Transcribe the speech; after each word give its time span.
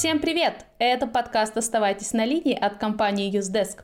Всем 0.00 0.18
привет! 0.18 0.64
Это 0.78 1.06
подкаст 1.06 1.58
«Оставайтесь 1.58 2.14
на 2.14 2.24
линии» 2.24 2.58
от 2.58 2.78
компании 2.78 3.30
UseDesk. 3.38 3.80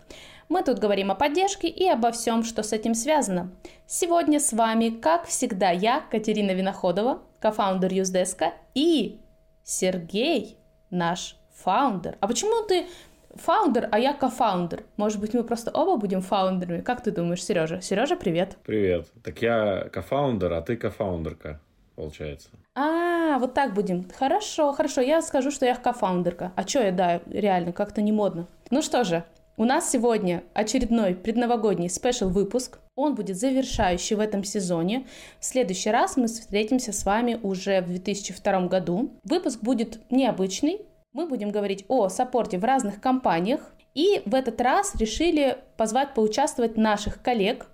Мы 0.48 0.62
тут 0.62 0.78
говорим 0.78 1.10
о 1.10 1.14
поддержке 1.14 1.68
и 1.68 1.86
обо 1.86 2.10
всем, 2.10 2.42
что 2.42 2.62
с 2.62 2.72
этим 2.72 2.94
связано. 2.94 3.52
Сегодня 3.86 4.40
с 4.40 4.54
вами, 4.54 4.88
как 4.88 5.26
всегда, 5.26 5.72
я, 5.72 6.00
Катерина 6.10 6.52
Виноходова, 6.52 7.20
co-founder 7.38 7.92
UseDesk, 7.92 8.50
и 8.74 9.20
Сергей, 9.62 10.56
наш 10.88 11.36
founder. 11.54 12.16
А 12.20 12.28
почему 12.28 12.66
ты 12.66 12.86
founder, 13.34 13.86
а 13.92 13.98
я 13.98 14.14
co-founder? 14.14 14.84
Может 14.96 15.20
быть, 15.20 15.34
мы 15.34 15.44
просто 15.44 15.70
оба 15.70 15.98
будем 15.98 16.22
фаундерами? 16.22 16.80
Как 16.80 17.02
ты 17.02 17.10
думаешь, 17.10 17.44
Сережа? 17.44 17.82
Сережа, 17.82 18.16
привет. 18.16 18.56
Привет. 18.64 19.06
Так 19.22 19.42
я 19.42 19.90
co-founder, 19.92 20.50
а 20.54 20.62
ты 20.62 20.78
кофаундерка, 20.78 21.60
получается. 21.96 22.50
А, 22.74 23.38
вот 23.38 23.54
так 23.54 23.74
будем. 23.74 24.08
Хорошо, 24.16 24.72
хорошо. 24.72 25.00
Я 25.00 25.22
скажу, 25.22 25.50
что 25.50 25.66
я 25.66 25.74
кофаундерка. 25.74 26.52
А 26.54 26.64
чё 26.64 26.82
я, 26.82 26.92
да, 26.92 27.20
реально, 27.26 27.72
как-то 27.72 28.02
не 28.02 28.12
модно. 28.12 28.46
Ну 28.70 28.82
что 28.82 29.02
же, 29.02 29.24
у 29.56 29.64
нас 29.64 29.90
сегодня 29.90 30.44
очередной 30.52 31.14
предновогодний 31.14 31.88
спешл 31.88 32.28
выпуск. 32.28 32.78
Он 32.94 33.14
будет 33.14 33.38
завершающий 33.38 34.14
в 34.14 34.20
этом 34.20 34.44
сезоне. 34.44 35.06
В 35.40 35.44
следующий 35.46 35.90
раз 35.90 36.18
мы 36.18 36.26
встретимся 36.26 36.92
с 36.92 37.04
вами 37.06 37.40
уже 37.42 37.80
в 37.80 37.86
2002 37.86 38.66
году. 38.66 39.10
Выпуск 39.24 39.60
будет 39.62 40.00
необычный. 40.10 40.82
Мы 41.14 41.26
будем 41.26 41.50
говорить 41.50 41.86
о 41.88 42.10
саппорте 42.10 42.58
в 42.58 42.64
разных 42.64 43.00
компаниях. 43.00 43.72
И 43.94 44.20
в 44.26 44.34
этот 44.34 44.60
раз 44.60 44.94
решили 44.96 45.56
позвать 45.78 46.12
поучаствовать 46.12 46.76
наших 46.76 47.22
коллег. 47.22 47.66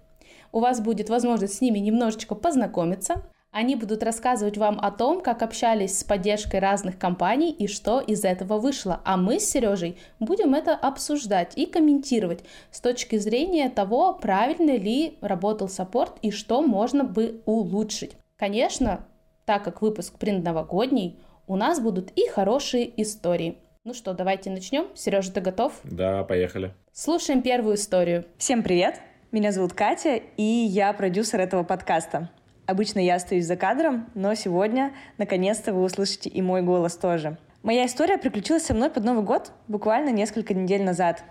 У 0.53 0.61
вас 0.61 0.81
будет 0.81 1.11
возможность 1.11 1.55
с 1.55 1.61
ними 1.61 1.81
немножечко 1.81 2.37
познакомиться. 2.37 3.25
Они 3.53 3.77
будут 3.77 4.03
рассказывать 4.03 4.57
вам 4.57 4.81
о 4.81 4.91
том, 4.91 5.21
как 5.21 5.43
общались 5.43 5.99
с 5.99 6.05
поддержкой 6.05 6.59
разных 6.59 6.99
компаний 6.99 7.53
и 7.53 7.67
что 7.67 8.01
из 8.01 8.25
этого 8.25 8.59
вышло. 8.59 9.03
А 9.05 9.19
мы 9.19 9.39
с 9.39 9.45
Сережей 9.45 9.99
будем 10.21 10.55
это 10.55 10.75
обсуждать 10.75 11.53
и 11.57 11.67
комментировать 11.67 12.45
с 12.71 12.81
точки 12.81 13.17
зрения 13.17 13.69
того, 13.69 14.15
правильно 14.15 14.75
ли 14.75 15.19
работал 15.21 15.69
саппорт 15.69 16.15
и 16.23 16.31
что 16.31 16.63
можно 16.63 17.05
бы 17.05 17.43
улучшить. 17.45 18.13
Конечно, 18.39 19.05
так 19.45 19.63
как 19.65 19.83
выпуск 19.83 20.19
предновогодний, 20.19 21.19
у 21.47 21.57
нас 21.57 21.79
будут 21.79 22.11
и 22.13 22.27
хорошие 22.29 22.91
истории. 23.03 23.59
Ну 23.85 23.93
что, 23.93 24.15
давайте 24.15 24.49
начнем. 24.49 24.87
Сережа, 24.95 25.31
ты 25.31 25.43
готов? 25.43 25.79
Да, 25.85 26.25
поехали. 26.25 26.73
Слушаем 26.95 27.43
первую 27.43 27.75
историю. 27.75 28.25
Всем 28.39 28.63
привет! 28.63 29.03
Меня 29.31 29.53
зовут 29.53 29.75
Катя, 29.75 30.23
и 30.39 30.43
я 30.43 30.91
продюсер 30.95 31.41
этого 31.41 31.65
подкаста. 31.65 32.31
Обычно 32.73 33.01
я 33.01 33.17
остаюсь 33.17 33.45
за 33.45 33.57
кадром, 33.57 34.07
но 34.15 34.35
сегодня, 34.35 34.95
наконец-то, 35.19 35.75
вы 35.75 35.83
услышите 35.83 36.31
и 36.31 36.41
мой 36.41 36.63
голос 36.63 36.97
тоже. 36.97 37.37
Моя 37.63 37.85
история 37.85 38.17
приключилась 38.17 38.65
со 38.65 38.73
мной 38.73 38.89
под 38.89 39.05
Новый 39.05 39.23
год 39.23 39.53
буквально 39.69 40.09
несколько 40.09 40.55
недель 40.55 40.83
назад. 40.83 41.23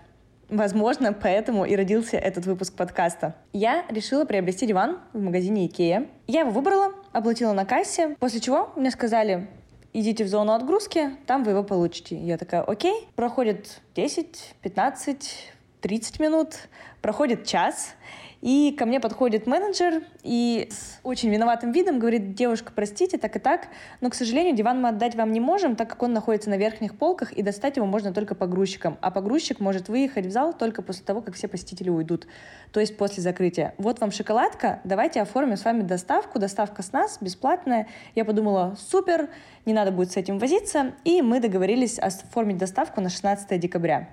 Возможно, 0.48 1.12
поэтому 1.12 1.64
и 1.64 1.74
родился 1.74 2.16
этот 2.16 2.46
выпуск 2.46 2.76
подкаста. 2.76 3.34
Я 3.52 3.84
решила 3.88 4.24
приобрести 4.24 4.68
диван 4.68 5.00
в 5.12 5.20
магазине 5.20 5.66
Икея. 5.66 6.06
Я 6.28 6.42
его 6.42 6.52
выбрала, 6.52 6.92
оплатила 7.10 7.52
на 7.54 7.64
кассе, 7.64 8.14
после 8.20 8.38
чего 8.38 8.70
мне 8.76 8.92
сказали, 8.92 9.48
идите 9.92 10.22
в 10.22 10.28
зону 10.28 10.52
отгрузки, 10.52 11.10
там 11.26 11.42
вы 11.42 11.50
его 11.50 11.64
получите. 11.64 12.16
Я 12.16 12.38
такая, 12.38 12.62
окей. 12.62 13.08
Проходит 13.16 13.80
10, 13.96 14.54
15, 14.62 15.52
30 15.80 16.20
минут, 16.20 16.68
проходит 17.00 17.46
час, 17.46 17.96
и 18.42 18.74
ко 18.76 18.86
мне 18.86 18.98
подходит 18.98 19.46
менеджер 19.46 20.02
и 20.24 20.68
с 20.70 20.98
очень 21.04 21.30
виноватым 21.30 21.70
видом 21.70 22.00
говорит, 22.00 22.34
девушка, 22.34 22.72
простите, 22.74 23.16
так 23.16 23.36
и 23.36 23.38
так, 23.38 23.68
но, 24.00 24.10
к 24.10 24.14
сожалению, 24.14 24.54
диван 24.54 24.82
мы 24.82 24.88
отдать 24.88 25.14
вам 25.14 25.32
не 25.32 25.38
можем, 25.38 25.76
так 25.76 25.88
как 25.88 26.02
он 26.02 26.12
находится 26.12 26.50
на 26.50 26.56
верхних 26.56 26.98
полках, 26.98 27.32
и 27.32 27.42
достать 27.42 27.76
его 27.76 27.86
можно 27.86 28.12
только 28.12 28.34
погрузчиком. 28.34 28.98
А 29.00 29.12
погрузчик 29.12 29.60
может 29.60 29.88
выехать 29.88 30.26
в 30.26 30.30
зал 30.30 30.52
только 30.52 30.82
после 30.82 31.04
того, 31.04 31.22
как 31.22 31.34
все 31.34 31.46
посетители 31.46 31.88
уйдут, 31.88 32.26
то 32.72 32.80
есть 32.80 32.96
после 32.96 33.22
закрытия. 33.22 33.74
Вот 33.78 34.00
вам 34.00 34.10
шоколадка, 34.10 34.80
давайте 34.82 35.22
оформим 35.22 35.56
с 35.56 35.64
вами 35.64 35.82
доставку, 35.82 36.40
доставка 36.40 36.82
с 36.82 36.92
нас 36.92 37.18
бесплатная. 37.20 37.86
Я 38.16 38.24
подумала, 38.24 38.76
супер, 38.76 39.30
не 39.64 39.72
надо 39.72 39.92
будет 39.92 40.10
с 40.10 40.16
этим 40.16 40.38
возиться, 40.38 40.92
и 41.04 41.22
мы 41.22 41.38
договорились 41.38 42.00
оформить 42.00 42.58
доставку 42.58 43.00
на 43.00 43.08
16 43.08 43.60
декабря. 43.60 44.08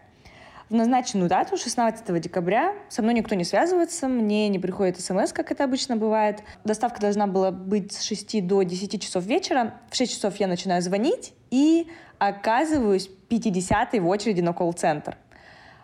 В 0.69 0.73
назначенную 0.75 1.27
дату, 1.27 1.57
16 1.57 2.21
декабря, 2.21 2.75
со 2.89 3.01
мной 3.01 3.15
никто 3.15 3.33
не 3.33 3.43
связывается, 3.43 4.07
мне 4.07 4.47
не 4.49 4.59
приходит 4.59 5.01
смс, 5.01 5.33
как 5.33 5.51
это 5.51 5.63
обычно 5.63 5.97
бывает. 5.97 6.43
Доставка 6.63 7.01
должна 7.01 7.25
была 7.25 7.49
быть 7.49 7.93
с 7.93 8.03
6 8.03 8.45
до 8.45 8.61
10 8.61 9.01
часов 9.01 9.23
вечера. 9.23 9.73
В 9.89 9.95
6 9.95 10.13
часов 10.13 10.35
я 10.35 10.45
начинаю 10.45 10.83
звонить 10.83 11.33
и 11.49 11.87
оказываюсь 12.19 13.09
50-й 13.31 13.99
в 13.99 14.07
очереди 14.07 14.41
на 14.41 14.53
колл-центр. 14.53 15.17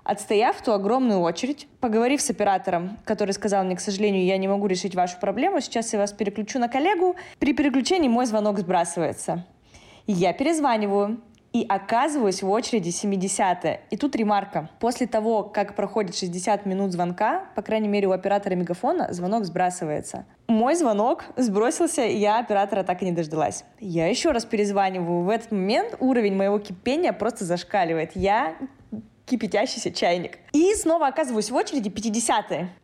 Отстояв 0.03 0.61
ту 0.61 0.71
огромную 0.71 1.19
очередь, 1.21 1.67
поговорив 1.79 2.21
с 2.21 2.29
оператором, 2.29 2.99
который 3.05 3.31
сказал 3.31 3.63
мне, 3.63 3.75
к 3.75 3.79
сожалению, 3.79 4.23
я 4.23 4.37
не 4.37 4.47
могу 4.47 4.67
решить 4.67 4.93
вашу 4.93 5.19
проблему, 5.19 5.61
сейчас 5.61 5.93
я 5.93 5.99
вас 5.99 6.13
переключу 6.13 6.59
на 6.59 6.67
коллегу, 6.67 7.15
при 7.39 7.53
переключении 7.53 8.07
мой 8.07 8.27
звонок 8.27 8.59
сбрасывается. 8.59 9.47
Я 10.05 10.31
перезваниваю, 10.33 11.21
и 11.55 11.65
оказываюсь 11.69 12.43
в 12.43 12.49
очереди 12.49 12.89
70 12.89 13.79
И 13.89 13.95
тут 13.95 14.13
ремарка. 14.17 14.69
После 14.81 15.07
того, 15.07 15.43
как 15.43 15.73
проходит 15.73 16.13
60 16.13 16.65
минут 16.65 16.91
звонка, 16.91 17.45
по 17.55 17.61
крайней 17.61 17.87
мере 17.87 18.09
у 18.09 18.11
оператора 18.11 18.55
мегафона, 18.55 19.13
звонок 19.13 19.45
сбрасывается. 19.45 20.25
Мой 20.47 20.75
звонок 20.75 21.23
сбросился, 21.37 22.03
и 22.03 22.17
я 22.17 22.39
оператора 22.39 22.83
так 22.83 23.01
и 23.01 23.05
не 23.05 23.13
дождалась. 23.13 23.63
Я 23.79 24.07
еще 24.07 24.31
раз 24.31 24.43
перезваниваю. 24.43 25.21
В 25.21 25.29
этот 25.29 25.53
момент 25.53 25.95
уровень 26.01 26.35
моего 26.35 26.59
кипения 26.59 27.13
просто 27.13 27.45
зашкаливает. 27.45 28.11
Я 28.15 28.57
кипятящийся 29.25 29.91
чайник. 29.91 30.37
И 30.53 30.73
снова 30.75 31.07
оказываюсь 31.07 31.51
в 31.51 31.55
очереди 31.55 31.89
50 31.89 32.35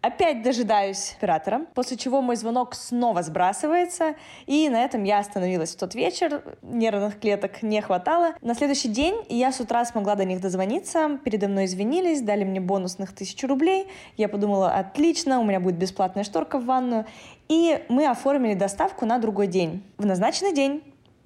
Опять 0.02 0.41
дожидаюсь 0.44 1.13
оператора, 1.18 1.68
после 1.74 1.97
чего 1.97 2.22
мой 2.22 2.35
звонок 2.35 2.75
снова 2.75 3.22
сбрасывается, 3.22 4.16
и 4.47 4.68
на 4.69 4.84
этом 4.84 5.03
я 5.03 5.19
остановилась 5.19 5.75
в 5.75 5.78
тот 5.78 5.96
вечер. 5.96 6.44
Нервных 6.62 7.19
клеток 7.19 7.62
не 7.62 7.81
хватало. 7.81 8.34
На 8.41 8.56
следующий 8.56 8.90
день 8.90 9.16
я 9.30 9.51
с 9.51 9.59
утра 9.59 9.85
смогла 9.85 10.16
до 10.16 10.25
них 10.25 10.41
дозвониться, 10.41 11.19
передо 11.24 11.47
мной 11.47 11.66
извинились, 11.66 12.22
дали 12.22 12.44
мне 12.44 12.59
бонусных 12.59 13.13
тысячу 13.13 13.47
рублей. 13.47 13.88
Я 14.18 14.30
подумала, 14.30 14.72
отлично, 14.74 15.40
у 15.40 15.44
меня 15.44 15.59
будет 15.59 15.75
бесплатная 15.75 16.24
шторка 16.24 16.57
в 16.57 16.66
ванную. 16.66 17.06
И 17.47 17.84
мы 17.90 18.07
оформили 18.07 18.53
доставку 18.53 19.06
на 19.06 19.18
другой 19.19 19.47
день. 19.47 19.84
В 19.97 20.06
назначенный 20.06 20.53
день 20.53 20.81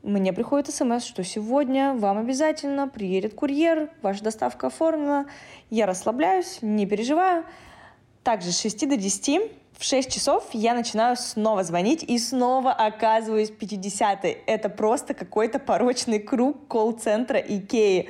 мне 0.05 0.33
приходит 0.33 0.73
смс, 0.73 1.03
что 1.03 1.23
сегодня 1.23 1.93
вам 1.93 2.19
обязательно 2.19 2.87
приедет 2.87 3.33
курьер, 3.33 3.89
ваша 4.03 4.23
доставка 4.23 4.67
оформлена. 4.67 5.25
Я 5.71 5.87
расслабляюсь, 5.87 6.59
не 6.61 6.85
переживаю. 6.85 7.43
Также 8.21 8.51
с 8.51 8.61
6 8.61 8.87
до 8.87 8.97
10 8.97 9.51
в 9.77 9.83
6 9.83 10.11
часов 10.11 10.47
я 10.53 10.75
начинаю 10.75 11.17
снова 11.17 11.63
звонить 11.63 12.03
и 12.03 12.19
снова 12.19 12.71
оказываюсь 12.71 13.49
50-й. 13.49 14.43
Это 14.45 14.69
просто 14.69 15.15
какой-то 15.15 15.57
порочный 15.57 16.19
круг 16.19 16.67
колл-центра 16.67 17.39
Икеи. 17.39 18.09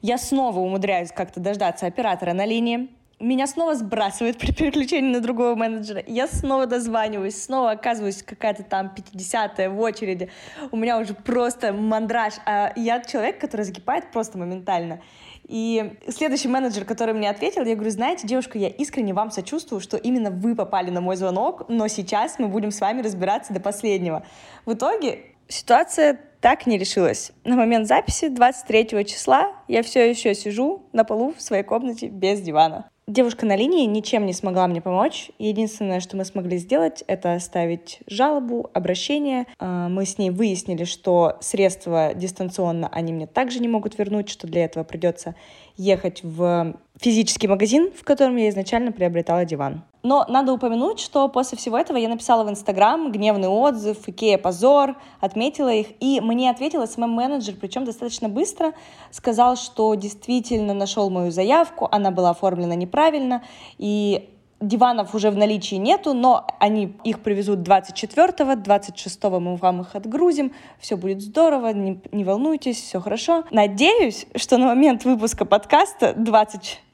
Я 0.00 0.18
снова 0.18 0.60
умудряюсь 0.60 1.10
как-то 1.10 1.40
дождаться 1.40 1.86
оператора 1.86 2.34
на 2.34 2.46
линии 2.46 2.88
меня 3.22 3.46
снова 3.46 3.74
сбрасывает 3.74 4.38
при 4.38 4.52
переключении 4.52 5.12
на 5.12 5.20
другого 5.20 5.54
менеджера. 5.54 6.02
Я 6.06 6.26
снова 6.26 6.66
дозваниваюсь, 6.66 7.42
снова 7.42 7.70
оказываюсь 7.70 8.22
какая-то 8.22 8.64
там 8.64 8.92
50-я 8.94 9.70
в 9.70 9.80
очереди. 9.80 10.30
У 10.70 10.76
меня 10.76 10.98
уже 10.98 11.14
просто 11.14 11.72
мандраж. 11.72 12.34
А 12.44 12.72
я 12.76 13.00
человек, 13.00 13.40
который 13.40 13.62
закипает 13.62 14.10
просто 14.10 14.38
моментально. 14.38 15.00
И 15.48 15.98
следующий 16.08 16.48
менеджер, 16.48 16.84
который 16.84 17.14
мне 17.14 17.28
ответил, 17.28 17.64
я 17.64 17.74
говорю, 17.74 17.90
знаете, 17.90 18.26
девушка, 18.26 18.58
я 18.58 18.68
искренне 18.68 19.12
вам 19.12 19.30
сочувствую, 19.30 19.80
что 19.80 19.96
именно 19.96 20.30
вы 20.30 20.54
попали 20.54 20.90
на 20.90 21.00
мой 21.00 21.16
звонок, 21.16 21.68
но 21.68 21.88
сейчас 21.88 22.38
мы 22.38 22.48
будем 22.48 22.70
с 22.70 22.80
вами 22.80 23.02
разбираться 23.02 23.52
до 23.52 23.60
последнего. 23.60 24.24
В 24.66 24.74
итоге 24.74 25.20
ситуация 25.48 26.18
так 26.40 26.66
не 26.66 26.78
решилась. 26.78 27.32
На 27.44 27.56
момент 27.56 27.86
записи 27.86 28.28
23 28.28 29.04
числа 29.04 29.52
я 29.68 29.82
все 29.82 30.08
еще 30.08 30.34
сижу 30.34 30.86
на 30.92 31.04
полу 31.04 31.34
в 31.36 31.42
своей 31.42 31.64
комнате 31.64 32.08
без 32.08 32.40
дивана. 32.40 32.88
Девушка 33.12 33.44
на 33.44 33.56
линии 33.56 33.84
ничем 33.84 34.24
не 34.24 34.32
смогла 34.32 34.66
мне 34.66 34.80
помочь. 34.80 35.30
Единственное, 35.38 36.00
что 36.00 36.16
мы 36.16 36.24
смогли 36.24 36.56
сделать, 36.56 37.04
это 37.06 37.34
оставить 37.34 38.00
жалобу, 38.06 38.70
обращение. 38.72 39.46
А, 39.58 39.90
мы 39.90 40.06
с 40.06 40.16
ней 40.16 40.30
выяснили, 40.30 40.84
что 40.84 41.36
средства 41.42 42.14
дистанционно 42.14 42.88
они 42.90 43.12
мне 43.12 43.26
также 43.26 43.60
не 43.60 43.68
могут 43.68 43.98
вернуть, 43.98 44.30
что 44.30 44.46
для 44.46 44.64
этого 44.64 44.82
придется 44.82 45.34
ехать 45.76 46.20
в 46.22 46.74
физический 47.02 47.48
магазин, 47.48 47.90
в 47.94 48.04
котором 48.04 48.36
я 48.36 48.48
изначально 48.48 48.92
приобретала 48.92 49.44
диван. 49.44 49.82
Но 50.04 50.24
надо 50.28 50.52
упомянуть, 50.52 51.00
что 51.00 51.28
после 51.28 51.58
всего 51.58 51.78
этого 51.78 51.96
я 51.96 52.08
написала 52.08 52.44
в 52.44 52.50
Инстаграм 52.50 53.10
гневный 53.12 53.48
отзыв, 53.48 54.08
Икея 54.08 54.38
позор, 54.38 54.96
отметила 55.20 55.72
их, 55.72 55.88
и 56.00 56.20
мне 56.20 56.50
ответил 56.50 56.82
SMM-менеджер, 56.82 57.54
причем 57.60 57.84
достаточно 57.84 58.28
быстро, 58.28 58.72
сказал, 59.10 59.56
что 59.56 59.94
действительно 59.94 60.74
нашел 60.74 61.10
мою 61.10 61.30
заявку, 61.30 61.88
она 61.90 62.10
была 62.10 62.30
оформлена 62.30 62.74
неправильно, 62.74 63.42
и 63.78 64.28
Диванов 64.62 65.14
уже 65.14 65.30
в 65.30 65.36
наличии 65.36 65.74
нету, 65.74 66.14
но 66.14 66.46
они 66.60 66.96
их 67.02 67.20
привезут 67.20 67.60
24-го, 67.60 68.52
26-го 68.52 69.40
мы 69.40 69.56
вам 69.56 69.80
их 69.80 69.94
отгрузим, 69.94 70.52
все 70.78 70.96
будет 70.96 71.20
здорово, 71.20 71.72
не, 71.72 72.00
не 72.12 72.22
волнуйтесь, 72.24 72.80
все 72.80 73.00
хорошо. 73.00 73.44
Надеюсь, 73.50 74.26
что 74.36 74.58
на 74.58 74.66
момент 74.66 75.04
выпуска 75.04 75.44
подкаста 75.44 76.14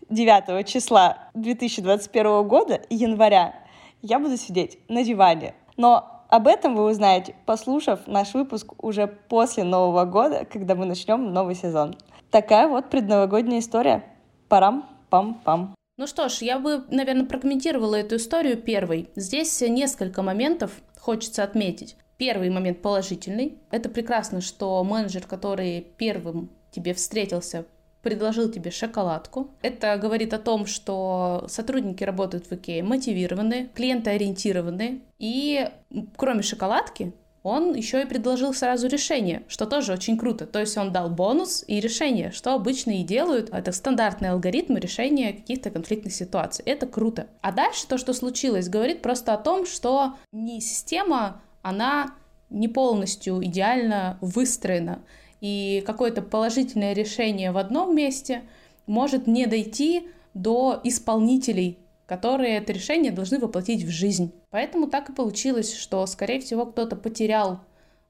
29 0.08 0.66
числа 0.66 1.18
2021 1.34 2.48
года, 2.48 2.80
января, 2.88 3.54
я 4.02 4.18
буду 4.18 4.36
сидеть 4.36 4.78
на 4.88 5.04
диване. 5.04 5.54
Но 5.76 6.24
об 6.28 6.46
этом 6.46 6.74
вы 6.74 6.84
узнаете, 6.84 7.34
послушав 7.46 8.06
наш 8.06 8.34
выпуск 8.34 8.72
уже 8.82 9.06
после 9.06 9.64
Нового 9.64 10.04
года, 10.04 10.46
когда 10.50 10.74
мы 10.74 10.86
начнем 10.86 11.32
новый 11.32 11.54
сезон. 11.54 11.96
Такая 12.30 12.68
вот 12.68 12.90
предновогодняя 12.90 13.60
история. 13.60 14.04
Парам-пам-пам. 14.48 15.74
Ну 15.98 16.06
что 16.06 16.28
ж, 16.28 16.42
я 16.42 16.58
бы, 16.58 16.84
наверное, 16.90 17.26
прокомментировала 17.26 17.96
эту 17.96 18.16
историю 18.16 18.56
первой. 18.56 19.08
Здесь 19.16 19.60
несколько 19.60 20.22
моментов 20.22 20.70
хочется 20.98 21.42
отметить. 21.42 21.96
Первый 22.18 22.50
момент 22.50 22.82
положительный. 22.82 23.58
Это 23.70 23.88
прекрасно, 23.88 24.40
что 24.40 24.82
менеджер, 24.84 25.26
который 25.26 25.86
первым 25.96 26.50
тебе 26.70 26.94
встретился, 26.94 27.66
предложил 28.08 28.50
тебе 28.50 28.70
шоколадку. 28.70 29.50
Это 29.60 29.98
говорит 29.98 30.32
о 30.32 30.38
том, 30.38 30.64
что 30.64 31.44
сотрудники 31.48 32.04
работают 32.04 32.46
в 32.46 32.52
Икее 32.52 32.82
мотивированы, 32.82 33.68
клиентоориентированы. 33.74 35.02
И 35.18 35.68
кроме 36.16 36.42
шоколадки, 36.42 37.12
он 37.42 37.74
еще 37.74 38.02
и 38.02 38.06
предложил 38.06 38.54
сразу 38.54 38.88
решение, 38.88 39.42
что 39.46 39.66
тоже 39.66 39.92
очень 39.92 40.16
круто. 40.16 40.46
То 40.46 40.58
есть 40.58 40.76
он 40.78 40.90
дал 40.90 41.10
бонус 41.10 41.64
и 41.66 41.80
решение, 41.80 42.32
что 42.32 42.54
обычно 42.54 42.92
и 42.92 43.02
делают. 43.02 43.50
Это 43.50 43.72
стандартный 43.72 44.30
алгоритм 44.30 44.76
решения 44.76 45.34
каких-то 45.34 45.70
конфликтных 45.70 46.14
ситуаций. 46.14 46.64
Это 46.64 46.86
круто. 46.86 47.26
А 47.42 47.52
дальше 47.52 47.86
то, 47.86 47.98
что 47.98 48.14
случилось, 48.14 48.70
говорит 48.70 49.02
просто 49.02 49.34
о 49.34 49.38
том, 49.38 49.66
что 49.66 50.14
не 50.32 50.62
система, 50.62 51.42
она 51.60 52.14
не 52.48 52.68
полностью 52.68 53.44
идеально 53.44 54.16
выстроена. 54.22 55.00
И 55.40 55.82
какое-то 55.86 56.22
положительное 56.22 56.92
решение 56.92 57.52
в 57.52 57.58
одном 57.58 57.94
месте 57.94 58.42
может 58.86 59.26
не 59.26 59.46
дойти 59.46 60.08
до 60.34 60.80
исполнителей 60.84 61.78
которые 62.08 62.56
это 62.56 62.72
решение 62.72 63.12
должны 63.12 63.38
воплотить 63.38 63.84
в 63.84 63.90
жизнь. 63.90 64.32
Поэтому 64.48 64.88
так 64.88 65.10
и 65.10 65.12
получилось, 65.12 65.76
что, 65.76 66.04
скорее 66.06 66.40
всего, 66.40 66.64
кто-то 66.64 66.96
потерял 66.96 67.60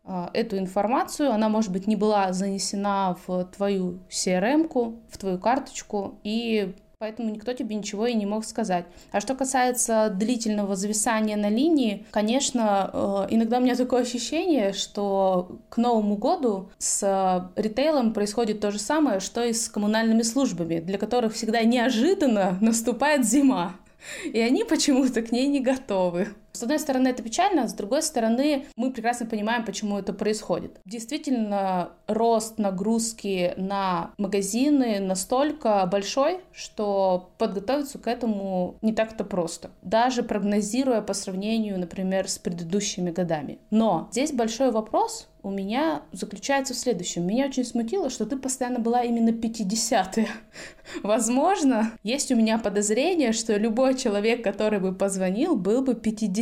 э, 0.04 0.28
эту 0.34 0.56
информацию, 0.56 1.32
она, 1.32 1.48
может 1.48 1.72
быть, 1.72 1.88
не 1.88 1.96
была 1.96 2.32
занесена 2.32 3.16
в 3.26 3.44
твою 3.46 3.98
CRM-ку, 4.08 5.00
в 5.10 5.18
твою 5.18 5.40
карточку, 5.40 6.20
и 6.22 6.76
поэтому 6.98 7.30
никто 7.30 7.52
тебе 7.52 7.76
ничего 7.76 8.08
и 8.08 8.14
не 8.14 8.26
мог 8.26 8.44
сказать. 8.44 8.84
А 9.12 9.20
что 9.20 9.36
касается 9.36 10.10
длительного 10.12 10.74
зависания 10.74 11.36
на 11.36 11.48
линии, 11.48 12.04
конечно, 12.10 12.90
э, 12.92 13.34
иногда 13.34 13.58
у 13.58 13.60
меня 13.60 13.76
такое 13.76 14.02
ощущение, 14.02 14.72
что 14.72 15.60
к 15.68 15.76
Новому 15.76 16.16
году 16.16 16.70
с 16.78 17.50
ритейлом 17.54 18.12
происходит 18.12 18.58
то 18.58 18.72
же 18.72 18.80
самое, 18.80 19.20
что 19.20 19.44
и 19.44 19.52
с 19.52 19.68
коммунальными 19.68 20.22
службами, 20.22 20.80
для 20.80 20.98
которых 20.98 21.34
всегда 21.34 21.62
неожиданно 21.62 22.58
наступает 22.60 23.24
зима 23.24 23.76
и 24.24 24.38
они 24.40 24.64
почему-то 24.64 25.22
к 25.22 25.32
ней 25.32 25.46
не 25.48 25.60
готовы. 25.60 26.28
С 26.52 26.62
одной 26.62 26.78
стороны, 26.78 27.08
это 27.08 27.22
печально, 27.22 27.68
с 27.68 27.72
другой 27.72 28.02
стороны, 28.02 28.66
мы 28.76 28.90
прекрасно 28.92 29.26
понимаем, 29.26 29.64
почему 29.64 29.98
это 29.98 30.12
происходит. 30.12 30.80
Действительно, 30.84 31.90
рост 32.06 32.58
нагрузки 32.58 33.54
на 33.56 34.10
магазины 34.18 34.98
настолько 35.00 35.86
большой, 35.86 36.40
что 36.52 37.30
подготовиться 37.38 37.98
к 37.98 38.06
этому 38.06 38.76
не 38.82 38.92
так-то 38.92 39.24
просто. 39.24 39.70
Даже 39.82 40.22
прогнозируя 40.22 41.00
по 41.00 41.14
сравнению, 41.14 41.78
например, 41.78 42.28
с 42.28 42.38
предыдущими 42.38 43.10
годами. 43.10 43.58
Но 43.70 44.08
здесь 44.10 44.32
большой 44.32 44.70
вопрос, 44.70 45.28
у 45.42 45.50
меня 45.50 46.02
заключается 46.12 46.74
в 46.74 46.76
следующем. 46.76 47.26
Меня 47.26 47.46
очень 47.46 47.64
смутило, 47.64 48.10
что 48.10 48.26
ты 48.26 48.36
постоянно 48.36 48.80
была 48.80 49.02
именно 49.02 49.30
50-е. 49.30 50.28
Возможно, 51.02 51.92
есть 52.02 52.32
у 52.32 52.36
меня 52.36 52.58
подозрение, 52.58 53.32
что 53.32 53.56
любой 53.56 53.96
человек, 53.96 54.42
который 54.42 54.80
бы 54.80 54.92
позвонил, 54.92 55.56
был 55.56 55.82
бы 55.82 55.92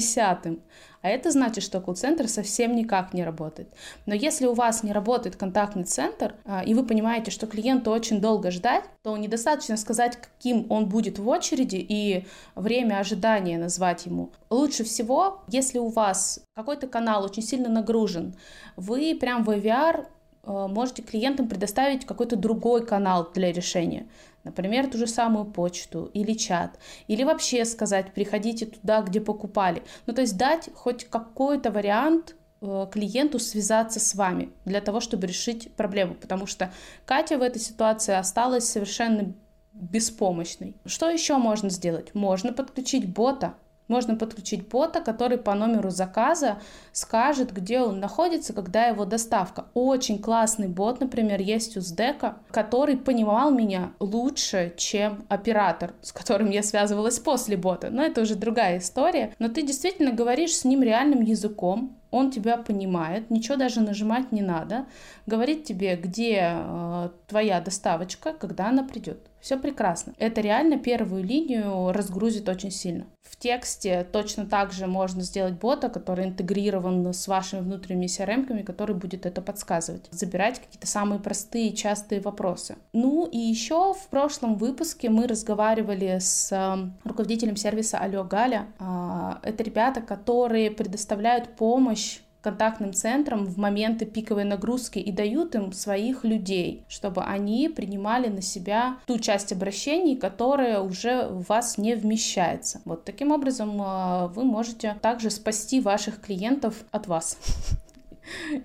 50-м. 0.06 0.60
А 1.02 1.08
это 1.08 1.30
значит, 1.30 1.62
что 1.62 1.80
колл-центр 1.80 2.26
совсем 2.26 2.74
никак 2.74 3.14
не 3.14 3.22
работает. 3.22 3.68
Но 4.06 4.14
если 4.14 4.46
у 4.46 4.54
вас 4.54 4.82
не 4.82 4.92
работает 4.92 5.36
контактный 5.36 5.84
центр, 5.84 6.34
а, 6.44 6.64
и 6.64 6.74
вы 6.74 6.84
понимаете, 6.84 7.30
что 7.30 7.46
клиенту 7.46 7.92
очень 7.92 8.20
долго 8.20 8.50
ждать, 8.50 8.84
то 9.02 9.16
недостаточно 9.16 9.76
сказать, 9.76 10.16
каким 10.16 10.66
он 10.68 10.88
будет 10.88 11.18
в 11.20 11.28
очереди 11.28 11.76
и 11.76 12.26
время 12.56 12.98
ожидания 12.98 13.56
назвать 13.56 14.06
ему. 14.06 14.32
Лучше 14.50 14.82
всего, 14.82 15.44
если 15.46 15.78
у 15.78 15.88
вас 15.88 16.40
какой-то 16.54 16.88
канал 16.88 17.24
очень 17.24 17.42
сильно 17.42 17.68
нагружен, 17.68 18.34
вы 18.76 19.16
прям 19.20 19.44
в 19.44 19.50
IVR 19.50 20.06
а, 20.46 20.68
можете 20.68 21.02
клиентам 21.02 21.48
предоставить 21.48 22.06
какой-то 22.06 22.36
другой 22.36 22.84
канал 22.86 23.30
для 23.34 23.52
решения. 23.52 24.06
Например, 24.46 24.86
ту 24.86 24.96
же 24.96 25.08
самую 25.08 25.44
почту 25.44 26.08
или 26.14 26.32
чат. 26.32 26.78
Или 27.08 27.24
вообще 27.24 27.64
сказать, 27.64 28.14
приходите 28.14 28.66
туда, 28.66 29.02
где 29.02 29.20
покупали. 29.20 29.82
Ну, 30.06 30.14
то 30.14 30.20
есть 30.20 30.36
дать 30.38 30.68
хоть 30.72 31.04
какой-то 31.04 31.72
вариант 31.72 32.36
э, 32.60 32.86
клиенту 32.92 33.40
связаться 33.40 33.98
с 33.98 34.14
вами 34.14 34.52
для 34.64 34.80
того, 34.80 35.00
чтобы 35.00 35.26
решить 35.26 35.74
проблему. 35.74 36.14
Потому 36.14 36.46
что 36.46 36.72
Катя 37.06 37.38
в 37.38 37.42
этой 37.42 37.58
ситуации 37.58 38.14
осталась 38.14 38.70
совершенно 38.70 39.34
беспомощной. 39.72 40.76
Что 40.86 41.10
еще 41.10 41.38
можно 41.38 41.68
сделать? 41.68 42.14
Можно 42.14 42.52
подключить 42.52 43.12
бота, 43.12 43.54
можно 43.88 44.16
подключить 44.16 44.68
бота, 44.68 45.00
который 45.00 45.38
по 45.38 45.54
номеру 45.54 45.90
заказа 45.90 46.58
скажет, 46.92 47.52
где 47.52 47.80
он 47.80 48.00
находится, 48.00 48.52
когда 48.52 48.86
его 48.86 49.04
доставка. 49.04 49.66
Очень 49.74 50.18
классный 50.18 50.68
бот, 50.68 51.00
например, 51.00 51.40
есть 51.40 51.76
у 51.76 51.80
Сдека, 51.80 52.36
который 52.50 52.96
понимал 52.96 53.50
меня 53.50 53.92
лучше, 54.00 54.74
чем 54.76 55.24
оператор, 55.28 55.94
с 56.02 56.12
которым 56.12 56.50
я 56.50 56.62
связывалась 56.62 57.18
после 57.18 57.56
бота. 57.56 57.90
Но 57.90 58.02
это 58.02 58.22
уже 58.22 58.34
другая 58.34 58.78
история. 58.78 59.34
Но 59.38 59.48
ты 59.48 59.62
действительно 59.62 60.12
говоришь 60.12 60.56
с 60.56 60.64
ним 60.64 60.82
реальным 60.82 61.22
языком, 61.22 61.96
он 62.10 62.30
тебя 62.30 62.56
понимает, 62.56 63.30
ничего 63.30 63.56
даже 63.56 63.80
нажимать 63.80 64.32
не 64.32 64.42
надо, 64.42 64.86
говорит 65.26 65.64
тебе, 65.64 65.96
где 65.96 66.52
э, 66.52 67.10
твоя 67.26 67.60
доставочка, 67.60 68.32
когда 68.32 68.68
она 68.68 68.84
придет. 68.84 69.18
Все 69.46 69.56
прекрасно. 69.56 70.12
Это 70.18 70.40
реально 70.40 70.76
первую 70.76 71.22
линию 71.22 71.92
разгрузит 71.92 72.48
очень 72.48 72.72
сильно. 72.72 73.06
В 73.22 73.36
тексте 73.36 74.06
точно 74.10 74.46
так 74.46 74.72
же 74.72 74.86
можно 74.86 75.22
сделать 75.22 75.54
бота, 75.54 75.88
который 75.88 76.24
интегрирован 76.24 77.12
с 77.12 77.28
вашими 77.28 77.60
внутренними 77.60 78.06
CRM, 78.06 78.64
который 78.64 78.96
будет 78.96 79.26
это 79.26 79.42
подсказывать. 79.42 80.08
Забирать 80.10 80.58
какие-то 80.58 80.86
самые 80.86 81.20
простые, 81.20 81.72
частые 81.74 82.20
вопросы. 82.20 82.76
Ну 82.92 83.26
и 83.26 83.38
еще 83.38 83.94
в 83.94 84.08
прошлом 84.08 84.56
выпуске 84.56 85.10
мы 85.10 85.26
разговаривали 85.26 86.18
с 86.18 86.50
э, 86.50 86.90
руководителем 87.04 87.56
сервиса 87.56 87.98
Алло 87.98 88.24
Галя. 88.24 88.66
Э, 88.78 89.34
это 89.42 89.62
ребята, 89.62 90.00
которые 90.00 90.70
предоставляют 90.70 91.56
помощь 91.56 92.05
контактным 92.46 92.92
центрам 92.92 93.44
в 93.44 93.58
моменты 93.58 94.06
пиковой 94.06 94.44
нагрузки 94.44 95.00
и 95.00 95.10
дают 95.10 95.56
им 95.56 95.72
своих 95.72 96.22
людей, 96.22 96.84
чтобы 96.86 97.24
они 97.24 97.68
принимали 97.68 98.28
на 98.28 98.40
себя 98.40 98.98
ту 99.04 99.18
часть 99.18 99.52
обращений, 99.52 100.14
которая 100.14 100.78
уже 100.78 101.26
в 101.26 101.48
вас 101.48 101.76
не 101.76 101.96
вмещается. 101.96 102.82
Вот 102.84 103.04
таким 103.04 103.32
образом 103.32 103.82
э, 103.82 104.28
вы 104.28 104.44
можете 104.44 104.96
также 105.02 105.30
спасти 105.30 105.80
ваших 105.80 106.20
клиентов 106.20 106.84
от 106.92 107.08
вас. 107.08 107.36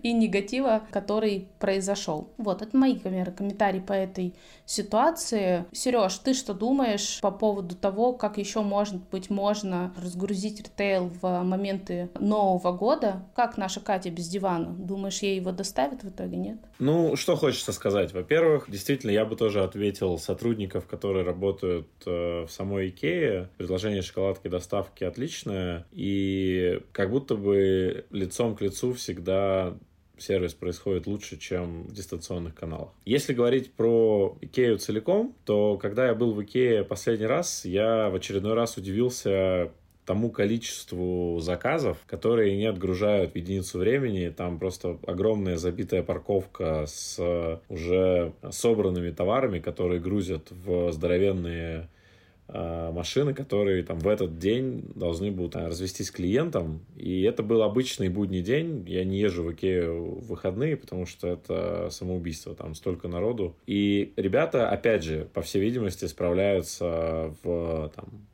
И 0.04 0.14
негатива, 0.14 0.84
который 0.92 1.48
произошел. 1.60 2.30
Вот, 2.38 2.62
это 2.62 2.76
мои 2.76 2.98
комментарии 2.98 3.80
по 3.80 3.94
этой 3.94 4.36
ситуации. 4.66 5.66
Сереж, 5.72 6.18
ты 6.18 6.34
что 6.34 6.54
думаешь 6.54 7.20
по 7.22 7.32
поводу 7.32 7.76
того, 7.76 8.14
как 8.14 8.38
еще, 8.38 8.62
может 8.62 8.96
быть, 9.10 9.30
можно 9.30 9.94
разгрузить 10.02 10.60
ритейл 10.60 11.12
в 11.22 11.44
моменты 11.44 12.10
Нового 12.20 12.72
года? 12.72 13.24
Как 13.36 13.58
наша 13.58 13.80
Катя 13.80 14.10
без 14.10 14.28
дивана? 14.28 14.70
Думаешь, 14.72 15.22
ей 15.22 15.36
его 15.36 15.52
доставят 15.52 16.04
в 16.04 16.10
итоге, 16.10 16.38
нет? 16.38 16.58
Ну, 16.80 17.16
что 17.16 17.36
хочется 17.36 17.74
сказать. 17.74 18.14
Во-первых, 18.14 18.70
действительно, 18.70 19.12
я 19.12 19.26
бы 19.26 19.36
тоже 19.36 19.64
ответил 19.64 20.18
сотрудников, 20.18 20.88
которые 20.88 21.26
работают 21.26 21.88
э, 22.06 22.46
в 22.46 22.50
самой 22.50 22.90
Икее. 22.90 23.50
Предложение 23.58 24.02
шоколадки 24.02 24.48
доставки 24.48 25.04
отличное. 25.04 25.86
И 25.92 26.82
как 26.92 27.12
будто 27.12 27.36
бы 27.36 28.06
лицом 28.12 28.56
к 28.56 28.62
лицу 28.62 28.94
всегда 28.94 29.51
сервис 30.18 30.54
происходит 30.54 31.08
лучше, 31.08 31.38
чем 31.38 31.84
в 31.84 31.94
дистанционных 31.94 32.56
каналах. 32.56 32.90
Если 33.06 33.34
говорить 33.34 33.74
про 33.74 34.38
Икею 34.42 34.78
целиком, 34.78 35.36
то 35.46 35.78
когда 35.78 36.08
я 36.08 36.14
был 36.14 36.34
в 36.34 36.44
Икее 36.44 36.84
последний 36.84 37.26
раз, 37.26 37.66
я 37.66 38.10
в 38.10 38.16
очередной 38.16 38.54
раз 38.54 38.78
удивился 38.78 39.72
тому 40.06 40.32
количеству 40.32 41.40
заказов, 41.40 41.98
которые 42.08 42.58
не 42.58 42.66
отгружают 42.66 43.34
в 43.34 43.36
единицу 43.36 43.80
времени. 43.80 44.30
Там 44.30 44.60
просто 44.60 44.98
огромная 45.06 45.58
забитая 45.58 46.04
парковка 46.04 46.86
с 46.88 47.62
уже 47.70 48.34
собранными 48.52 49.12
товарами, 49.12 49.60
которые 49.60 50.00
грузят 50.02 50.52
в 50.52 50.92
здоровенные 50.92 51.88
машины, 52.54 53.34
которые 53.34 53.84
там 53.84 54.00
в 54.00 54.08
этот 54.08 54.38
день 54.38 54.92
должны 54.96 55.32
будут 55.32 55.54
там, 55.54 55.68
развестись 55.68 56.08
с 56.08 56.12
клиентом. 56.12 56.82
И 56.96 57.22
это 57.24 57.44
был 57.44 57.64
обычный 57.64 58.10
будний 58.10 58.42
день. 58.42 58.86
Я 58.88 59.04
не 59.04 59.20
езжу 59.20 59.44
в 59.44 59.54
Икею 59.54 60.20
в 60.20 60.28
выходные, 60.28 60.78
потому 60.78 61.06
что 61.06 61.28
это 61.28 61.90
самоубийство. 61.92 62.56
Там 62.56 62.76
столько 62.76 63.08
народу. 63.08 63.56
И 63.66 64.14
ребята, 64.18 64.70
опять 64.70 65.04
же, 65.04 65.28
по 65.34 65.42
всей 65.42 65.62
видимости, 65.62 66.06
справляются 66.06 67.34
в 67.44 67.92
там, 67.96 68.28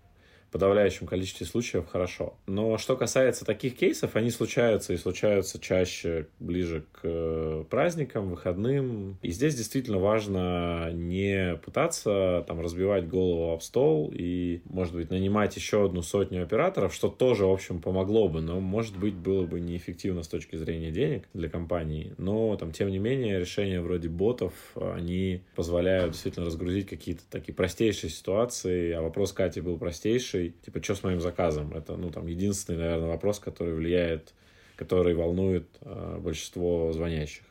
подавляющем 0.51 1.07
количестве 1.07 1.45
случаев 1.45 1.87
хорошо. 1.87 2.35
Но 2.47 2.77
что 2.77 2.95
касается 2.95 3.45
таких 3.45 3.75
кейсов, 3.75 4.15
они 4.15 4.31
случаются 4.31 4.93
и 4.93 4.97
случаются 4.97 5.59
чаще 5.59 6.27
ближе 6.39 6.85
к 6.91 6.99
э, 7.03 7.65
праздникам, 7.69 8.29
выходным. 8.29 9.17
И 9.21 9.31
здесь 9.31 9.55
действительно 9.55 9.99
важно 9.99 10.91
не 10.93 11.55
пытаться 11.63 12.45
там 12.47 12.61
разбивать 12.61 13.07
голову 13.07 13.51
об 13.51 13.61
стол 13.61 14.11
и, 14.13 14.61
может 14.65 14.93
быть, 14.93 15.09
нанимать 15.09 15.55
еще 15.55 15.85
одну 15.85 16.01
сотню 16.01 16.43
операторов, 16.43 16.93
что 16.93 17.09
тоже, 17.09 17.45
в 17.45 17.51
общем, 17.51 17.81
помогло 17.81 18.27
бы, 18.27 18.41
но, 18.41 18.59
может 18.59 18.97
быть, 18.97 19.15
было 19.15 19.45
бы 19.45 19.59
неэффективно 19.59 20.23
с 20.23 20.27
точки 20.27 20.55
зрения 20.55 20.91
денег 20.91 21.27
для 21.33 21.49
компании. 21.49 22.13
Но, 22.17 22.55
там, 22.57 22.71
тем 22.71 22.89
не 22.89 22.99
менее, 22.99 23.39
решения 23.39 23.81
вроде 23.81 24.09
ботов, 24.09 24.53
они 24.75 25.41
позволяют 25.55 26.11
действительно 26.11 26.45
разгрузить 26.45 26.87
какие-то 26.87 27.23
такие 27.29 27.53
простейшие 27.53 28.09
ситуации, 28.09 28.91
а 28.91 29.01
вопрос 29.01 29.33
Кати 29.33 29.61
был 29.61 29.77
простейший, 29.77 30.36
слушай, 30.37 30.55
типа, 30.63 30.83
что 30.83 30.95
с 30.95 31.03
моим 31.03 31.19
заказом? 31.19 31.73
Это, 31.73 31.95
ну, 31.95 32.09
там, 32.11 32.27
единственный, 32.27 32.77
наверное, 32.79 33.07
вопрос, 33.07 33.39
который 33.39 33.73
влияет, 33.73 34.33
который 34.75 35.13
волнует 35.13 35.67
э, 35.81 36.17
большинство 36.19 36.91
звонящих. 36.93 37.43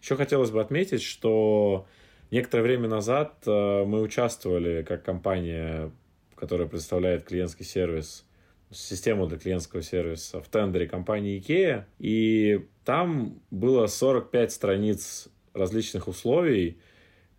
Еще 0.00 0.16
хотелось 0.16 0.50
бы 0.50 0.60
отметить, 0.60 1.02
что 1.02 1.86
некоторое 2.30 2.62
время 2.62 2.88
назад 2.88 3.34
э, 3.46 3.84
мы 3.84 4.00
участвовали 4.00 4.82
как 4.82 5.04
компания, 5.04 5.90
которая 6.34 6.66
представляет 6.66 7.24
клиентский 7.24 7.64
сервис, 7.64 8.24
систему 8.70 9.26
для 9.26 9.38
клиентского 9.38 9.82
сервиса 9.82 10.40
в 10.40 10.48
тендере 10.48 10.88
компании 10.88 11.38
IKEA, 11.38 11.84
и 11.98 12.66
там 12.84 13.40
было 13.50 13.86
45 13.86 14.52
страниц 14.52 15.28
различных 15.52 16.08
условий, 16.08 16.78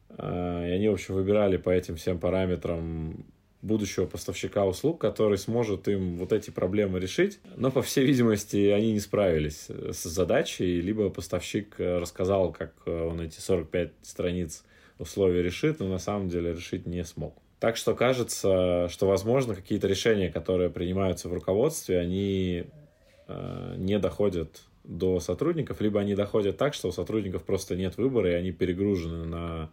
э, 0.10 0.70
и 0.70 0.72
они, 0.72 0.90
в 0.90 0.94
общем, 0.94 1.16
выбирали 1.16 1.58
по 1.58 1.72
этим 1.72 1.96
всем 1.96 2.20
параметрам 2.20 3.26
будущего 3.64 4.06
поставщика 4.06 4.66
услуг, 4.66 5.00
который 5.02 5.38
сможет 5.38 5.88
им 5.88 6.18
вот 6.18 6.34
эти 6.34 6.52
проблемы 6.52 7.00
решить. 7.00 7.40
Но, 7.56 7.72
по 7.72 7.82
всей 7.82 8.06
видимости, 8.06 8.68
они 8.68 8.92
не 8.92 9.00
справились 9.00 9.68
с 9.70 10.04
задачей, 10.04 10.82
либо 10.82 11.10
поставщик 11.10 11.76
э, 11.80 11.98
рассказал, 11.98 12.52
как 12.52 12.74
э, 12.86 13.08
он 13.08 13.22
эти 13.22 13.40
45 13.40 13.94
страниц 14.02 14.64
условий 15.00 15.42
решит, 15.42 15.80
но 15.80 15.88
на 15.88 15.98
самом 15.98 16.28
деле 16.30 16.54
решить 16.54 16.86
не 16.86 17.04
смог. 17.06 17.36
Так 17.60 17.78
что 17.78 17.96
кажется, 17.96 18.90
что, 18.90 19.08
возможно, 19.08 19.56
какие-то 19.56 19.88
решения, 19.88 20.30
которые 20.30 20.70
принимаются 20.70 21.30
в 21.30 21.34
руководстве, 21.34 22.00
они 22.00 22.66
э, 23.28 23.76
не 23.78 23.98
доходят 23.98 24.62
до 24.84 25.22
сотрудников, 25.22 25.80
либо 25.80 26.02
они 26.02 26.14
доходят 26.16 26.58
так, 26.58 26.74
что 26.74 26.90
у 26.90 26.92
сотрудников 26.92 27.46
просто 27.46 27.78
нет 27.78 27.96
выбора, 27.96 28.32
и 28.32 28.34
они 28.34 28.52
перегружены 28.52 29.24
на 29.24 29.70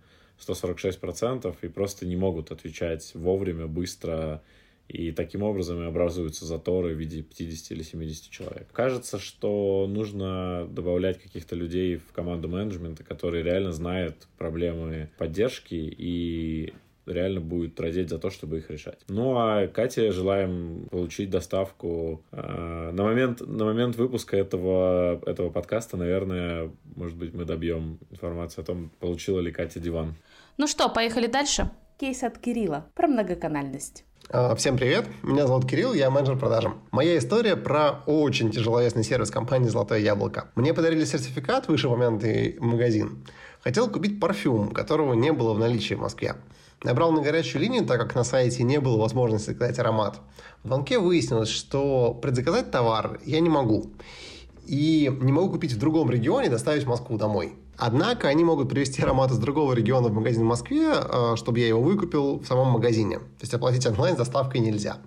146% 0.46 1.54
и 1.62 1.68
просто 1.68 2.06
не 2.06 2.16
могут 2.16 2.50
отвечать 2.50 3.12
вовремя, 3.14 3.66
быстро, 3.66 4.42
и 4.90 5.12
таким 5.12 5.42
образом 5.42 5.80
и 5.82 5.86
образуются 5.86 6.44
заторы 6.44 6.94
в 6.94 6.98
виде 6.98 7.22
50 7.22 7.72
или 7.72 7.82
70 7.82 8.30
человек. 8.30 8.66
Кажется, 8.72 9.18
что 9.18 9.86
нужно 9.88 10.66
добавлять 10.68 11.22
каких-то 11.22 11.54
людей 11.54 11.96
в 11.96 12.12
команду 12.12 12.48
менеджмента, 12.48 13.04
которые 13.04 13.44
реально 13.44 13.70
знают 13.70 14.26
проблемы 14.36 15.10
поддержки 15.16 15.74
и 15.74 16.74
реально 17.06 17.40
будет 17.40 17.78
родить 17.80 18.08
за 18.08 18.18
то, 18.18 18.30
чтобы 18.30 18.58
их 18.58 18.70
решать. 18.70 18.98
Ну 19.08 19.36
а 19.36 19.66
Кате 19.68 20.12
желаем 20.12 20.86
получить 20.90 21.30
доставку. 21.30 22.22
Э, 22.32 22.90
на 22.92 23.04
момент, 23.04 23.40
на 23.40 23.64
момент 23.64 23.96
выпуска 23.96 24.36
этого, 24.36 25.20
этого 25.26 25.50
подкаста, 25.50 25.96
наверное, 25.96 26.70
может 26.96 27.16
быть, 27.16 27.32
мы 27.34 27.44
добьем 27.44 27.98
информацию 28.10 28.62
о 28.62 28.66
том, 28.66 28.90
получила 29.00 29.40
ли 29.40 29.52
Катя 29.52 29.80
диван. 29.80 30.14
Ну 30.56 30.66
что, 30.66 30.88
поехали 30.88 31.26
дальше? 31.26 31.70
Кейс 31.98 32.22
от 32.22 32.38
Кирилла 32.38 32.86
про 32.94 33.08
многоканальность. 33.08 34.04
А, 34.28 34.54
всем 34.54 34.76
привет, 34.76 35.06
меня 35.22 35.46
зовут 35.46 35.68
Кирилл, 35.68 35.92
я 35.92 36.10
менеджер 36.10 36.38
продажам. 36.38 36.82
Моя 36.92 37.18
история 37.18 37.56
про 37.56 38.02
очень 38.06 38.50
тяжеловесный 38.50 39.02
сервис 39.02 39.30
компании 39.30 39.68
«Золотое 39.68 39.98
яблоко». 39.98 40.50
Мне 40.54 40.72
подарили 40.72 41.04
сертификат, 41.04 41.68
вышеупомянутый 41.68 42.56
магазин. 42.60 43.26
Хотел 43.62 43.90
купить 43.90 44.20
парфюм, 44.20 44.70
которого 44.70 45.14
не 45.14 45.32
было 45.32 45.52
в 45.52 45.58
наличии 45.58 45.94
в 45.94 46.00
Москве. 46.00 46.36
Набрал 46.82 47.12
на 47.12 47.22
горячую 47.22 47.62
линию, 47.62 47.84
так 47.84 48.00
как 48.00 48.14
на 48.14 48.24
сайте 48.24 48.62
не 48.62 48.80
было 48.80 48.98
возможности 48.98 49.50
заказать 49.50 49.78
аромат. 49.78 50.20
В 50.62 50.68
звонке 50.68 50.98
выяснилось, 50.98 51.50
что 51.50 52.14
предзаказать 52.14 52.70
товар 52.70 53.20
я 53.24 53.40
не 53.40 53.48
могу. 53.48 53.90
И 54.66 55.10
не 55.20 55.32
могу 55.32 55.50
купить 55.50 55.72
в 55.72 55.78
другом 55.78 56.10
регионе 56.10 56.46
и 56.46 56.50
доставить 56.50 56.84
в 56.84 56.88
Москву 56.88 57.18
домой. 57.18 57.54
Однако 57.80 58.28
они 58.28 58.44
могут 58.44 58.68
привезти 58.68 59.02
аромат 59.02 59.30
из 59.30 59.38
другого 59.38 59.72
региона 59.72 60.08
в 60.08 60.12
магазин 60.12 60.42
в 60.42 60.46
Москве, 60.46 60.92
э, 60.92 61.36
чтобы 61.36 61.60
я 61.60 61.66
его 61.66 61.80
выкупил 61.80 62.38
в 62.38 62.44
самом 62.44 62.68
магазине. 62.68 63.18
То 63.18 63.40
есть 63.40 63.54
оплатить 63.54 63.86
онлайн 63.86 64.16
с 64.16 64.18
доставкой 64.18 64.60
нельзя. 64.60 64.98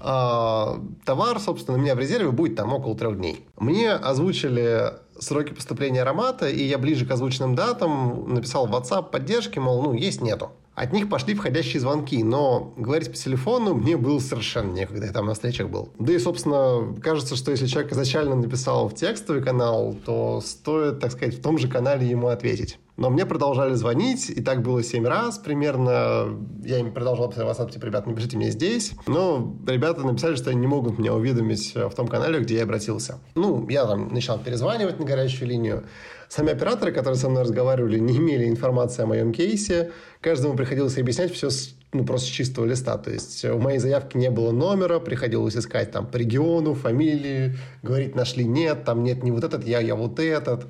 Э, 0.00 0.78
товар, 1.04 1.38
собственно, 1.38 1.76
у 1.76 1.80
меня 1.80 1.94
в 1.94 1.98
резерве 1.98 2.30
будет 2.30 2.56
там 2.56 2.72
около 2.72 2.96
трех 2.96 3.18
дней. 3.18 3.46
Мне 3.58 3.92
озвучили 3.92 4.94
сроки 5.18 5.52
поступления 5.52 6.02
аромата, 6.02 6.48
и 6.48 6.64
я 6.64 6.78
ближе 6.78 7.04
к 7.04 7.10
озвученным 7.10 7.54
датам 7.54 8.32
написал 8.32 8.66
в 8.66 8.74
WhatsApp 8.74 9.10
поддержки, 9.10 9.58
мол, 9.58 9.82
ну, 9.82 9.92
есть, 9.92 10.22
нету. 10.22 10.52
От 10.76 10.92
них 10.92 11.08
пошли 11.08 11.34
входящие 11.34 11.80
звонки, 11.80 12.22
но 12.22 12.74
говорить 12.76 13.10
по 13.10 13.16
телефону 13.16 13.74
мне 13.74 13.96
было 13.96 14.18
совершенно 14.18 14.72
некогда, 14.72 15.06
я 15.06 15.12
там 15.12 15.24
на 15.24 15.32
встречах 15.32 15.70
был. 15.70 15.88
Да 15.98 16.12
и, 16.12 16.18
собственно, 16.18 16.94
кажется, 17.02 17.34
что 17.34 17.50
если 17.50 17.66
человек 17.66 17.92
изначально 17.92 18.36
написал 18.36 18.88
в 18.90 18.94
текстовый 18.94 19.42
канал, 19.42 19.96
то 20.04 20.42
стоит, 20.44 21.00
так 21.00 21.12
сказать, 21.12 21.38
в 21.38 21.40
том 21.40 21.56
же 21.56 21.66
канале 21.66 22.06
ему 22.06 22.28
ответить. 22.28 22.78
Но 22.98 23.10
мне 23.10 23.26
продолжали 23.26 23.74
звонить, 23.74 24.30
и 24.30 24.42
так 24.42 24.62
было 24.62 24.82
семь 24.82 25.06
раз 25.06 25.38
примерно. 25.38 26.28
Я 26.64 26.78
им 26.78 26.92
продолжал 26.92 27.28
писать 27.30 27.44
в 27.44 27.48
WhatsApp, 27.48 27.72
типа, 27.72 27.86
ребят, 27.86 28.06
напишите 28.06 28.36
мне 28.38 28.50
здесь. 28.50 28.92
Но 29.06 29.54
ребята 29.66 30.02
написали, 30.06 30.34
что 30.34 30.50
они 30.50 30.60
не 30.60 30.66
могут 30.66 30.98
меня 30.98 31.12
уведомить 31.12 31.74
в 31.74 31.90
том 31.90 32.08
канале, 32.08 32.40
где 32.40 32.56
я 32.56 32.62
обратился. 32.62 33.18
Ну, 33.34 33.66
я 33.68 33.84
там 33.84 34.08
начал 34.08 34.38
перезванивать 34.38 34.98
на 34.98 35.04
горячую 35.04 35.48
линию. 35.48 35.84
Сами 36.28 36.52
операторы, 36.52 36.90
которые 36.90 37.16
со 37.16 37.28
мной 37.28 37.42
разговаривали, 37.42 37.98
не 37.98 38.16
имели 38.16 38.48
информации 38.48 39.02
о 39.02 39.06
моем 39.06 39.32
кейсе. 39.32 39.92
Каждому 40.20 40.56
приходилось 40.56 40.98
объяснять 40.98 41.32
все 41.32 41.50
с 41.50 41.76
ну, 41.96 42.04
просто 42.04 42.26
с 42.26 42.30
чистого 42.30 42.66
листа. 42.66 42.98
То 42.98 43.10
есть 43.10 43.44
у 43.44 43.58
моей 43.58 43.78
заявки 43.78 44.16
не 44.16 44.30
было 44.30 44.52
номера, 44.52 44.98
приходилось 44.98 45.56
искать 45.56 45.92
там 45.92 46.06
по 46.06 46.16
региону, 46.16 46.74
фамилии, 46.74 47.56
говорить 47.82 48.14
нашли 48.14 48.44
нет, 48.44 48.84
там 48.84 49.02
нет 49.02 49.22
не 49.22 49.30
вот 49.30 49.44
этот, 49.44 49.66
я, 49.66 49.80
я 49.80 49.94
вот 49.94 50.18
этот. 50.20 50.66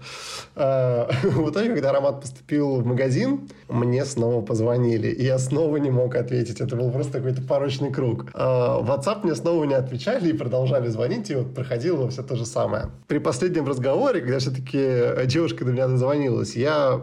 А, 0.54 1.08
в 1.22 1.50
итоге, 1.50 1.70
когда 1.70 1.90
аромат 1.90 2.20
поступил 2.20 2.76
в 2.76 2.86
магазин, 2.86 3.48
мне 3.68 4.04
снова 4.04 4.42
позвонили, 4.42 5.08
и 5.08 5.24
я 5.24 5.38
снова 5.38 5.78
не 5.78 5.90
мог 5.90 6.14
ответить. 6.14 6.60
Это 6.60 6.76
был 6.76 6.90
просто 6.90 7.18
какой-то 7.18 7.42
порочный 7.42 7.92
круг. 7.92 8.26
А, 8.34 8.78
в 8.78 8.90
WhatsApp 8.90 9.20
мне 9.24 9.34
снова 9.34 9.64
не 9.64 9.74
отвечали 9.74 10.30
и 10.30 10.32
продолжали 10.32 10.88
звонить, 10.88 11.30
и 11.30 11.34
вот 11.34 11.54
проходило 11.54 12.08
все 12.08 12.22
то 12.22 12.36
же 12.36 12.46
самое. 12.46 12.90
При 13.08 13.18
последнем 13.18 13.66
разговоре, 13.66 14.20
когда 14.20 14.38
все-таки 14.38 15.26
девушка 15.26 15.64
до 15.64 15.72
меня 15.72 15.88
дозвонилась, 15.88 16.54
я 16.54 17.00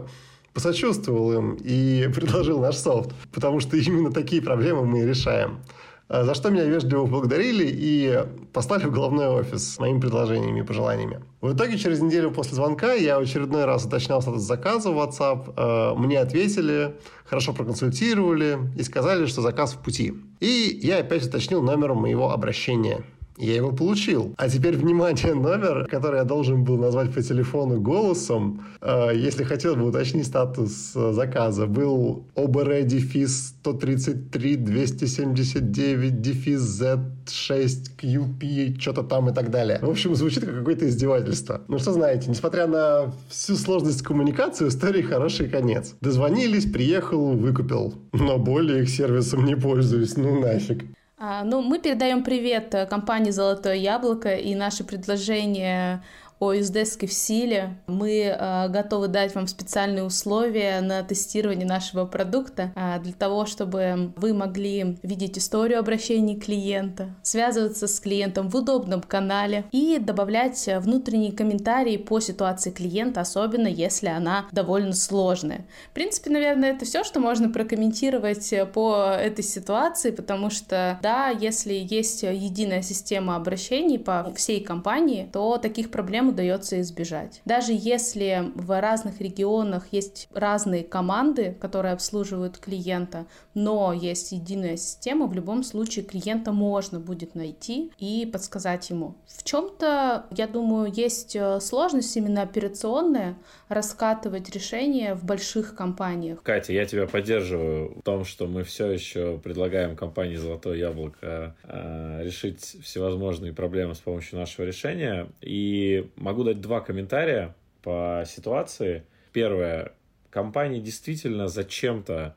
посочувствовал 0.54 1.32
им 1.32 1.58
и 1.60 2.08
предложил 2.14 2.60
наш 2.60 2.76
софт, 2.76 3.10
потому 3.32 3.60
что 3.60 3.76
именно 3.76 4.12
такие 4.12 4.40
проблемы 4.40 4.84
мы 4.84 5.04
решаем. 5.04 5.58
А 6.06 6.22
за 6.24 6.34
что 6.34 6.50
меня 6.50 6.64
вежливо 6.64 7.06
благодарили 7.06 7.64
и 7.66 8.24
послали 8.52 8.84
в 8.84 8.92
головной 8.92 9.26
офис 9.28 9.74
с 9.74 9.78
моими 9.78 10.00
предложениями 10.00 10.60
и 10.60 10.62
пожеланиями. 10.62 11.20
В 11.40 11.54
итоге, 11.54 11.78
через 11.78 12.00
неделю 12.00 12.30
после 12.30 12.54
звонка 12.54 12.92
я 12.92 13.16
очередной 13.16 13.64
раз 13.64 13.86
уточнял 13.86 14.20
статус 14.20 14.42
заказа 14.42 14.90
в 14.90 14.98
WhatsApp. 14.98 15.54
А, 15.56 15.94
мне 15.94 16.20
ответили, 16.20 16.94
хорошо 17.24 17.54
проконсультировали 17.54 18.58
и 18.76 18.82
сказали, 18.82 19.24
что 19.24 19.40
заказ 19.40 19.72
в 19.72 19.78
пути. 19.78 20.12
И 20.40 20.78
я 20.82 20.98
опять 20.98 21.26
уточнил 21.26 21.62
номер 21.62 21.94
моего 21.94 22.32
обращения. 22.32 23.02
Я 23.36 23.56
его 23.56 23.72
получил. 23.72 24.34
А 24.36 24.48
теперь, 24.48 24.76
внимание, 24.76 25.34
номер, 25.34 25.86
который 25.90 26.18
я 26.18 26.24
должен 26.24 26.64
был 26.64 26.78
назвать 26.78 27.12
по 27.12 27.20
телефону 27.20 27.80
голосом, 27.80 28.64
э, 28.80 29.10
если 29.14 29.42
хотел 29.42 29.74
бы 29.74 29.86
уточнить 29.86 30.26
статус 30.26 30.92
э, 30.94 31.12
заказа, 31.12 31.66
был 31.66 32.26
ОБР 32.36 32.82
дефис 32.84 33.54
133 33.60 34.56
279 34.56 36.20
дефис 36.20 36.82
Z6 36.82 37.90
QP, 38.00 38.80
что-то 38.80 39.02
там 39.02 39.28
и 39.30 39.34
так 39.34 39.50
далее. 39.50 39.80
В 39.82 39.90
общем, 39.90 40.14
звучит 40.14 40.44
как 40.44 40.54
какое-то 40.54 40.88
издевательство. 40.88 41.62
Ну 41.68 41.78
что 41.78 41.92
знаете, 41.92 42.30
несмотря 42.30 42.66
на 42.68 43.12
всю 43.28 43.56
сложность 43.56 44.02
коммуникации, 44.02 44.64
у 44.64 44.68
истории 44.68 45.02
хороший 45.02 45.48
конец. 45.48 45.94
Дозвонились, 46.00 46.70
приехал, 46.70 47.32
выкупил. 47.32 47.94
Но 48.12 48.38
более 48.38 48.82
их 48.82 48.90
сервисом 48.90 49.44
не 49.44 49.56
пользуюсь, 49.56 50.16
ну 50.16 50.40
нафиг. 50.40 50.84
А, 51.26 51.42
ну, 51.42 51.62
мы 51.62 51.78
передаем 51.78 52.22
привет 52.22 52.74
э, 52.74 52.84
компании 52.84 53.30
«Золотое 53.30 53.76
яблоко», 53.76 54.34
и 54.34 54.54
наше 54.54 54.84
предложение 54.84 56.02
о 56.40 56.52
юздеске 56.52 57.06
в 57.06 57.12
силе. 57.12 57.76
Мы 57.86 58.22
э, 58.24 58.68
готовы 58.68 59.08
дать 59.08 59.34
вам 59.34 59.46
специальные 59.46 60.04
условия 60.04 60.80
на 60.80 61.02
тестирование 61.02 61.66
нашего 61.66 62.04
продукта 62.04 62.72
э, 62.74 63.00
для 63.02 63.12
того, 63.12 63.46
чтобы 63.46 64.12
вы 64.16 64.34
могли 64.34 64.98
видеть 65.02 65.38
историю 65.38 65.78
обращений 65.78 66.38
клиента, 66.38 67.10
связываться 67.22 67.86
с 67.86 68.00
клиентом 68.00 68.48
в 68.48 68.56
удобном 68.56 69.02
канале 69.02 69.64
и 69.70 69.98
добавлять 69.98 70.68
внутренние 70.80 71.32
комментарии 71.32 71.96
по 71.96 72.20
ситуации 72.20 72.70
клиента, 72.70 73.20
особенно 73.20 73.68
если 73.68 74.08
она 74.08 74.46
довольно 74.52 74.92
сложная. 74.92 75.64
В 75.90 75.94
принципе, 75.94 76.30
наверное, 76.30 76.72
это 76.72 76.84
все, 76.84 77.04
что 77.04 77.20
можно 77.20 77.48
прокомментировать 77.48 78.52
по 78.72 79.16
этой 79.18 79.44
ситуации, 79.44 80.10
потому 80.10 80.50
что, 80.50 80.98
да, 81.02 81.28
если 81.28 81.74
есть 81.74 82.22
единая 82.22 82.82
система 82.82 83.36
обращений 83.36 83.98
по 83.98 84.32
всей 84.36 84.62
компании, 84.62 85.28
то 85.32 85.58
таких 85.58 85.90
проблем 85.90 86.23
удается 86.28 86.80
избежать. 86.80 87.40
Даже 87.44 87.72
если 87.72 88.52
в 88.54 88.80
разных 88.80 89.20
регионах 89.20 89.86
есть 89.92 90.28
разные 90.32 90.84
команды, 90.84 91.56
которые 91.60 91.92
обслуживают 91.92 92.58
клиента, 92.58 93.26
но 93.54 93.92
есть 93.92 94.32
единая 94.32 94.76
система, 94.76 95.26
в 95.26 95.34
любом 95.34 95.62
случае 95.62 96.04
клиента 96.04 96.52
можно 96.52 97.00
будет 97.00 97.34
найти 97.34 97.92
и 97.98 98.28
подсказать 98.30 98.90
ему. 98.90 99.14
В 99.26 99.44
чем-то, 99.44 100.26
я 100.30 100.46
думаю, 100.46 100.92
есть 100.92 101.36
э, 101.36 101.60
сложность 101.60 102.16
именно 102.16 102.42
операционная 102.42 103.36
раскатывать 103.68 104.50
решения 104.50 105.14
в 105.14 105.24
больших 105.24 105.74
компаниях. 105.74 106.42
Катя, 106.42 106.72
я 106.72 106.84
тебя 106.84 107.06
поддерживаю 107.06 107.98
в 107.98 108.02
том, 108.02 108.24
что 108.24 108.46
мы 108.46 108.64
все 108.64 108.90
еще 108.90 109.38
предлагаем 109.38 109.96
компании 109.96 110.36
«Золотое 110.36 110.76
яблоко» 110.76 111.54
э, 111.64 112.22
решить 112.24 112.76
всевозможные 112.82 113.52
проблемы 113.52 113.94
с 113.94 113.98
помощью 113.98 114.38
нашего 114.38 114.64
решения. 114.66 115.28
И 115.40 116.10
могу 116.16 116.44
дать 116.44 116.60
два 116.60 116.80
комментария 116.80 117.54
по 117.82 118.24
ситуации. 118.26 119.04
Первое. 119.32 119.92
Компании 120.30 120.80
действительно 120.80 121.48
зачем-то 121.48 122.34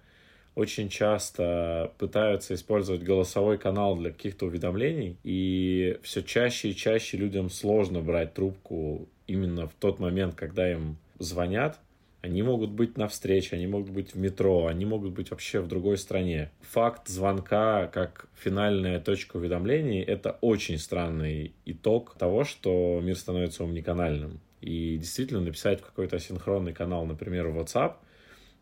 очень 0.56 0.90
часто 0.90 1.94
пытаются 2.00 2.56
использовать 2.56 3.04
голосовой 3.04 3.60
канал 3.60 3.96
для 3.96 4.12
каких-то 4.12 4.48
уведомлений, 4.48 5.18
и 5.24 6.00
все 6.02 6.24
чаще 6.24 6.70
и 6.70 6.76
чаще 6.76 7.18
людям 7.18 7.52
сложно 7.52 8.02
брать 8.02 8.34
трубку 8.34 9.08
именно 9.28 9.68
в 9.68 9.74
тот 9.80 10.00
момент, 10.00 10.34
когда 10.34 10.72
им 10.72 10.98
звонят. 11.20 11.80
Они 12.22 12.42
могут 12.42 12.72
быть 12.72 12.98
на 12.98 13.08
встрече, 13.08 13.56
они 13.56 13.68
могут 13.68 13.92
быть 13.92 14.14
в 14.14 14.18
метро, 14.18 14.68
они 14.68 14.86
могут 14.86 15.12
быть 15.12 15.32
вообще 15.32 15.62
в 15.62 15.68
другой 15.68 15.98
стране. 15.98 16.52
Факт 16.62 17.08
звонка 17.08 17.88
как 17.88 18.28
финальная 18.36 19.00
точка 19.00 19.38
уведомлений– 19.38 20.02
это 20.04 20.38
очень 20.42 20.78
странный 20.78 21.54
итог 21.66 22.16
того, 22.18 22.44
что 22.44 23.00
мир 23.04 23.16
становится 23.16 23.64
умниканальным. 23.64 24.40
И 24.62 24.98
действительно 24.98 25.42
написать 25.42 25.80
в 25.80 25.86
какой-то 25.86 26.16
асинхронный 26.16 26.74
канал, 26.74 27.06
например, 27.06 27.48
в 27.48 27.60
WhatsApp– 27.60 27.94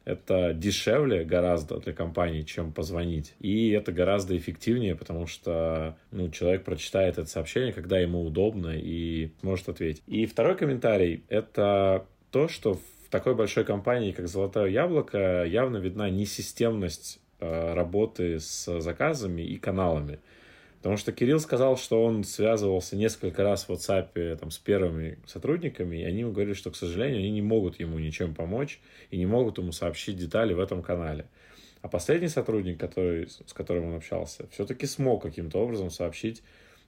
это 0.06 0.54
дешевле 0.54 1.26
гораздо 1.26 1.80
для 1.80 1.92
компании, 1.92 2.44
чем 2.44 2.72
позвонить. 2.72 3.34
И 3.40 3.72
это 3.72 3.92
гораздо 3.92 4.38
эффективнее, 4.38 4.96
потому 4.96 5.26
что 5.26 5.98
ну, 6.12 6.30
человек 6.30 6.64
прочитает 6.64 7.18
это 7.18 7.28
сообщение, 7.28 7.74
когда 7.74 7.98
ему 7.98 8.24
удобно 8.24 8.70
и 8.76 9.32
может 9.42 9.68
ответить. 9.68 10.04
И 10.06 10.28
второй 10.28 10.56
комментарий— 10.56 11.24
это 11.30 12.06
то, 12.32 12.48
что 12.48 12.80
такой 13.16 13.34
большой 13.34 13.64
компании, 13.64 14.12
как 14.12 14.28
«Золотое 14.28 14.68
яблоко», 14.68 15.46
явно 15.46 15.78
видна 15.78 16.10
несистемность 16.10 17.22
э, 17.40 17.74
работы 17.74 18.42
с 18.42 18.82
заказами 18.82 19.42
и 19.42 19.56
каналами. 19.56 20.20
Потому 20.80 20.98
что 20.98 21.14
Кирилл 21.14 21.40
сказал, 21.40 21.78
что 21.78 22.04
он 22.04 22.26
связывался 22.26 22.98
несколько 22.98 23.42
раз 23.44 23.70
в 23.70 23.72
WhatsApp 23.72 24.36
там, 24.36 24.52
с 24.52 24.58
первыми 24.58 25.18
сотрудниками, 25.26 25.96
и 25.96 26.04
они 26.04 26.20
ему 26.20 26.34
говорили, 26.34 26.56
что, 26.56 26.72
к 26.72 26.76
сожалению, 26.76 27.20
они 27.20 27.32
не 27.32 27.42
могут 27.42 27.80
ему 27.80 28.00
ничем 28.00 28.36
помочь 28.36 28.82
и 29.12 29.18
не 29.18 29.26
могут 29.26 29.60
ему 29.60 29.72
сообщить 29.72 30.18
детали 30.18 30.54
в 30.54 30.60
этом 30.60 30.84
канале. 30.84 31.26
А 31.82 31.88
последний 31.88 32.28
сотрудник, 32.28 32.78
который, 32.78 33.30
с 33.30 33.54
которым 33.54 33.86
он 33.86 33.96
общался, 33.96 34.46
все-таки 34.52 34.88
смог 34.88 35.24
каким-то 35.24 35.60
образом 35.60 35.90
сообщить 35.90 36.44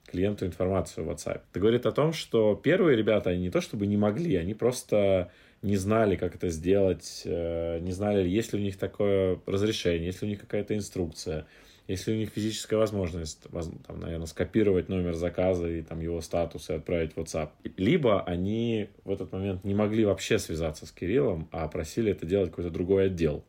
клиенту 0.06 0.44
информацию 0.44 1.06
в 1.06 1.10
WhatsApp. 1.10 1.40
Это 1.50 1.60
говорит 1.60 1.86
о 1.86 1.92
том, 1.92 2.12
что 2.12 2.54
первые 2.54 2.98
ребята, 2.98 3.30
они 3.30 3.44
не 3.44 3.50
то 3.50 3.62
чтобы 3.62 3.86
не 3.86 3.96
могли, 3.96 4.36
они 4.36 4.52
просто 4.52 5.32
не 5.62 5.76
знали, 5.76 6.16
как 6.16 6.34
это 6.34 6.48
сделать, 6.50 7.22
э, 7.24 7.78
не 7.80 7.92
знали, 7.92 8.28
есть 8.28 8.52
ли 8.52 8.60
у 8.60 8.62
них 8.62 8.76
такое 8.76 9.40
разрешение, 9.46 10.06
есть 10.06 10.22
ли 10.22 10.28
у 10.28 10.30
них 10.30 10.40
какая-то 10.40 10.76
инструкция– 10.76 11.46
если 11.88 12.12
у 12.12 12.16
них 12.16 12.28
физическая 12.28 12.78
возможность, 12.78 13.40
там, 13.86 13.98
наверное, 13.98 14.26
скопировать 14.26 14.90
номер 14.90 15.14
заказа 15.14 15.68
и 15.68 15.80
там 15.80 16.00
его 16.00 16.20
статус 16.20 16.68
и 16.68 16.74
отправить 16.74 17.14
в 17.14 17.16
WhatsApp. 17.16 17.48
Либо 17.78 18.22
они 18.22 18.90
в 19.04 19.10
этот 19.10 19.32
момент 19.32 19.64
не 19.64 19.74
могли 19.74 20.04
вообще 20.04 20.38
связаться 20.38 20.84
с 20.84 20.92
Кириллом, 20.92 21.48
а 21.50 21.66
просили 21.66 22.12
это 22.12 22.26
делать 22.26 22.50
какой-то 22.50 22.70
другой 22.70 23.06
отдел, 23.06 23.42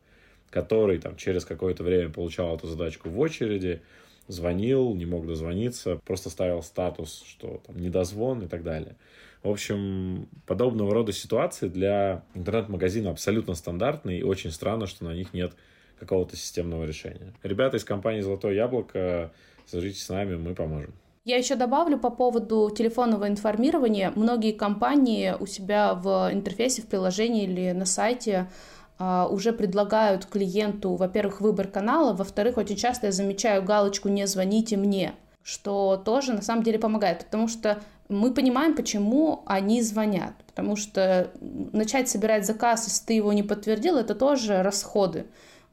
который 0.48 0.98
там 0.98 1.16
через 1.16 1.44
какое-то 1.44 1.84
время 1.84 2.10
получал 2.10 2.56
эту 2.56 2.66
задачку 2.66 3.10
в 3.10 3.18
очереди, 3.20 3.82
звонил, 4.26 4.94
не 4.94 5.04
мог 5.04 5.26
дозвониться, 5.26 6.00
просто 6.06 6.30
ставил 6.30 6.62
статус, 6.62 7.22
что 7.26 7.60
там 7.66 7.78
недозвон 7.78 8.44
и 8.44 8.48
так 8.48 8.62
далее. 8.62 8.96
В 9.42 9.48
общем, 9.48 10.28
подобного 10.46 10.92
рода 10.92 11.12
ситуации 11.12 11.68
для 11.68 12.24
интернет-магазина 12.34 13.10
абсолютно 13.10 13.54
стандартные, 13.54 14.20
и 14.20 14.22
очень 14.22 14.50
странно, 14.50 14.86
что 14.86 15.04
на 15.04 15.14
них 15.14 15.32
нет 15.32 15.52
какого-то 15.98 16.36
системного 16.36 16.84
решения. 16.84 17.32
Ребята 17.42 17.78
из 17.78 17.84
компании 17.84 18.20
«Золотое 18.20 18.54
яблоко», 18.54 19.32
свяжитесь 19.66 20.04
с 20.04 20.08
нами, 20.08 20.36
мы 20.36 20.54
поможем. 20.54 20.92
Я 21.24 21.36
еще 21.36 21.54
добавлю 21.54 21.98
по 21.98 22.10
поводу 22.10 22.70
телефонного 22.74 23.28
информирования. 23.28 24.12
Многие 24.16 24.52
компании 24.52 25.34
у 25.38 25.46
себя 25.46 25.94
в 25.94 26.30
интерфейсе, 26.32 26.82
в 26.82 26.86
приложении 26.86 27.44
или 27.44 27.72
на 27.72 27.84
сайте 27.84 28.50
а, 28.98 29.26
уже 29.26 29.52
предлагают 29.52 30.26
клиенту, 30.26 30.94
во-первых, 30.94 31.40
выбор 31.40 31.68
канала, 31.68 32.14
во-вторых, 32.14 32.56
очень 32.56 32.76
часто 32.76 33.06
я 33.06 33.12
замечаю 33.12 33.62
галочку 33.62 34.08
«Не 34.08 34.26
звоните 34.26 34.76
мне», 34.76 35.14
что 35.42 35.96
тоже 36.02 36.32
на 36.32 36.42
самом 36.42 36.62
деле 36.62 36.78
помогает, 36.78 37.24
потому 37.24 37.48
что 37.48 37.82
мы 38.10 38.34
понимаем, 38.34 38.74
почему 38.74 39.42
они 39.46 39.82
звонят, 39.82 40.34
потому 40.46 40.76
что 40.76 41.30
начать 41.40 42.08
собирать 42.08 42.44
заказ, 42.44 42.86
если 42.86 43.06
ты 43.06 43.12
его 43.14 43.32
не 43.32 43.42
подтвердил, 43.42 43.96
это 43.96 44.14
тоже 44.14 44.62
расходы. 44.62 45.26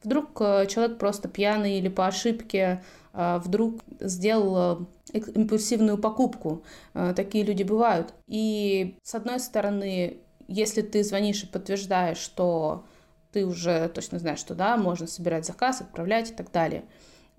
Вдруг 0.04 0.40
э, 0.40 0.66
человек 0.66 0.98
просто 0.98 1.28
пьяный 1.28 1.78
или 1.78 1.88
по 1.88 2.06
ошибке 2.06 2.82
э, 3.12 3.40
вдруг 3.44 3.80
сделал 3.98 4.86
э, 5.12 5.18
импульсивную 5.18 5.98
покупку. 5.98 6.62
Такие 7.16 7.44
люди 7.44 7.64
бывают. 7.64 8.14
И 8.28 8.96
с 9.02 9.14
одной 9.14 9.40
стороны, 9.40 10.18
если 10.46 10.82
ты 10.82 11.02
звонишь 11.02 11.42
и 11.42 11.46
подтверждаешь, 11.46 12.18
что 12.18 12.84
ты 13.32 13.44
уже 13.46 13.88
точно 13.88 14.18
знаешь, 14.18 14.38
что 14.38 14.54
да, 14.54 14.76
можно 14.76 15.06
собирать 15.06 15.46
заказ, 15.46 15.80
отправлять 15.80 16.30
и 16.30 16.34
так 16.34 16.52
далее. 16.52 16.84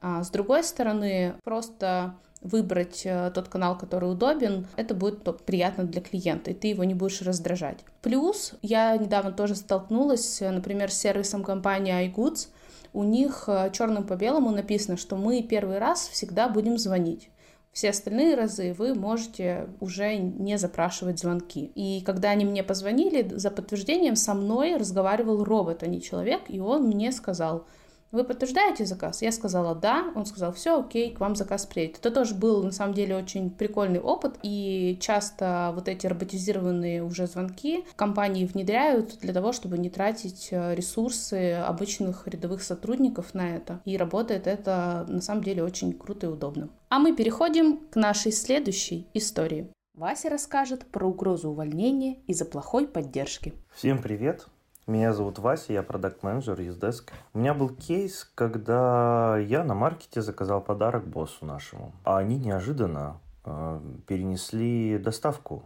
А 0.02 0.24
с 0.24 0.30
другой 0.30 0.64
стороны, 0.64 1.36
просто 1.44 2.16
выбрать 2.42 3.02
э, 3.06 3.32
тот 3.34 3.50
канал, 3.50 3.78
который 3.78 4.12
удобен, 4.12 4.68
это 4.78 4.94
будет 4.94 5.24
приятно 5.46 5.84
для 5.84 6.02
клиента, 6.02 6.52
и 6.52 6.54
ты 6.54 6.68
его 6.68 6.84
не 6.84 6.94
будешь 6.94 7.22
раздражать. 7.22 7.80
Плюс 8.02 8.54
я 8.62 8.96
недавно 8.98 9.32
тоже 9.32 9.56
столкнулась, 9.56 10.42
э, 10.42 10.50
например, 10.50 10.92
с 10.92 10.98
сервисом 10.98 11.44
компании 11.44 12.10
iGoods. 12.10 12.48
У 12.94 13.04
них 13.04 13.46
э, 13.48 13.72
черным 13.74 14.06
по 14.06 14.16
белому 14.16 14.52
написано, 14.52 14.98
что 14.98 15.18
мы 15.18 15.44
первый 15.44 15.80
раз 15.80 16.08
всегда 16.08 16.48
будем 16.48 16.78
звонить. 16.78 17.30
Все 17.72 17.92
остальные 17.92 18.36
разы 18.36 18.74
вы 18.74 18.96
можете 18.96 19.68
уже 19.80 20.16
не 20.18 20.58
запрашивать 20.58 21.20
звонки. 21.20 21.72
И 21.76 22.02
когда 22.02 22.32
они 22.32 22.44
мне 22.44 22.64
позвонили, 22.64 23.28
за 23.36 23.52
подтверждением 23.52 24.16
со 24.16 24.34
мной 24.34 24.76
разговаривал 24.76 25.44
робот, 25.44 25.84
а 25.84 25.88
не 25.88 26.02
человек, 26.02 26.42
и 26.48 26.60
он 26.60 26.84
мне 26.88 27.12
сказал– 27.12 27.66
вы 28.12 28.24
подтверждаете 28.24 28.86
заказ? 28.86 29.22
Я 29.22 29.32
сказала 29.32 29.76
да, 29.76 30.12
он 30.16 30.26
сказал, 30.26 30.52
все, 30.54 30.80
окей, 30.80 31.14
к 31.14 31.20
вам 31.20 31.36
заказ 31.36 31.66
приедет. 31.66 32.00
Это 32.00 32.12
тоже 32.12 32.36
был, 32.36 32.64
на 32.64 32.72
самом 32.72 32.94
деле, 32.94 33.16
очень 33.16 33.50
прикольный 33.50 34.00
опыт, 34.00 34.38
и 34.42 34.98
часто 35.00 35.72
вот 35.76 35.88
эти 35.88 36.08
роботизированные 36.08 37.04
уже 37.04 37.28
звонки 37.28 37.86
компании 37.96 38.46
внедряют 38.46 39.20
для 39.20 39.34
того, 39.34 39.52
чтобы 39.52 39.78
не 39.78 39.90
тратить 39.90 40.50
э, 40.52 40.76
ресурсы 40.76 41.54
обычных 41.54 42.28
рядовых 42.28 42.64
сотрудников 42.64 43.34
на 43.34 43.56
это. 43.56 43.82
И 43.86 43.98
работает 43.98 44.48
это, 44.48 45.06
на 45.08 45.22
самом 45.22 45.44
деле, 45.44 45.64
очень 45.64 45.94
круто 45.94 46.28
и 46.28 46.30
удобно. 46.30 46.70
А 46.90 47.00
мы 47.00 47.16
переходим 47.16 47.78
к 47.90 47.96
нашей 47.96 48.32
следующей 48.32 49.08
истории. 49.14 49.72
Вася 49.94 50.30
расскажет 50.30 50.86
про 50.86 51.08
угрозу 51.08 51.50
увольнения 51.50 52.20
из-за 52.26 52.46
плохой 52.46 52.88
поддержки. 52.88 53.54
Всем 53.74 54.02
привет! 54.02 54.48
Меня 54.90 55.14
зовут 55.14 55.38
Вася, 55.38 55.74
я 55.74 55.84
продакт-менеджер 55.84 56.60
Ездеск. 56.60 57.12
У 57.36 57.38
меня 57.38 57.54
был 57.54 57.70
кейс, 57.70 58.28
когда 58.34 59.38
я 59.38 59.64
на 59.64 59.76
маркете 59.76 60.24
заказал 60.24 60.62
подарок 60.62 61.06
боссу 61.06 61.46
нашему, 61.46 61.94
а 62.04 62.18
они 62.18 62.40
неожиданно 62.40 63.20
э, 63.46 63.80
перенесли 64.08 64.98
доставку 64.98 65.64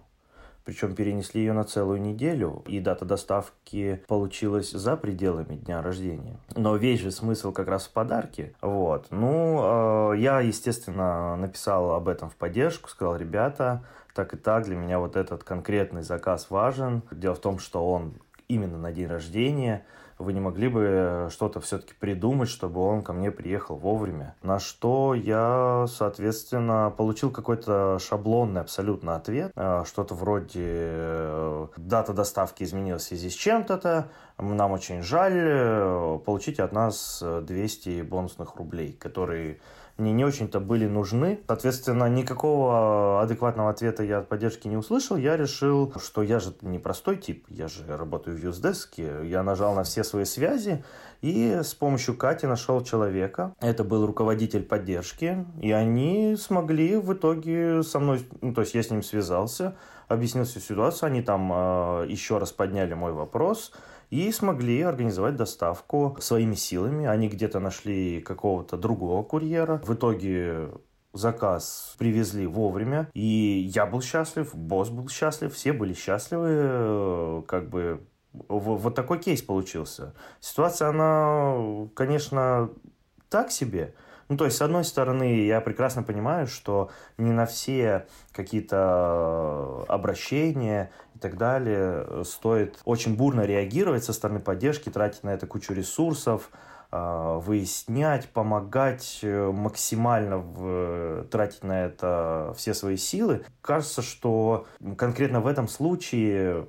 причем 0.66 0.96
перенесли 0.96 1.42
ее 1.42 1.52
на 1.52 1.66
целую 1.66 2.02
неделю, 2.02 2.64
и 2.68 2.80
дата 2.80 3.04
доставки 3.04 4.02
получилась 4.08 4.72
за 4.72 4.96
пределами 4.96 5.56
дня 5.56 5.82
рождения. 5.82 6.38
Но 6.56 6.78
весь 6.78 7.02
же 7.02 7.12
смысл 7.12 7.52
как 7.52 7.68
раз 7.68 7.86
в 7.88 7.92
подарке. 7.92 8.54
Вот. 8.62 9.08
Ну, 9.10 10.14
э, 10.14 10.20
я, 10.20 10.40
естественно, 10.40 11.36
написал 11.36 11.92
об 11.92 12.08
этом 12.08 12.30
в 12.30 12.38
поддержку, 12.38 12.90
сказал, 12.90 13.18
ребята, 13.18 13.84
так 14.16 14.34
и 14.34 14.38
так, 14.38 14.64
для 14.64 14.78
меня 14.78 15.00
вот 15.00 15.18
этот 15.18 15.44
конкретный 15.44 16.02
заказ 16.02 16.50
важен. 16.50 17.04
Дело 17.12 17.36
в 17.36 17.40
том, 17.40 17.60
что 17.60 17.86
он 17.92 18.14
именно 18.54 18.78
на 18.78 18.92
день 18.92 19.08
рождения– 19.08 19.86
вы 20.18 20.34
не 20.34 20.40
могли 20.40 20.68
бы 20.68 21.28
что-то 21.32 21.60
все-таки 21.60 21.94
придумать, 22.00 22.50
чтобы 22.50 22.82
он 22.82 23.02
ко 23.02 23.14
мне 23.14 23.32
приехал 23.32 23.76
вовремя? 23.76 24.36
На 24.42 24.60
что 24.60 25.14
я, 25.14 25.86
соответственно, 25.88 26.94
получил 26.96 27.32
какой-то 27.32 28.00
шаблонный 28.00 28.62
абсолютно 28.62 29.16
ответ. 29.16 29.52
А, 29.56 29.84
что-то 29.86 30.16
вроде 30.16 30.62
э, 30.64 31.68
дата 31.78 32.14
доставки 32.14 32.64
изменилась 32.64 33.04
в 33.04 33.08
связи 33.08 33.30
с 33.30 33.34
чем-то, 33.34 33.78
нам 34.38 34.72
очень 34.72 35.02
жаль, 35.02 35.36
э, 35.36 36.20
получите 36.26 36.64
от 36.64 36.72
нас 36.72 37.24
200 37.24 38.02
бонусных 38.02 38.56
рублей, 38.56 38.94
которые 38.94 39.60
мне 39.98 40.12
не 40.12 40.26
очень-то 40.26 40.60
были 40.60 40.88
нужны. 40.88 41.40
Соответственно, 41.48 42.10
никакого 42.10 43.22
адекватного 43.22 43.70
ответа 43.70 44.04
я 44.04 44.20
от 44.20 44.28
поддержки 44.28 44.68
не 44.68 44.76
услышал. 44.76 45.18
Я 45.18 45.38
решил, 45.38 45.94
что 46.00 46.24
я 46.24 46.40
же 46.40 46.54
не 46.62 46.80
простой 46.80 47.18
тип, 47.18 47.46
я 47.50 47.68
же 47.68 47.84
работаю 47.88 48.36
в 48.36 48.44
Юздеске. 48.44 49.20
Я 49.24 49.44
нажал 49.44 49.76
на 49.76 49.84
все 49.84 50.04
свои 50.04 50.26
связи 50.26 50.84
и 51.22 51.60
с 51.64 51.76
помощью 51.76 52.18
Кати 52.18 52.48
нашел 52.48 52.84
человека. 52.84 53.54
Это 53.60 53.84
был 53.84 54.08
руководитель 54.08 54.64
поддержки. 54.64 55.46
И 55.62 55.72
они 55.72 56.36
смогли 56.40 56.98
в 56.98 57.14
итоге 57.14 57.84
со 57.84 58.00
мной, 58.00 58.28
ну, 58.42 58.54
то 58.54 58.62
есть 58.62 58.74
я 58.74 58.82
с 58.82 58.90
ним 58.90 59.04
связался, 59.04 59.76
объяснил 60.08 60.46
всю 60.46 60.60
ситуацию. 60.60 61.08
Они 61.08 61.22
там 61.22 61.52
э, 61.54 62.06
еще 62.10 62.40
раз 62.40 62.52
подняли 62.52 62.96
мой 62.96 63.14
вопрос– 63.14 63.72
и 64.10 64.32
смогли 64.32 64.82
организовать 64.82 65.36
доставку 65.36 66.18
своими 66.20 66.56
силами. 66.56 67.06
Они 67.06 67.28
где-то 67.30 67.60
нашли 67.60 68.22
какого-то 68.22 68.78
другого 68.78 69.24
курьера. 69.24 69.82
В 69.86 69.94
итоге 69.94 70.70
заказ 71.14 71.96
привезли 71.98 72.48
вовремя, 72.48 73.10
и 73.14 73.70
я 73.74 73.86
был 73.86 74.02
счастлив, 74.02 74.54
босс 74.56 74.90
был 74.90 75.08
счастлив, 75.10 75.54
все 75.54 75.72
были 75.72 75.94
счастливы, 75.94 76.50
э, 76.50 77.42
как 77.48 77.70
бы 77.70 78.06
вот 78.34 78.96
такой 78.96 79.20
кейс 79.20 79.44
получился. 79.44 80.16
Ситуация, 80.40 80.90
она, 80.90 81.88
конечно, 81.96 82.72
так 83.30 83.52
себе, 83.52 83.94
ну, 84.30 84.38
то 84.38 84.46
есть, 84.46 84.58
с 84.58 84.62
одной 84.62 84.84
стороны, 84.84 85.46
я 85.46 85.62
прекрасно 85.62 86.02
понимаю, 86.02 86.48
что 86.48 86.90
не 87.18 87.32
на 87.32 87.46
все 87.46 88.08
какие-то 88.32 89.86
обращения 89.88 90.92
так 91.24 91.38
далее 91.38 92.24
стоит 92.26 92.80
очень 92.86 93.16
бурно 93.16 93.42
реагировать 93.42 94.04
со 94.04 94.14
стороны 94.14 94.40
поддержки, 94.40 94.90
тратить 94.90 95.24
на 95.24 95.30
это 95.30 95.48
кучу 95.48 95.74
ресурсов, 95.74 96.50
а, 96.96 97.40
выяснять, 97.40 98.30
помогать, 98.30 99.22
э, 99.24 99.52
максимально 99.52 100.38
в, 100.38 101.24
тратить 101.32 101.64
на 101.64 101.86
это 101.86 102.54
все 102.56 102.76
свои 102.76 102.98
силы. 102.98 103.44
Кажется, 103.62 104.04
что 104.04 104.68
конкретно 104.96 105.42
в 105.42 105.48
этом 105.48 105.68
случае 105.68 106.68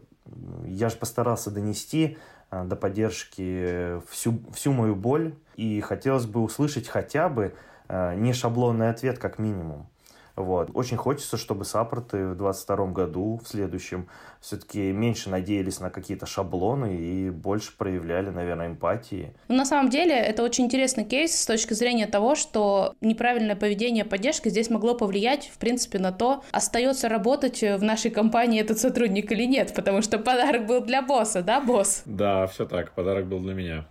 я 0.64 0.88
же 0.88 0.96
постарался 0.96 1.50
донести 1.50 2.16
а, 2.48 2.64
до 2.64 2.74
поддержки 2.74 4.00
всю, 4.08 4.40
всю 4.54 4.72
мою 4.72 4.96
боль, 4.96 5.34
и 5.56 5.82
хотелось 5.82 6.24
бы 6.24 6.40
услышать 6.40 6.88
хотя 6.88 7.28
бы 7.28 7.52
э, 7.88 8.14
не 8.14 8.32
шаблонный 8.32 8.88
ответ, 8.88 9.18
как 9.18 9.38
минимум. 9.38 9.88
Вот. 10.36 10.70
Очень 10.74 10.96
хочется, 10.96 11.36
чтобы 11.36 11.64
саппорты 11.64 12.26
в 12.28 12.36
2022 12.36 12.86
году, 12.86 13.40
в 13.42 13.48
следующем, 13.48 14.08
все-таки 14.40 14.92
меньше 14.92 15.30
надеялись 15.30 15.80
на 15.80 15.90
какие-то 15.90 16.26
шаблоны 16.26 16.96
и 16.96 17.30
больше 17.30 17.76
проявляли, 17.76 18.30
наверное, 18.30 18.66
эмпатии. 18.66 19.32
Ну, 19.48 19.56
на 19.56 19.64
самом 19.64 19.90
деле, 19.90 20.14
это 20.14 20.42
очень 20.42 20.64
интересный 20.64 21.04
кейс 21.04 21.40
с 21.40 21.46
точки 21.46 21.74
зрения 21.74 22.06
того, 22.06 22.34
что 22.34 22.94
неправильное 23.00 23.56
поведение 23.56 24.04
поддержки 24.04 24.48
здесь 24.48 24.70
могло 24.70 24.94
повлиять, 24.94 25.50
в 25.52 25.58
принципе, 25.58 25.98
на 25.98 26.10
то, 26.10 26.42
остается 26.50 27.08
работать 27.08 27.62
в 27.62 27.82
нашей 27.82 28.10
компании 28.10 28.60
этот 28.60 28.78
сотрудник 28.78 29.30
или 29.30 29.44
нет, 29.44 29.72
потому 29.74 30.02
что 30.02 30.18
подарок 30.18 30.66
был 30.66 30.80
для 30.80 31.00
босса, 31.02 31.42
да, 31.42 31.60
босс? 31.60 32.02
Да, 32.06 32.46
все 32.48 32.66
так, 32.66 32.92
подарок 32.92 33.26
был 33.26 33.40
для 33.40 33.54
меня. 33.54 33.86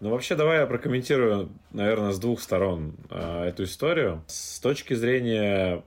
Ну, 0.00 0.10
вообще, 0.10 0.36
давай 0.36 0.60
я 0.60 0.66
прокомментирую, 0.66 1.50
наверное, 1.72 2.12
с 2.12 2.18
двух 2.18 2.40
сторон 2.40 2.96
э, 3.10 3.44
эту 3.44 3.64
историю. 3.64 4.22
С 4.26 4.60
точки 4.60 4.94
зрения 4.94 5.82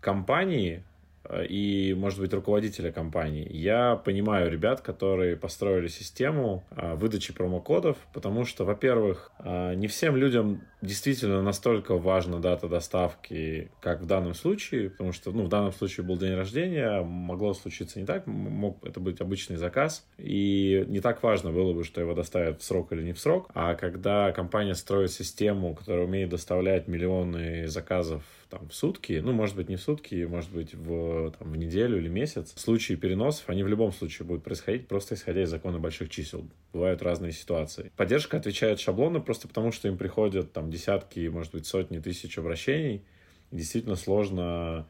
компании, 0.00 0.84
Э, 1.30 1.44
и, 1.46 1.94
может 1.94 2.18
быть, 2.18 2.32
руководителя 2.32 2.92
компании. 2.92 3.48
Я 3.50 3.96
понимаю 3.96 4.50
ребят, 4.50 4.80
которые 4.80 5.36
построили 5.36 5.88
систему 5.88 6.64
э, 6.70 6.94
выдачи 6.94 7.32
промокодов, 7.32 7.96
потому 8.12 8.44
что, 8.44 8.64
во-первых, 8.64 9.30
не 9.44 9.86
всем 9.86 10.16
людям 10.16 10.62
действительно 10.82 11.42
настолько 11.42 11.96
важна 11.96 12.38
дата 12.38 12.68
доставки, 12.68 13.70
как 13.80 14.02
в 14.02 14.06
данном 14.06 14.34
случае, 14.34 14.90
потому 14.90 15.12
что, 15.12 15.32
ну, 15.32 15.44
в 15.44 15.48
данном 15.48 15.72
случае 15.72 16.06
был 16.06 16.16
день 16.16 16.34
рождения, 16.34 17.02
могло 17.02 17.54
случиться 17.54 18.00
не 18.00 18.06
так, 18.06 18.26
мог 18.26 18.84
это 18.84 19.00
быть 19.00 19.20
обычный 19.20 19.56
заказ, 19.56 20.06
и 20.18 20.84
не 20.88 21.00
так 21.00 21.22
важно 21.22 21.52
было 21.52 21.72
бы, 21.72 21.84
что 21.84 22.00
его 22.00 22.14
доставят 22.14 22.60
в 22.60 22.64
срок 22.64 22.92
или 22.92 23.02
не 23.02 23.12
в 23.12 23.20
срок, 23.20 23.50
а 23.54 23.74
когда 23.74 24.32
компания 24.32 24.74
строит 24.74 25.12
систему, 25.12 25.74
которая 25.74 26.04
умеет 26.04 26.30
доставлять 26.30 26.88
миллионы 26.88 27.68
заказов 27.68 28.22
там, 28.50 28.68
в 28.68 28.74
сутки, 28.74 29.20
ну, 29.24 29.32
может 29.32 29.56
быть, 29.56 29.68
не 29.68 29.76
в 29.76 29.80
сутки, 29.80 30.24
может 30.24 30.50
быть, 30.50 30.74
в, 30.74 31.32
там, 31.38 31.52
в 31.52 31.56
неделю 31.56 31.98
или 31.98 32.08
месяц, 32.08 32.52
случаи 32.56 32.94
переносов, 32.94 33.48
они 33.48 33.62
в 33.62 33.68
любом 33.68 33.92
случае 33.92 34.26
будут 34.26 34.42
происходить, 34.42 34.88
просто 34.88 35.14
исходя 35.14 35.42
из 35.42 35.50
закона 35.50 35.78
больших 35.78 36.10
чисел. 36.10 36.44
Бывают 36.72 37.02
разные 37.02 37.32
ситуации. 37.32 37.92
Поддержка 37.96 38.36
отвечает 38.36 38.80
шаблонно 38.80 39.20
просто 39.20 39.48
потому, 39.48 39.72
что 39.72 39.88
им 39.88 39.96
приходят 39.96 40.52
там 40.52 40.69
десятки, 40.70 41.28
может 41.28 41.52
быть, 41.52 41.66
сотни 41.66 41.98
тысяч 41.98 42.38
обращений. 42.38 43.02
Действительно 43.50 43.96
сложно 43.96 44.86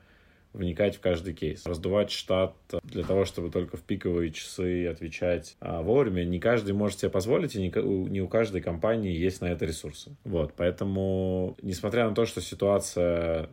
вникать 0.53 0.97
в 0.97 1.01
каждый 1.01 1.33
кейс. 1.35 1.65
Раздувать 1.65 2.11
штат 2.11 2.55
для 2.83 3.05
того, 3.05 3.25
чтобы 3.25 3.51
только 3.51 3.77
в 3.77 3.83
пиковые 3.83 4.33
часы 4.33 4.87
отвечать 4.87 5.57
а 5.61 5.83
вовремя, 5.83 6.25
не 6.25 6.41
каждый 6.41 6.73
может 6.73 6.99
себе 6.99 7.11
позволить, 7.11 7.55
и 7.55 7.61
не 7.61 8.21
у 8.21 8.29
каждой 8.29 8.61
компании 8.61 9.17
есть 9.17 9.41
на 9.41 9.47
это 9.47 9.65
ресурсы. 9.65 10.17
Вот, 10.25 10.55
поэтому, 10.57 11.57
несмотря 11.63 12.09
на 12.09 12.15
то, 12.15 12.27
что 12.27 12.41
ситуация 12.41 13.51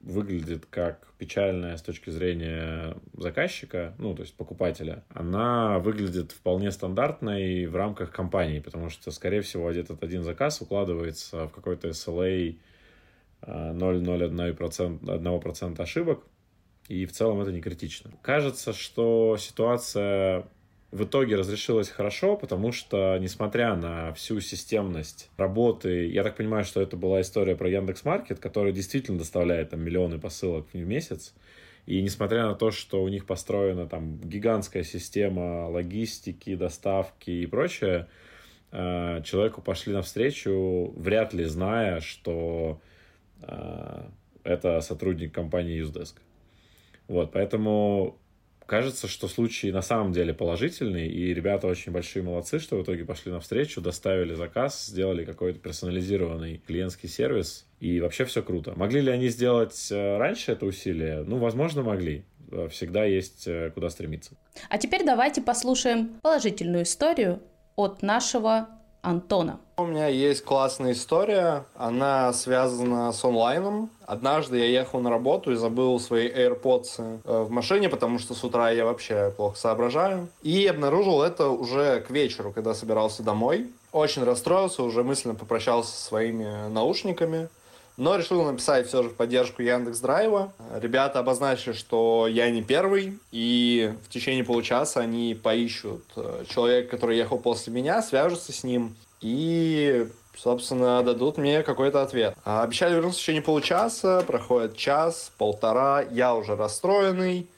выглядит 0.00 0.66
как 0.66 1.08
печальная 1.18 1.76
с 1.76 1.82
точки 1.82 2.10
зрения 2.10 2.96
заказчика, 3.14 3.94
ну, 3.98 4.14
то 4.14 4.22
есть 4.22 4.36
покупателя, 4.36 5.04
она 5.10 5.80
выглядит 5.80 6.32
вполне 6.32 6.70
стандартной 6.70 7.66
в 7.66 7.76
рамках 7.76 8.12
компании, 8.12 8.60
потому 8.60 8.90
что, 8.90 9.10
скорее 9.10 9.40
всего, 9.42 9.70
этот 9.70 10.02
один 10.02 10.22
заказ 10.22 10.60
укладывается 10.60 11.48
в 11.48 11.52
какой-то 11.52 11.88
SLA 11.88 12.58
0,01% 13.42 15.76
а, 15.78 15.82
ошибок, 15.82 16.24
и 16.88 17.04
в 17.04 17.12
целом 17.12 17.40
это 17.40 17.52
не 17.52 17.60
критично. 17.60 18.10
Кажется, 18.22 18.72
что 18.72 19.36
ситуация 19.38 20.46
в 20.90 21.04
итоге 21.04 21.36
разрешилась 21.36 21.90
хорошо, 21.90 22.36
потому 22.36 22.72
что, 22.72 23.18
несмотря 23.18 23.74
на 23.74 24.14
всю 24.14 24.40
системность 24.40 25.30
работы, 25.36 26.06
я 26.06 26.22
так 26.22 26.36
понимаю, 26.36 26.64
что 26.64 26.80
это 26.80 26.96
была 26.96 27.20
история 27.20 27.56
про 27.56 27.68
Яндекс 27.68 28.04
Маркет, 28.04 28.38
который 28.38 28.72
действительно 28.72 29.18
доставляет 29.18 29.70
там 29.70 29.80
миллионы 29.80 30.18
посылок 30.18 30.66
в 30.72 30.76
месяц, 30.78 31.34
и 31.84 32.02
несмотря 32.02 32.46
на 32.46 32.54
то, 32.54 32.70
что 32.70 33.02
у 33.02 33.08
них 33.08 33.26
построена 33.26 33.86
там 33.86 34.18
гигантская 34.18 34.82
система 34.82 35.68
логистики, 35.68 36.54
доставки 36.54 37.30
и 37.30 37.46
прочее, 37.46 38.08
э, 38.72 39.22
человеку 39.24 39.60
пошли 39.60 39.92
навстречу, 39.92 40.92
вряд 40.96 41.34
ли 41.34 41.44
зная, 41.44 42.00
что 42.00 42.80
э, 43.42 44.02
это 44.44 44.80
сотрудник 44.80 45.34
компании 45.34 45.82
Usedesk. 45.82 46.16
Вот, 47.08 47.32
поэтому 47.32 48.18
кажется, 48.68 49.08
что 49.08 49.28
случай 49.28 49.72
на 49.72 49.80
самом 49.80 50.12
деле 50.12 50.34
положительный, 50.34 51.08
и 51.08 51.32
ребята 51.32 51.66
очень 51.66 51.90
большие 51.90 52.22
молодцы, 52.22 52.58
что 52.58 52.76
в 52.76 52.82
итоге 52.82 53.04
пошли 53.04 53.32
навстречу, 53.32 53.80
доставили 53.80 54.34
заказ, 54.34 54.84
сделали 54.86 55.24
какой-то 55.24 55.58
персонализированный 55.58 56.60
клиентский 56.66 57.08
сервис, 57.08 57.66
и 57.80 57.98
вообще 58.00 58.26
все 58.26 58.42
круто. 58.42 58.74
Могли 58.76 59.00
ли 59.00 59.10
они 59.10 59.28
сделать 59.28 59.88
э, 59.90 60.18
раньше 60.18 60.52
это 60.52 60.66
усилие? 60.66 61.24
Ну, 61.24 61.38
возможно, 61.38 61.82
могли. 61.82 62.24
Э, 62.52 62.68
всегда 62.70 63.04
есть 63.04 63.46
э, 63.46 63.70
куда 63.72 63.88
стремиться. 63.88 64.32
А 64.68 64.76
теперь 64.76 65.02
давайте 65.02 65.40
послушаем 65.40 66.20
положительную 66.20 66.84
историю 66.84 67.40
от 67.74 68.02
нашего 68.02 68.68
Антона. 69.02 69.58
У 69.76 69.86
меня 69.86 70.08
есть 70.08 70.44
классная 70.44 70.92
история, 70.92 71.64
она 71.76 72.32
связана 72.32 73.12
с 73.12 73.24
онлайном. 73.24 73.90
Однажды 74.06 74.58
я 74.58 74.66
ехал 74.66 75.00
на 75.00 75.08
работу 75.08 75.52
и 75.52 75.54
забыл 75.54 76.00
свои 76.00 76.28
AirPods 76.28 77.20
э, 77.24 77.42
в 77.44 77.50
машине, 77.50 77.88
потому 77.88 78.18
что 78.18 78.34
с 78.34 78.42
утра 78.42 78.70
я 78.70 78.84
вообще 78.84 79.32
плохо 79.36 79.56
соображаю. 79.56 80.28
И 80.42 80.66
обнаружил 80.66 81.22
это 81.22 81.48
уже 81.48 82.00
к 82.00 82.10
вечеру, 82.10 82.52
когда 82.52 82.74
собирался 82.74 83.22
домой. 83.22 83.70
Очень 83.92 84.24
расстроился, 84.24 84.82
уже 84.82 85.04
мысленно 85.04 85.34
попрощался 85.34 85.92
со 85.92 86.04
своими 86.04 86.68
наушниками. 86.68 87.48
Но 87.98 88.14
решил 88.14 88.44
написать 88.44 88.86
все 88.86 89.02
же 89.02 89.08
в 89.10 89.16
поддержку 89.16 89.60
Яндекс 89.60 89.98
Драйва. 89.98 90.52
Ребята 90.80 91.18
обозначили, 91.18 91.72
что 91.72 92.28
я 92.30 92.48
не 92.48 92.62
первый, 92.62 93.18
и 93.32 93.92
в 94.04 94.08
течение 94.08 94.44
получаса 94.44 95.00
они 95.00 95.34
поищут 95.34 96.04
э, 96.16 96.44
человека, 96.48 96.90
который 96.90 97.16
ехал 97.16 97.38
после 97.38 97.72
меня, 97.72 98.00
свяжутся 98.00 98.52
с 98.52 98.62
ним 98.62 98.96
и 99.20 100.08
собственно, 100.36 101.02
дадут 101.02 101.36
мне 101.36 101.64
какой-то 101.64 102.00
ответ. 102.00 102.36
А 102.44 102.62
обещали 102.62 102.94
вернуться 102.94 103.18
в 103.18 103.22
течение 103.22 103.42
получаса, 103.42 104.22
проходит 104.24 104.76
час, 104.76 105.32
полтора, 105.36 106.02
я 106.12 106.36
уже 106.36 106.54
расстроенный, 106.54 107.48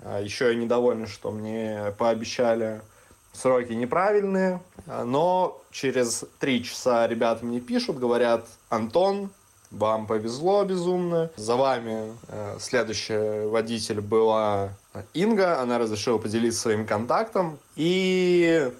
а 0.00 0.20
еще 0.20 0.48
я 0.48 0.54
недоволен, 0.54 1.06
что 1.06 1.30
мне 1.30 1.94
пообещали 1.96 2.82
сроки 3.32 3.72
неправильные, 3.72 4.60
но 4.86 5.62
через 5.70 6.26
три 6.38 6.62
часа 6.62 7.06
ребята 7.06 7.44
мне 7.46 7.60
пишут, 7.60 7.98
говорят, 7.98 8.46
Антон, 8.68 9.30
вам 9.70 10.06
повезло 10.06 10.64
безумно. 10.64 11.30
За 11.36 11.56
вами 11.56 12.12
э, 12.28 12.56
следующий 12.60 13.46
водитель 13.46 14.00
была 14.00 14.70
Инга, 15.14 15.60
она 15.60 15.78
разрешила 15.78 16.18
поделиться 16.18 16.60
своим 16.60 16.86
контактом. 16.86 17.58
И 17.74 18.70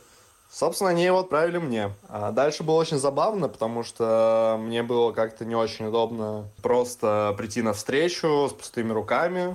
Собственно, 0.51 0.89
они 0.89 1.05
его 1.05 1.19
отправили 1.19 1.59
мне. 1.59 1.91
А 2.09 2.31
дальше 2.33 2.63
было 2.63 2.77
очень 2.77 2.97
забавно, 2.97 3.47
потому 3.47 3.83
что 3.83 4.57
мне 4.59 4.83
было 4.83 5.13
как-то 5.13 5.45
не 5.45 5.55
очень 5.55 5.87
удобно 5.89 6.49
просто 6.63 7.35
прийти 7.37 7.61
на 7.61 7.75
встречу 7.75 8.49
с 8.49 8.55
пустыми 8.55 8.91
руками. 8.91 9.55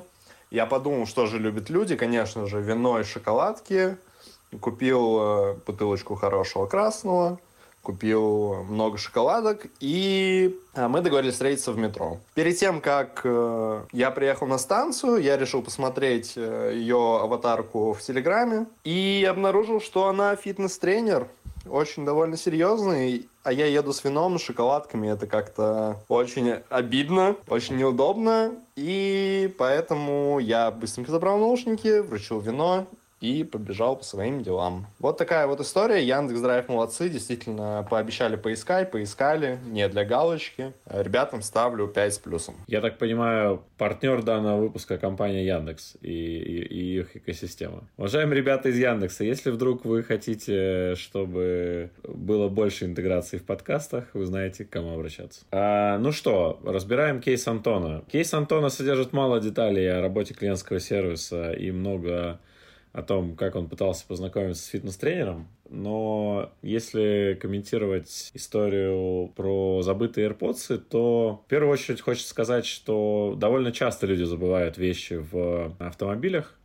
Я 0.51 0.67
подумал, 0.67 1.07
что 1.07 1.25
же 1.25 1.39
любят 1.39 1.71
люди. 1.71 1.95
Конечно 1.95 2.45
же, 2.45 2.61
вино 2.61 2.99
и 2.99 3.03
шоколадки. 3.03 3.97
Купил 4.59 5.17
э, 5.19 5.55
бутылочку 5.65 6.13
хорошего 6.13 6.67
красного 6.67 7.39
купил 7.81 8.63
много 8.63 8.97
шоколадок, 8.97 9.67
и 9.79 10.55
э, 10.73 10.87
мы 10.87 11.01
договорились 11.01 11.33
встретиться 11.33 11.71
в 11.71 11.77
метро. 11.77 12.19
Перед 12.35 12.57
тем, 12.57 12.81
как 12.81 13.21
э, 13.23 13.81
я 13.91 14.11
приехал 14.11 14.47
на 14.47 14.57
станцию, 14.57 15.17
я 15.17 15.37
решил 15.37 15.61
посмотреть 15.61 16.33
э, 16.35 16.73
ее 16.75 17.19
аватарку 17.21 17.93
в 17.93 18.01
Телеграме, 18.01 18.67
и 18.83 19.27
обнаружил, 19.29 19.81
что 19.81 20.07
она 20.07 20.35
фитнес-тренер, 20.35 21.27
очень 21.69 22.05
довольно 22.05 22.37
серьезный, 22.37 23.27
а 23.43 23.51
я 23.53 23.65
еду 23.65 23.93
с 23.93 24.03
вином, 24.03 24.37
с 24.37 24.43
шоколадками, 24.43 25.07
это 25.07 25.27
как-то 25.27 25.97
очень 26.07 26.55
обидно, 26.69 27.35
очень 27.47 27.77
неудобно, 27.77 28.51
и 28.75 29.53
поэтому 29.57 30.39
я 30.39 30.71
быстренько 30.71 31.11
забрал 31.11 31.39
наушники, 31.39 31.99
вручил 31.99 32.39
вино 32.39 32.87
и 33.21 33.43
побежал 33.43 33.95
по 33.95 34.03
своим 34.03 34.41
делам. 34.41 34.87
Вот 34.99 35.17
такая 35.17 35.47
вот 35.47 35.61
история. 35.61 36.03
Яндекс 36.03 36.41
Драйв 36.41 36.67
молодцы, 36.67 37.07
действительно 37.07 37.87
пообещали 37.89 38.35
поискать, 38.35 38.91
поискали, 38.91 39.59
не 39.67 39.87
для 39.87 40.03
галочки. 40.03 40.73
Ребятам 40.89 41.43
ставлю 41.43 41.87
5 41.87 42.13
с 42.13 42.17
плюсом. 42.17 42.55
Я 42.67 42.81
так 42.81 42.97
понимаю, 42.97 43.63
партнер 43.77 44.23
данного 44.23 44.59
выпуска 44.61 44.97
компания 44.97 45.45
Яндекс 45.45 45.95
и, 46.01 46.09
и, 46.09 46.63
и 46.63 46.99
их 46.99 47.15
экосистема. 47.15 47.83
Уважаемые 47.97 48.37
ребята 48.37 48.69
из 48.69 48.77
Яндекса, 48.77 49.23
если 49.23 49.51
вдруг 49.51 49.85
вы 49.85 50.01
хотите, 50.03 50.95
чтобы 50.95 51.91
было 52.03 52.49
больше 52.49 52.85
интеграции 52.85 53.37
в 53.37 53.45
подкастах, 53.45 54.05
вы 54.13 54.25
знаете, 54.25 54.65
к 54.65 54.69
кому 54.69 54.95
обращаться. 54.95 55.41
А, 55.51 55.99
ну 55.99 56.11
что, 56.11 56.59
разбираем 56.65 57.21
кейс 57.21 57.47
Антона. 57.47 58.03
Кейс 58.11 58.33
Антона 58.33 58.69
содержит 58.69 59.13
мало 59.13 59.39
деталей 59.39 59.87
о 59.91 60.01
работе 60.01 60.33
клиентского 60.33 60.79
сервиса 60.79 61.51
и 61.51 61.69
много 61.71 62.39
о 62.93 63.03
том, 63.03 63.35
как 63.35 63.55
он 63.55 63.69
пытался 63.69 64.05
познакомиться 64.05 64.63
с 64.63 64.67
фитнес-тренером, 64.67 65.47
но 65.69 66.51
если 66.61 67.37
комментировать 67.39 68.31
историю 68.33 69.29
про 69.35 69.81
забытые 69.81 70.29
AirPods, 70.29 70.77
то 70.77 71.41
в 71.45 71.49
первую 71.49 71.71
очередь 71.71 72.01
хочется 72.01 72.29
сказать, 72.29 72.65
что 72.65 73.35
довольно 73.37 73.71
часто 73.71 74.07
люди 74.07 74.23
забывают 74.23 74.77
вещи 74.77 75.13
в 75.13 75.73
автомобилях, 75.79 76.57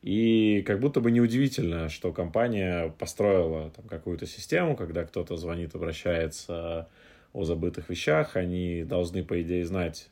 и 0.00 0.62
как 0.66 0.80
будто 0.80 1.00
бы 1.00 1.10
неудивительно, 1.10 1.88
что 1.88 2.12
компания 2.12 2.94
построила 2.98 3.70
там 3.70 3.86
какую-то 3.86 4.26
систему, 4.26 4.76
когда 4.76 5.04
кто-то 5.04 5.36
звонит, 5.36 5.74
обращается 5.74 6.88
о 7.32 7.44
забытых 7.44 7.90
вещах, 7.90 8.36
они 8.36 8.84
должны, 8.84 9.24
по 9.24 9.42
идее, 9.42 9.66
знать, 9.66 10.08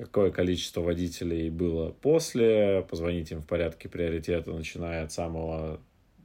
какое 0.00 0.30
количество 0.30 0.80
водителей 0.80 1.50
было 1.50 1.90
после, 1.90 2.86
позвонить 2.88 3.30
им 3.32 3.42
в 3.42 3.46
порядке 3.46 3.88
приоритета, 3.88 4.50
начиная 4.52 5.04
от 5.04 5.12
самого, 5.12 5.80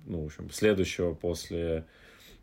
ну, 0.06 0.24
в 0.24 0.26
общем, 0.26 0.50
следующего 0.50 1.14
после 1.14 1.86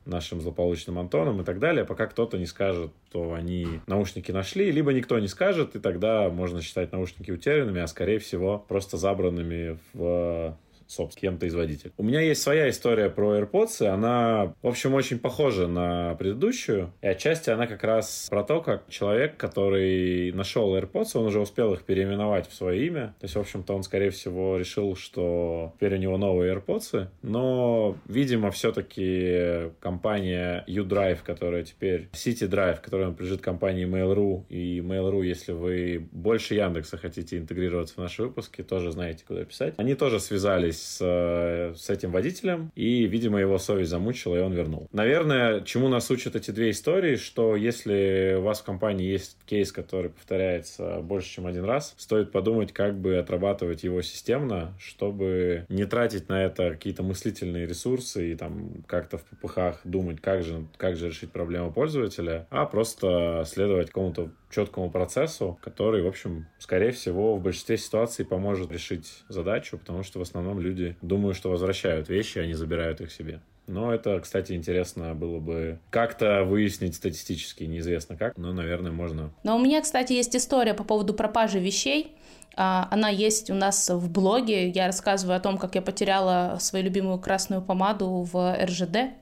нашим 0.05 0.41
злополучным 0.41 0.99
Антоном 0.99 1.41
и 1.41 1.45
так 1.45 1.59
далее, 1.59 1.85
пока 1.85 2.07
кто-то 2.07 2.37
не 2.37 2.47
скажет, 2.47 2.91
что 3.09 3.35
они 3.35 3.81
наушники 3.87 4.33
нашли, 4.33 4.71
либо 4.73 4.93
никто 4.93 5.19
не 5.19 5.29
скажет, 5.29 5.77
и 5.77 5.79
тогда 5.79 6.29
можно 6.29 6.61
считать 6.61 6.93
наушники 6.93 7.31
утерянными, 7.31 7.81
а 7.81 7.87
скорее 7.87 8.19
всего 8.19 8.59
просто 8.59 8.97
забранными 8.97 9.79
в 9.93 10.59
собственно, 10.93 11.33
кем-то 11.33 11.47
из 11.47 11.55
водителей. 11.55 11.93
У 11.97 12.03
меня 12.03 12.21
есть 12.21 12.43
своя 12.43 12.69
история 12.69 13.11
про 13.11 13.39
AirPods, 13.39 13.85
и 13.85 13.87
она, 13.87 14.55
в 14.63 14.67
общем, 14.67 14.95
очень 14.95 15.19
похожа 15.19 15.67
на 15.67 16.15
предыдущую, 16.15 16.93
и 17.01 17.07
отчасти 17.07 17.51
она 17.51 17.67
как 17.67 17.83
раз 17.85 18.27
про 18.31 18.43
то, 18.45 18.61
как 18.61 18.89
человек, 18.89 19.37
который 19.37 20.33
нашел 20.33 20.77
AirPods, 20.77 21.11
он 21.15 21.27
уже 21.27 21.41
успел 21.41 21.73
их 21.75 21.83
переименовать 21.83 22.49
в 22.49 22.55
свое 22.55 22.87
имя, 22.87 23.15
то 23.21 23.25
есть, 23.25 23.37
в 23.37 23.41
общем-то, 23.41 23.75
он, 23.75 23.83
скорее 23.83 24.11
всего, 24.11 24.57
решил, 24.57 24.97
что 24.97 25.73
теперь 25.77 25.95
у 25.95 25.99
него 25.99 26.17
новые 26.19 26.55
AirPods, 26.55 27.09
но, 27.23 27.97
видимо, 28.07 28.51
все-таки 28.51 29.71
компания 29.81 30.65
U-Drive, 30.67 31.23
которая 31.25 31.65
теперь 31.65 32.09
City 32.13 32.49
Drive, 32.49 32.81
которая 32.81 33.09
принадлежит 33.09 33.41
компании 33.41 33.87
Mail.ru, 33.87 34.45
и 34.49 34.81
Mail.ru, 34.81 35.25
если 35.25 35.53
вы 35.53 36.07
больше 36.13 36.55
Яндекса 36.55 36.97
хотите 36.97 37.39
интегрироваться 37.39 37.95
в 37.95 37.99
наши 37.99 38.23
выпуски, 38.23 38.63
тоже 38.63 38.93
знаете, 38.93 39.25
куда 39.27 39.45
писать. 39.45 39.75
Они 39.77 39.95
тоже 39.95 40.21
связались 40.21 40.82
с, 40.83 40.99
э, 41.01 41.75
с 41.77 41.91
этим 41.91 42.13
водителем, 42.13 42.71
и, 42.75 43.07
видимо, 43.07 43.41
его 43.41 43.59
совесть 43.59 43.91
замучила, 43.91 44.37
и 44.37 44.41
он 44.41 44.53
вернул. 44.53 44.89
Наверное, 44.93 45.61
чему 45.63 45.89
нас 45.89 46.11
учат 46.11 46.37
эти 46.37 46.51
две 46.51 46.71
истории, 46.71 47.17
что 47.17 47.57
если 47.57 48.37
у 48.39 48.43
вас 48.43 48.61
в 48.61 48.65
компании 48.65 49.07
есть 49.07 49.37
кейс, 49.47 49.73
который 49.73 50.11
повторяется 50.11 51.01
больше, 51.01 51.31
чем 51.31 51.47
один 51.47 51.65
раз, 51.65 51.95
стоит 51.97 52.33
подумать, 52.33 52.73
как 52.73 52.99
бы 52.99 53.17
отрабатывать 53.17 53.85
его 53.85 54.03
системно, 54.03 54.75
чтобы 54.79 55.67
не 55.69 55.85
тратить 55.85 56.29
на 56.29 56.45
это 56.45 56.71
какие-то 56.71 57.03
мыслительные 57.03 57.67
ресурсы 57.67 58.33
и 58.33 58.35
там 58.35 58.83
как-то 58.87 59.19
в 59.19 59.25
попыхах 59.25 59.81
думать, 59.85 60.21
как 60.21 60.43
же, 60.43 60.67
как 60.77 60.97
же 60.97 61.09
решить 61.09 61.33
проблему 61.33 61.73
пользователя, 61.73 62.47
а 62.51 62.67
просто 62.67 63.45
следовать 63.47 63.89
какому-то 63.89 64.31
четкому 64.53 64.91
процессу, 64.91 65.59
который, 65.63 66.03
в 66.03 66.07
общем, 66.07 66.47
скорее 66.59 66.93
всего, 66.93 67.37
в 67.37 67.43
большинстве 67.43 67.79
ситуаций 67.79 68.25
поможет 68.25 68.71
решить 68.71 69.25
задачу, 69.29 69.79
потому 69.79 70.03
что 70.03 70.19
в 70.19 70.23
основном 70.23 70.61
люди 70.61 70.72
думают, 71.03 71.37
что 71.37 71.51
возвращают 71.51 72.09
вещи, 72.09 72.39
не 72.39 72.55
забирают 72.55 73.01
их 73.01 73.13
себе. 73.13 73.41
Но 73.67 73.95
это, 73.95 74.19
кстати, 74.21 74.53
интересно 74.53 75.15
было 75.15 75.39
бы 75.39 75.79
как-то 75.91 76.45
выяснить 76.45 76.97
статистически, 76.97 77.65
неизвестно 77.65 78.17
как, 78.17 78.37
но, 78.37 78.53
наверное, 78.53 78.91
можно. 78.91 79.33
Но 79.45 79.57
у 79.57 79.61
меня, 79.61 79.81
кстати, 79.81 80.13
есть 80.13 80.35
история 80.35 80.75
по 80.75 80.85
поводу 80.85 81.15
пропажи 81.15 81.61
вещей. 81.61 82.17
А, 82.55 82.89
она 82.91 83.09
есть 83.09 83.51
у 83.51 83.55
нас 83.55 83.89
в 83.89 84.11
блоге. 84.11 84.69
Я 84.69 84.87
рассказываю 84.87 85.37
о 85.37 85.41
том, 85.41 85.59
как 85.59 85.75
я 85.75 85.83
потеряла 85.83 86.59
свою 86.61 86.85
любимую 86.85 87.19
красную 87.19 87.63
помаду 87.63 88.29
в 88.31 88.57
РЖД. 88.65 89.15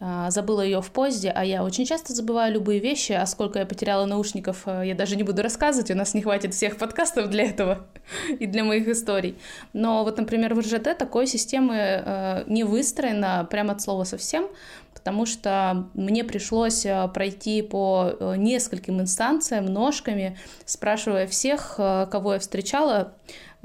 А, 0.00 0.30
забыла 0.30 0.62
ее 0.62 0.82
в 0.82 0.90
поезде, 0.90 1.30
а 1.30 1.44
я 1.44 1.62
очень 1.62 1.86
часто 1.86 2.12
забываю 2.14 2.54
любые 2.54 2.80
вещи, 2.80 3.12
а 3.12 3.24
сколько 3.26 3.60
я 3.60 3.66
потеряла 3.66 4.06
наушников, 4.06 4.62
э, 4.66 4.88
я 4.88 4.94
даже 4.94 5.14
не 5.14 5.22
буду 5.22 5.40
рассказывать, 5.40 5.90
у 5.92 5.94
нас 5.94 6.14
не 6.14 6.22
хватит 6.22 6.52
всех 6.52 6.78
подкастов 6.78 7.30
для 7.30 7.44
этого 7.44 7.86
и 8.40 8.46
для 8.46 8.64
моих 8.64 8.88
историй. 8.88 9.38
Но 9.72 10.02
вот, 10.02 10.18
например, 10.18 10.54
в 10.54 10.58
РЖД 10.58 10.98
такой 10.98 11.28
системы 11.28 11.76
э, 11.76 12.44
не 12.48 12.64
выстроена 12.64 13.46
прямо 13.48 13.74
от 13.74 13.82
слова 13.82 14.02
совсем, 14.02 14.48
потому 14.94 15.26
что 15.26 15.86
мне 15.94 16.24
пришлось 16.24 16.84
э, 16.84 17.08
пройти 17.14 17.62
по 17.62 18.34
нескольким 18.36 19.00
инстанциям, 19.00 19.66
ножками, 19.66 20.36
спрашивая 20.64 21.28
всех, 21.28 21.76
кого 21.76 22.32
я 22.32 22.38
встречала, 22.40 23.12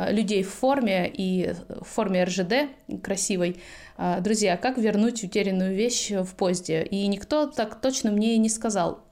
людей 0.10 0.44
в 0.44 0.50
форме 0.50 1.12
и 1.14 1.54
в 1.68 1.86
форме 1.86 2.24
РЖД 2.24 2.70
красивой, 3.04 3.58
а, 3.98 4.22
друзья, 4.22 4.56
как 4.56 4.78
вернуть 4.78 5.24
утерянную 5.24 5.76
вещь 5.76 6.12
в 6.12 6.36
поезде? 6.36 6.84
И 6.84 7.06
никто 7.08 7.48
так 7.48 7.82
точно 7.82 8.12
мне 8.12 8.38
не 8.38 8.50
сказал 8.50 9.04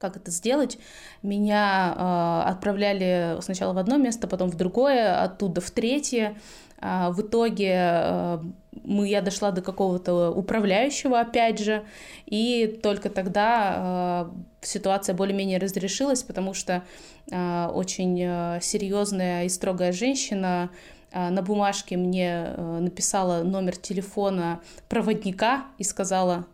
как 0.00 0.16
это 0.16 0.30
сделать. 0.30 0.78
Меня 1.22 1.94
э, 1.94 2.50
отправляли 2.50 3.36
сначала 3.40 3.74
в 3.74 3.78
одно 3.78 3.98
место, 3.98 4.26
потом 4.26 4.50
в 4.50 4.56
другое, 4.56 5.22
оттуда 5.22 5.60
в 5.60 5.70
третье. 5.70 6.36
Э, 6.80 7.10
в 7.10 7.20
итоге 7.20 7.74
э, 7.76 8.38
мы, 8.84 9.08
я 9.08 9.20
дошла 9.20 9.50
до 9.50 9.60
какого-то 9.60 10.30
управляющего, 10.30 11.20
опять 11.20 11.58
же, 11.58 11.84
и 12.24 12.80
только 12.82 13.10
тогда 13.10 14.26
э, 14.32 14.66
ситуация 14.66 15.14
более-менее 15.14 15.58
разрешилась, 15.58 16.22
потому 16.22 16.54
что 16.54 16.82
э, 17.30 17.66
очень 17.66 18.18
э, 18.22 18.58
серьезная 18.62 19.44
и 19.44 19.48
строгая 19.50 19.92
женщина 19.92 20.70
а, 21.12 21.30
на 21.30 21.42
бумажке 21.42 21.96
мне 21.96 22.54
э, 22.56 22.78
написала 22.80 23.42
номер 23.42 23.76
телефона 23.76 24.60
проводника 24.88 25.64
и 25.76 25.84
сказала, 25.84 26.46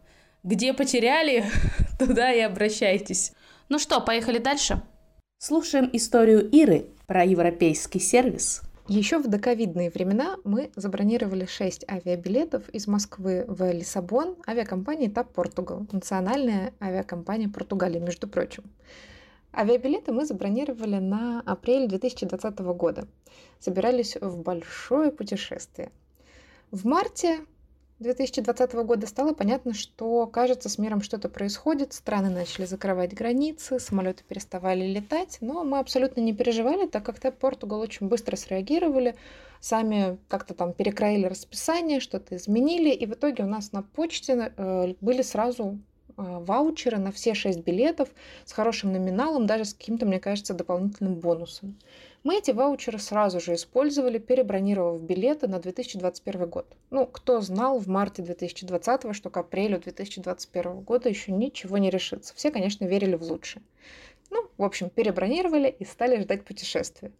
где 0.46 0.72
потеряли, 0.72 1.44
туда 1.98 2.32
и 2.32 2.40
обращайтесь. 2.40 3.32
Ну 3.68 3.78
что, 3.78 4.00
поехали 4.00 4.38
дальше? 4.38 4.80
Слушаем 5.38 5.90
историю 5.92 6.48
Иры 6.48 6.86
про 7.06 7.24
европейский 7.24 7.98
сервис. 7.98 8.62
Еще 8.86 9.18
в 9.18 9.26
доковидные 9.26 9.90
времена 9.90 10.36
мы 10.44 10.70
забронировали 10.76 11.46
6 11.46 11.90
авиабилетов 11.90 12.68
из 12.68 12.86
Москвы 12.86 13.44
в 13.48 13.72
Лиссабон 13.72 14.36
авиакомпании 14.46 15.10
TAP 15.10 15.34
Portugal, 15.34 15.88
национальная 15.90 16.72
авиакомпания 16.80 17.48
Португалии, 17.48 17.98
между 17.98 18.28
прочим. 18.28 18.62
Авиабилеты 19.52 20.12
мы 20.12 20.24
забронировали 20.24 20.98
на 20.98 21.40
апрель 21.40 21.88
2020 21.88 22.60
года. 22.60 23.08
Собирались 23.58 24.16
в 24.20 24.38
большое 24.42 25.10
путешествие. 25.10 25.90
В 26.70 26.86
марте 26.86 27.40
2020 27.98 28.74
года 28.74 29.06
стало 29.06 29.32
понятно, 29.32 29.72
что, 29.72 30.26
кажется, 30.26 30.68
с 30.68 30.76
миром 30.76 31.00
что-то 31.00 31.30
происходит, 31.30 31.94
страны 31.94 32.28
начали 32.28 32.66
закрывать 32.66 33.14
границы, 33.14 33.80
самолеты 33.80 34.22
переставали 34.28 34.86
летать, 34.86 35.38
но 35.40 35.64
мы 35.64 35.78
абсолютно 35.78 36.20
не 36.20 36.34
переживали, 36.34 36.86
так 36.86 37.04
как 37.06 37.38
Португал 37.38 37.80
очень 37.80 38.08
быстро 38.08 38.36
среагировали, 38.36 39.16
сами 39.60 40.18
как-то 40.28 40.52
там 40.52 40.74
перекроили 40.74 41.24
расписание, 41.24 42.00
что-то 42.00 42.36
изменили, 42.36 42.90
и 42.90 43.06
в 43.06 43.14
итоге 43.14 43.44
у 43.44 43.46
нас 43.46 43.72
на 43.72 43.82
почте 43.82 44.52
э, 44.54 44.94
были 45.00 45.22
сразу 45.22 45.78
э, 46.08 46.12
ваучеры 46.16 46.98
на 46.98 47.12
все 47.12 47.32
шесть 47.32 47.60
билетов 47.60 48.10
с 48.44 48.52
хорошим 48.52 48.92
номиналом, 48.92 49.46
даже 49.46 49.64
с 49.64 49.72
каким-то, 49.72 50.04
мне 50.04 50.20
кажется, 50.20 50.52
дополнительным 50.52 51.14
бонусом. 51.14 51.78
Мы 52.26 52.38
эти 52.38 52.50
ваучеры 52.50 52.98
сразу 52.98 53.38
же 53.38 53.54
использовали, 53.54 54.18
перебронировав 54.18 55.00
билеты 55.00 55.46
на 55.46 55.60
2021 55.60 56.48
год. 56.48 56.76
Ну, 56.90 57.06
кто 57.06 57.40
знал 57.40 57.78
в 57.78 57.86
марте 57.86 58.20
2020, 58.20 59.14
что 59.14 59.30
к 59.30 59.36
апрелю 59.36 59.78
2021 59.78 60.80
года 60.80 61.08
еще 61.08 61.30
ничего 61.30 61.78
не 61.78 61.88
решится. 61.88 62.34
Все, 62.34 62.50
конечно, 62.50 62.84
верили 62.84 63.14
в 63.14 63.22
лучшее. 63.22 63.62
Ну, 64.30 64.50
в 64.58 64.64
общем, 64.64 64.90
перебронировали 64.90 65.68
и 65.68 65.84
стали 65.84 66.20
ждать 66.20 66.44
путешествия. 66.44 67.12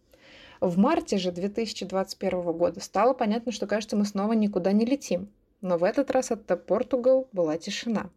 В 0.59 0.77
марте 0.77 1.17
же 1.17 1.31
2021 1.31 2.41
года 2.51 2.81
стало 2.81 3.13
понятно, 3.13 3.53
что, 3.53 3.65
кажется, 3.65 3.95
мы 3.95 4.03
снова 4.03 4.33
никуда 4.33 4.73
не 4.73 4.85
летим. 4.85 5.29
Но 5.61 5.77
в 5.77 5.85
этот 5.85 6.11
раз 6.11 6.31
от 6.31 6.65
Португал 6.65 7.29
была 7.31 7.57
тишина. 7.57 8.09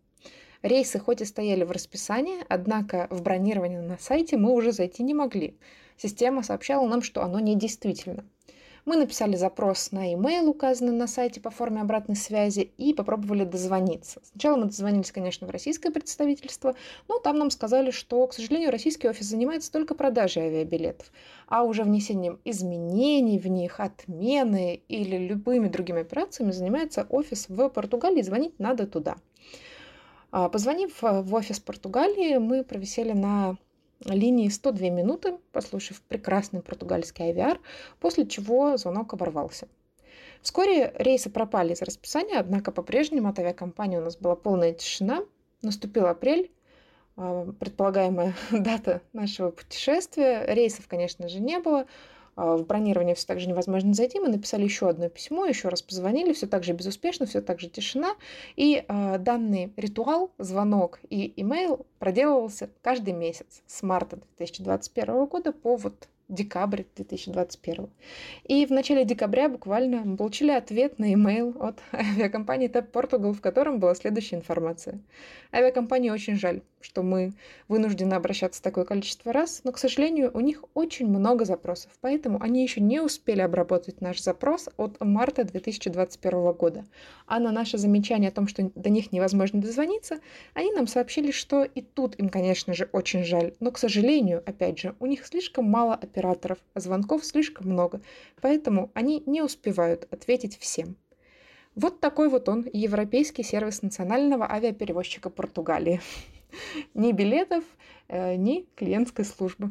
Рейсы 0.62 0.98
хоть 0.98 1.20
и 1.20 1.24
стояли 1.24 1.64
в 1.64 1.70
расписании, 1.70 2.44
однако 2.48 3.06
в 3.10 3.22
бронирование 3.22 3.80
на 3.80 3.98
сайте 3.98 4.36
мы 4.36 4.52
уже 4.52 4.72
зайти 4.72 5.02
не 5.02 5.14
могли 5.14 5.56
система 6.00 6.42
сообщала 6.42 6.86
нам, 6.86 7.02
что 7.02 7.22
оно 7.22 7.40
недействительно. 7.40 8.24
Мы 8.86 8.96
написали 8.96 9.36
запрос 9.36 9.92
на 9.92 10.10
e-mail, 10.10 10.46
указанный 10.46 10.92
на 10.92 11.06
сайте 11.06 11.38
по 11.38 11.50
форме 11.50 11.82
обратной 11.82 12.16
связи, 12.16 12.72
и 12.78 12.94
попробовали 12.94 13.44
дозвониться. 13.44 14.22
Сначала 14.24 14.56
мы 14.56 14.64
дозвонились, 14.64 15.12
конечно, 15.12 15.46
в 15.46 15.50
российское 15.50 15.90
представительство, 15.90 16.74
но 17.06 17.18
там 17.18 17.36
нам 17.36 17.50
сказали, 17.50 17.90
что, 17.90 18.26
к 18.26 18.32
сожалению, 18.32 18.70
российский 18.70 19.06
офис 19.06 19.26
занимается 19.26 19.70
только 19.70 19.94
продажей 19.94 20.44
авиабилетов, 20.44 21.12
а 21.46 21.62
уже 21.64 21.84
внесением 21.84 22.40
изменений 22.46 23.38
в 23.38 23.46
них, 23.48 23.80
отмены 23.80 24.80
или 24.88 25.18
любыми 25.18 25.68
другими 25.68 26.00
операциями 26.00 26.52
занимается 26.52 27.06
офис 27.10 27.50
в 27.50 27.68
Португалии, 27.68 28.22
звонить 28.22 28.58
надо 28.58 28.86
туда. 28.86 29.16
А, 30.30 30.48
позвонив 30.48 31.02
в 31.02 31.34
офис 31.34 31.60
Португалии, 31.60 32.38
мы 32.38 32.64
провисели 32.64 33.12
на 33.12 33.56
линии 34.04 34.48
102 34.48 34.88
минуты, 34.88 35.38
послушав 35.52 36.00
прекрасный 36.02 36.62
португальский 36.62 37.30
авиар, 37.30 37.60
после 38.00 38.26
чего 38.26 38.76
звонок 38.76 39.12
оборвался. 39.12 39.68
Вскоре 40.42 40.94
рейсы 40.96 41.28
пропали 41.28 41.74
из 41.74 41.82
расписания, 41.82 42.38
однако 42.38 42.72
по-прежнему 42.72 43.28
от 43.28 43.38
авиакомпании 43.38 43.98
у 43.98 44.02
нас 44.02 44.16
была 44.16 44.36
полная 44.36 44.72
тишина. 44.72 45.22
Наступил 45.60 46.06
апрель, 46.06 46.50
а, 47.16 47.52
предполагаемая 47.58 48.34
дата 48.50 49.02
нашего 49.12 49.50
путешествия. 49.50 50.46
Рейсов, 50.46 50.88
конечно 50.88 51.28
же, 51.28 51.40
не 51.40 51.58
было. 51.58 51.86
А, 52.40 52.56
в 52.56 52.66
бронирование 52.66 53.14
все 53.14 53.26
так 53.26 53.38
же 53.38 53.48
невозможно 53.50 53.92
зайти. 53.92 54.18
Мы 54.18 54.28
написали 54.28 54.64
еще 54.64 54.88
одно 54.88 55.10
письмо, 55.10 55.44
еще 55.44 55.68
раз 55.68 55.82
позвонили, 55.82 56.32
все 56.32 56.46
так 56.46 56.64
же 56.64 56.72
безуспешно, 56.72 57.26
все 57.26 57.42
так 57.42 57.60
же 57.60 57.68
тишина. 57.68 58.14
И 58.56 58.82
э, 58.88 59.18
данный 59.18 59.74
ритуал, 59.76 60.30
звонок 60.38 61.00
и 61.10 61.34
имейл 61.36 61.84
проделывался 61.98 62.70
каждый 62.80 63.12
месяц 63.12 63.62
с 63.66 63.82
марта 63.82 64.20
2021 64.38 65.26
года 65.26 65.52
по 65.52 65.76
вот 65.76 66.08
декабрь 66.30 66.84
2021. 66.96 67.90
И 68.44 68.64
в 68.64 68.70
начале 68.70 69.04
декабря 69.04 69.50
буквально 69.50 69.98
мы 70.02 70.16
получили 70.16 70.52
ответ 70.52 70.98
на 70.98 71.10
e-mail 71.10 71.58
от 71.58 71.80
авиакомпании 71.92 72.70
TAP 72.70 72.90
Portugal, 72.90 73.34
в 73.34 73.42
котором 73.42 73.80
была 73.80 73.94
следующая 73.94 74.36
информация. 74.36 74.98
Авиакомпании 75.52 76.08
очень 76.08 76.36
жаль, 76.36 76.62
что 76.80 77.02
мы 77.02 77.32
вынуждены 77.68 78.14
обращаться 78.14 78.62
такое 78.62 78.84
количество 78.84 79.32
раз, 79.32 79.60
но, 79.64 79.72
к 79.72 79.78
сожалению, 79.78 80.30
у 80.34 80.40
них 80.40 80.64
очень 80.74 81.06
много 81.06 81.44
запросов, 81.44 81.90
поэтому 82.00 82.40
они 82.40 82.62
еще 82.62 82.80
не 82.80 83.00
успели 83.00 83.40
обработать 83.40 84.00
наш 84.00 84.20
запрос 84.20 84.68
от 84.76 84.98
марта 85.00 85.44
2021 85.44 86.52
года. 86.52 86.84
А 87.26 87.38
на 87.38 87.52
наше 87.52 87.78
замечание 87.78 88.28
о 88.28 88.32
том, 88.32 88.48
что 88.48 88.70
до 88.74 88.90
них 88.90 89.12
невозможно 89.12 89.60
дозвониться, 89.60 90.20
они 90.54 90.72
нам 90.72 90.86
сообщили, 90.86 91.30
что 91.30 91.64
и 91.64 91.82
тут 91.82 92.18
им, 92.18 92.28
конечно 92.28 92.74
же, 92.74 92.88
очень 92.92 93.24
жаль, 93.24 93.54
но, 93.60 93.70
к 93.70 93.78
сожалению, 93.78 94.42
опять 94.46 94.78
же, 94.78 94.94
у 95.00 95.06
них 95.06 95.26
слишком 95.26 95.66
мало 95.66 95.94
операторов, 95.94 96.58
а 96.74 96.80
звонков 96.80 97.24
слишком 97.24 97.68
много, 97.68 98.00
поэтому 98.40 98.90
они 98.94 99.22
не 99.26 99.42
успевают 99.42 100.06
ответить 100.10 100.58
всем. 100.58 100.96
Вот 101.76 102.00
такой 102.00 102.28
вот 102.28 102.48
он, 102.48 102.68
европейский 102.72 103.44
сервис 103.44 103.82
национального 103.82 104.50
авиаперевозчика 104.50 105.30
Португалии. 105.30 106.00
Ни 106.94 107.12
билетов, 107.12 107.64
э, 108.08 108.36
ни 108.36 108.66
клиентской 108.76 109.24
службы. 109.24 109.70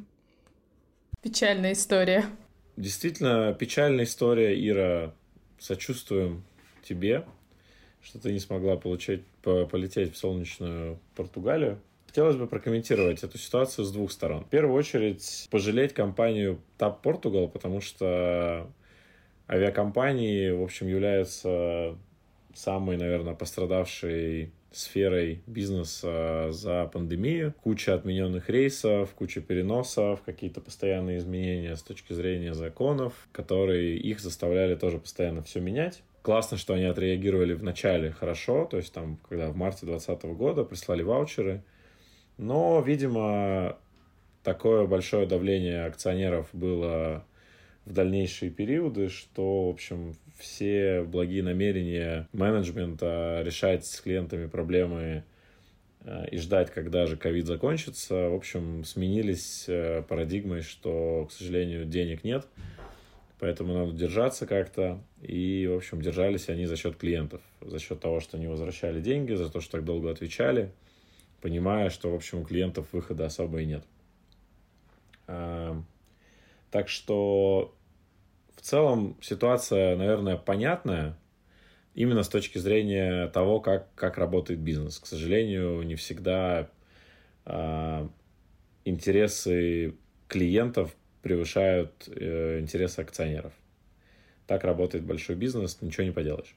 Печальная 1.22 1.74
история. 1.74 2.26
Действительно, 2.78 3.54
печальная 3.54 4.06
история, 4.06 4.56
Ира. 4.68 5.14
Сочувствуем 5.58 6.44
тебе, 6.82 7.26
что 8.02 8.20
ты 8.20 8.32
не 8.32 8.40
смогла 8.40 8.78
получать, 8.78 9.22
полететь 9.42 10.14
в 10.14 10.18
солнечную 10.18 11.00
Португалию. 11.16 11.82
Хотелось 12.08 12.38
бы 12.38 12.48
прокомментировать 12.48 13.24
эту 13.24 13.38
ситуацию 13.38 13.86
с 13.86 13.92
двух 13.92 14.12
сторон. 14.12 14.46
В 14.46 14.50
первую 14.50 14.76
очередь, 14.76 15.48
пожалеть 15.52 15.94
компанию 15.94 16.60
TAP 16.78 17.02
Portugal, 17.04 17.50
потому 17.50 17.82
что 17.82 18.72
авиакомпании, 19.48 20.52
в 20.52 20.64
общем, 20.64 20.88
являются 20.88 21.98
самой, 22.54 22.98
наверное, 22.98 23.36
пострадавшей 23.36 24.52
сферой 24.72 25.42
бизнеса 25.48 26.48
за 26.52 26.86
пандемию. 26.86 27.54
Куча 27.64 27.96
отмененных 27.96 28.50
рейсов, 28.50 29.12
куча 29.12 29.42
переносов, 29.42 30.22
какие-то 30.22 30.62
постоянные 30.62 31.18
изменения 31.18 31.76
с 31.76 31.82
точки 31.82 32.14
зрения 32.14 32.54
законов, 32.54 33.14
которые 33.32 33.98
их 33.98 34.20
заставляли 34.20 34.76
тоже 34.76 35.00
постоянно 35.00 35.44
все 35.44 35.60
менять. 35.60 36.04
Классно, 36.22 36.58
что 36.58 36.74
они 36.74 36.84
отреагировали 36.84 37.54
в 37.54 37.64
начале 37.64 38.12
хорошо, 38.12 38.66
то 38.66 38.78
есть 38.78 38.94
там, 38.94 39.18
когда 39.28 39.50
в 39.50 39.56
марте 39.56 39.86
2020 39.86 40.38
года 40.38 40.64
прислали 40.64 41.02
ваучеры, 41.02 41.64
но, 42.38 42.82
видимо, 42.82 43.78
такое 44.44 44.86
большое 44.86 45.26
давление 45.26 45.86
акционеров 45.86 46.50
было 46.54 47.26
в 47.86 47.94
дальнейшие 47.94 48.52
периоды, 48.52 49.10
что, 49.10 49.68
в 49.68 49.70
общем, 49.70 50.16
все 50.40 51.04
благие 51.04 51.44
намерения 51.44 52.28
менеджмента 52.34 53.42
решать 53.46 53.86
с 53.86 54.02
клиентами 54.02 54.48
проблемы 54.48 55.24
э, 56.02 56.30
и 56.32 56.38
ждать, 56.38 56.72
когда 56.72 57.06
же 57.06 57.18
ковид 57.18 57.46
закончится, 57.46 58.30
в 58.30 58.36
общем, 58.36 58.84
сменились 58.84 59.66
э, 59.68 60.04
парадигмой, 60.08 60.62
что, 60.62 61.28
к 61.30 61.32
сожалению, 61.32 61.86
денег 61.86 62.24
нет, 62.24 62.48
поэтому 63.40 63.74
надо 63.74 63.92
держаться 63.92 64.48
как-то. 64.48 65.04
И, 65.22 65.68
в 65.72 65.76
общем, 65.76 66.02
держались 66.02 66.50
они 66.50 66.66
за 66.66 66.76
счет 66.76 66.96
клиентов, 66.96 67.42
за 67.62 67.78
счет 67.80 68.00
того, 68.00 68.20
что 68.20 68.38
не 68.38 68.48
возвращали 68.48 69.00
деньги, 69.00 69.34
за 69.34 69.50
то, 69.50 69.62
что 69.62 69.74
так 69.74 69.86
долго 69.86 70.10
отвечали– 70.10 70.72
понимая, 71.42 71.90
что, 71.90 72.12
в 72.12 72.16
общем, 72.16 72.40
у 72.40 72.44
клиентов 72.44 72.88
выхода 72.92 73.26
особо 73.26 73.62
и 73.62 73.66
нет. 73.66 73.84
Так 75.26 76.88
что 76.88 77.74
в 78.60 78.62
целом 78.62 79.16
ситуация, 79.22 79.96
наверное, 79.96 80.36
понятная, 80.36 81.18
именно 81.96 82.24
с 82.24 82.28
точки 82.28 82.58
зрения 82.58 83.28
того, 83.28 83.62
как, 83.62 83.88
как 83.96 84.18
работает 84.18 84.60
бизнес. 84.60 85.00
К 85.00 85.06
сожалению, 85.06 85.82
не 85.84 85.96
всегда 85.96 86.70
э, 87.46 88.08
интересы 88.84 89.96
клиентов 90.28 90.94
превышают 91.22 92.10
э, 92.10 92.60
интересы 92.60 93.00
акционеров. 93.00 93.54
Так 94.46 94.66
работает 94.66 95.06
большой 95.06 95.38
бизнес, 95.38 95.78
ничего 95.82 96.04
не 96.04 96.12
поделаешь. 96.12 96.54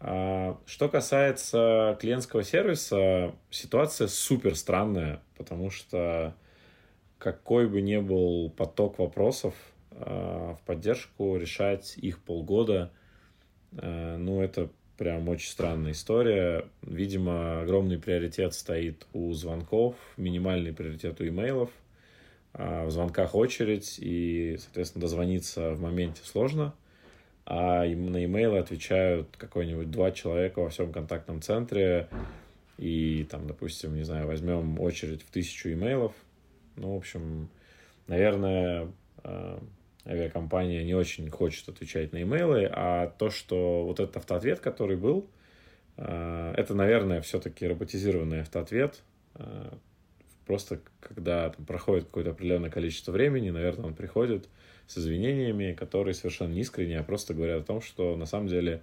А, 0.00 0.58
что 0.66 0.88
касается 0.88 1.96
клиентского 2.00 2.42
сервиса, 2.42 3.32
ситуация 3.50 4.08
супер 4.08 4.56
странная, 4.56 5.22
потому 5.36 5.70
что 5.70 6.34
какой 7.18 7.68
бы 7.68 7.80
ни 7.80 7.98
был 7.98 8.50
поток 8.50 8.98
вопросов 8.98 9.54
в 9.98 10.58
поддержку, 10.66 11.36
решать 11.36 11.96
их 11.96 12.22
полгода, 12.22 12.92
а, 13.76 14.16
ну, 14.18 14.42
это 14.42 14.68
прям 14.96 15.28
очень 15.28 15.50
странная 15.50 15.92
история. 15.92 16.66
Видимо, 16.82 17.62
огромный 17.62 17.98
приоритет 17.98 18.54
стоит 18.54 19.06
у 19.12 19.32
звонков, 19.32 19.96
минимальный 20.16 20.72
приоритет 20.72 21.20
у 21.20 21.26
имейлов. 21.26 21.70
А 22.54 22.84
в 22.84 22.90
звонках 22.90 23.34
очередь, 23.34 23.98
и, 23.98 24.58
соответственно, 24.60 25.00
дозвониться 25.00 25.72
в 25.72 25.80
моменте 25.80 26.22
сложно. 26.24 26.74
А 27.46 27.84
на 27.84 28.24
имейлы 28.24 28.58
отвечают 28.58 29.36
какой-нибудь 29.36 29.90
два 29.90 30.12
человека 30.12 30.60
во 30.60 30.68
всем 30.68 30.92
контактном 30.92 31.40
центре. 31.40 32.08
И 32.78 33.26
там, 33.30 33.46
допустим, 33.46 33.96
не 33.96 34.02
знаю, 34.02 34.26
возьмем 34.26 34.78
очередь 34.80 35.22
в 35.22 35.30
тысячу 35.30 35.72
имейлов. 35.72 36.12
Ну, 36.76 36.94
в 36.94 36.96
общем, 36.98 37.48
наверное, 38.06 38.88
авиакомпания 40.06 40.82
не 40.84 40.94
очень 40.94 41.30
хочет 41.30 41.68
отвечать 41.68 42.12
на 42.12 42.22
имейлы, 42.22 42.68
а 42.70 43.08
то, 43.18 43.30
что 43.30 43.84
вот 43.84 44.00
этот 44.00 44.16
автоответ, 44.18 44.60
который 44.60 44.96
был, 44.96 45.28
а, 45.96 46.52
это, 46.56 46.74
наверное, 46.74 47.20
все-таки 47.20 47.66
роботизированный 47.66 48.40
автоответ. 48.40 49.02
А, 49.34 49.76
просто 50.46 50.80
когда 51.00 51.50
там, 51.50 51.64
проходит 51.64 52.06
какое-то 52.06 52.30
определенное 52.30 52.70
количество 52.70 53.12
времени, 53.12 53.50
наверное, 53.50 53.86
он 53.86 53.94
приходит 53.94 54.48
с 54.86 54.98
извинениями, 54.98 55.72
которые 55.72 56.14
совершенно 56.14 56.52
не 56.52 56.60
искренние, 56.60 56.98
а 56.98 57.04
просто 57.04 57.34
говорят 57.34 57.62
о 57.62 57.66
том, 57.66 57.80
что 57.80 58.16
на 58.16 58.26
самом 58.26 58.48
деле 58.48 58.82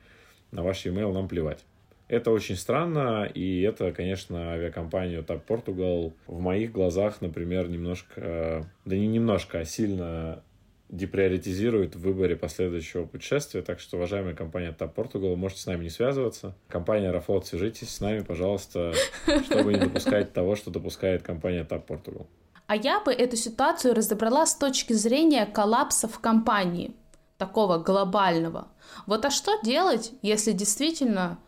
на 0.52 0.64
ваш 0.64 0.86
email 0.86 1.12
нам 1.12 1.28
плевать. 1.28 1.64
Это 2.08 2.32
очень 2.32 2.56
странно, 2.56 3.30
и 3.32 3.62
это, 3.62 3.92
конечно, 3.92 4.54
авиакомпанию 4.54 5.22
TAP 5.22 5.42
Portugal 5.48 6.12
в 6.26 6.40
моих 6.40 6.72
глазах, 6.72 7.22
например, 7.22 7.70
немножко, 7.70 8.66
да 8.86 8.96
не 8.96 9.06
немножко, 9.06 9.60
а 9.60 9.66
сильно 9.66 10.42
деприоритизирует 10.90 11.96
в 11.96 12.02
выборе 12.02 12.36
последующего 12.36 13.06
путешествия. 13.06 13.62
Так 13.62 13.80
что, 13.80 13.98
уважаемая 13.98 14.34
компания 14.34 14.76
TAP 14.78 14.94
Portugal, 14.94 15.36
можете 15.36 15.62
с 15.62 15.66
нами 15.68 15.84
не 15.84 15.90
связываться. 15.90 16.56
Компания 16.68 17.10
Аэрофлот, 17.10 17.46
свяжитесь 17.46 17.90
с 17.90 18.02
нами, 18.02 18.22
пожалуйста, 18.22 18.94
чтобы 19.46 19.74
не 19.74 19.80
допускать 19.80 20.34
того, 20.34 20.56
что 20.56 20.72
допускает 20.72 21.22
компания 21.22 21.64
TAP 21.64 21.86
Portugal. 21.86 22.26
А 22.66 22.76
я 22.76 23.00
бы 23.00 23.12
эту 23.12 23.36
ситуацию 23.36 23.94
разобрала 23.94 24.46
с 24.46 24.56
точки 24.56 24.94
зрения 24.94 25.46
коллапса 25.46 26.08
в 26.08 26.20
компании, 26.20 26.94
такого 27.38 27.78
глобального. 27.78 28.68
Вот 29.06 29.26
а 29.26 29.32
что 29.32 29.60
делать, 29.64 30.12
если 30.22 30.52
действительно 30.52 31.40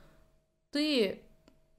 ты, 0.72 1.22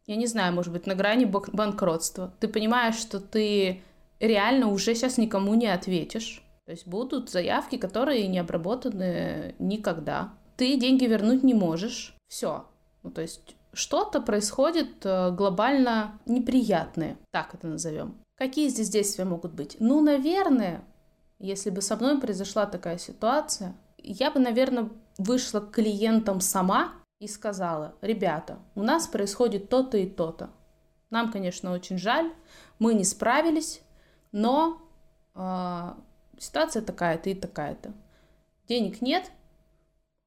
я 0.06 0.16
не 0.16 0.26
знаю, 0.26 0.52
может 0.52 0.72
быть, 0.72 0.86
на 0.86 0.94
грани 0.94 1.24
банкротства, 1.24 2.34
ты 2.38 2.46
понимаешь, 2.46 2.96
что 2.96 3.20
ты 3.20 3.82
реально 4.20 4.68
уже 4.68 4.94
сейчас 4.94 5.18
никому 5.18 5.54
не 5.54 5.66
ответишь, 5.66 6.41
то 6.64 6.72
есть 6.72 6.86
будут 6.86 7.30
заявки, 7.30 7.76
которые 7.76 8.28
не 8.28 8.38
обработаны 8.38 9.54
никогда. 9.58 10.34
Ты 10.56 10.78
деньги 10.78 11.04
вернуть 11.06 11.42
не 11.42 11.54
можешь. 11.54 12.14
Все. 12.28 12.66
Ну, 13.02 13.10
то 13.10 13.20
есть 13.20 13.56
что-то 13.72 14.20
происходит 14.20 15.04
э, 15.04 15.30
глобально 15.32 16.20
неприятное, 16.26 17.16
так 17.30 17.54
это 17.54 17.66
назовем. 17.66 18.20
Какие 18.36 18.68
здесь 18.68 18.90
действия 18.90 19.24
могут 19.24 19.52
быть? 19.52 19.76
Ну, 19.80 20.00
наверное, 20.00 20.84
если 21.38 21.70
бы 21.70 21.80
со 21.80 21.96
мной 21.96 22.20
произошла 22.20 22.66
такая 22.66 22.98
ситуация, 22.98 23.74
я 23.98 24.30
бы, 24.30 24.40
наверное, 24.40 24.90
вышла 25.18 25.60
к 25.60 25.72
клиентам 25.72 26.40
сама 26.40 26.92
и 27.18 27.26
сказала, 27.26 27.94
ребята, 28.00 28.58
у 28.74 28.82
нас 28.82 29.06
происходит 29.06 29.68
то-то 29.68 29.96
и 29.96 30.08
то-то. 30.08 30.50
Нам, 31.10 31.30
конечно, 31.30 31.72
очень 31.72 31.98
жаль, 31.98 32.32
мы 32.78 32.94
не 32.94 33.04
справились, 33.04 33.82
но 34.32 34.82
э, 35.34 35.94
ситуация 36.42 36.82
такая-то 36.82 37.30
и 37.30 37.34
такая-то. 37.34 37.92
Денег 38.68 39.00
нет, 39.00 39.30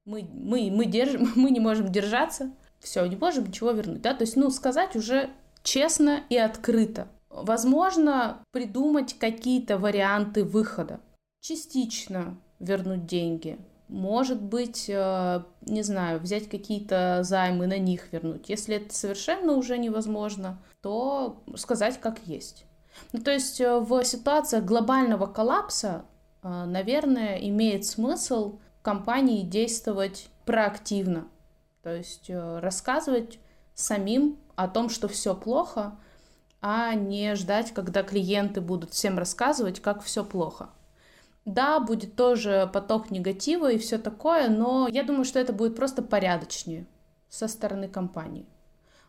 мы, 0.06 0.28
мы, 0.32 0.72
мы, 0.72 0.86
держим, 0.86 1.32
мы 1.36 1.52
не 1.52 1.60
можем 1.60 1.92
держаться, 1.92 2.52
все, 2.80 3.06
не 3.06 3.16
можем 3.16 3.46
ничего 3.46 3.72
вернуть. 3.72 4.02
Да? 4.02 4.14
То 4.14 4.24
есть, 4.24 4.36
ну, 4.36 4.50
сказать 4.50 4.96
уже 4.96 5.30
честно 5.64 6.24
и 6.30 6.38
открыто. 6.38 7.08
Возможно, 7.30 8.40
придумать 8.52 9.18
какие-то 9.18 9.78
варианты 9.78 10.44
выхода. 10.44 11.02
Частично 11.42 12.38
вернуть 12.60 13.06
деньги. 13.06 13.58
Может 13.88 14.42
быть, 14.42 14.86
э, 14.88 15.44
не 15.62 15.84
знаю, 15.84 16.20
взять 16.20 16.50
какие-то 16.50 17.20
займы, 17.24 17.68
на 17.68 17.78
них 17.78 18.12
вернуть. 18.12 18.50
Если 18.50 18.78
это 18.78 18.94
совершенно 18.96 19.54
уже 19.54 19.78
невозможно, 19.78 20.60
то 20.82 21.44
сказать 21.56 22.00
как 22.00 22.20
есть. 22.26 22.65
Ну, 23.14 23.22
то 23.22 23.32
есть 23.32 23.62
э, 23.62 23.80
в 23.80 24.04
ситуациях 24.04 24.66
глобального 24.66 25.26
коллапса, 25.28 26.06
э, 26.44 26.66
наверное, 26.66 27.38
имеет 27.38 27.86
смысл 27.86 28.60
компании 28.82 29.44
действовать 29.44 30.30
проактивно. 30.46 31.28
То 31.82 31.96
есть 31.96 32.30
э, 32.30 32.60
рассказывать 32.60 33.40
самим 33.74 34.38
о 34.56 34.68
том, 34.68 34.90
что 34.90 35.08
все 35.08 35.36
плохо, 35.36 35.98
а 36.62 36.94
не 36.94 37.36
ждать, 37.36 37.74
когда 37.74 38.04
клиенты 38.04 38.62
будут 38.62 38.92
всем 38.92 39.18
рассказывать, 39.18 39.82
как 39.82 40.02
все 40.02 40.24
плохо. 40.24 40.70
Да, 41.46 41.80
будет 41.80 42.16
тоже 42.16 42.68
поток 42.74 43.12
негатива 43.12 43.72
и 43.72 43.78
все 43.78 44.00
такое, 44.00 44.50
но 44.50 44.88
я 44.88 45.04
думаю, 45.04 45.26
что 45.26 45.40
это 45.40 45.54
будет 45.54 45.76
просто 45.76 46.02
порядочнее 46.02 46.88
со 47.30 47.48
стороны 47.48 47.88
компании. 47.88 48.48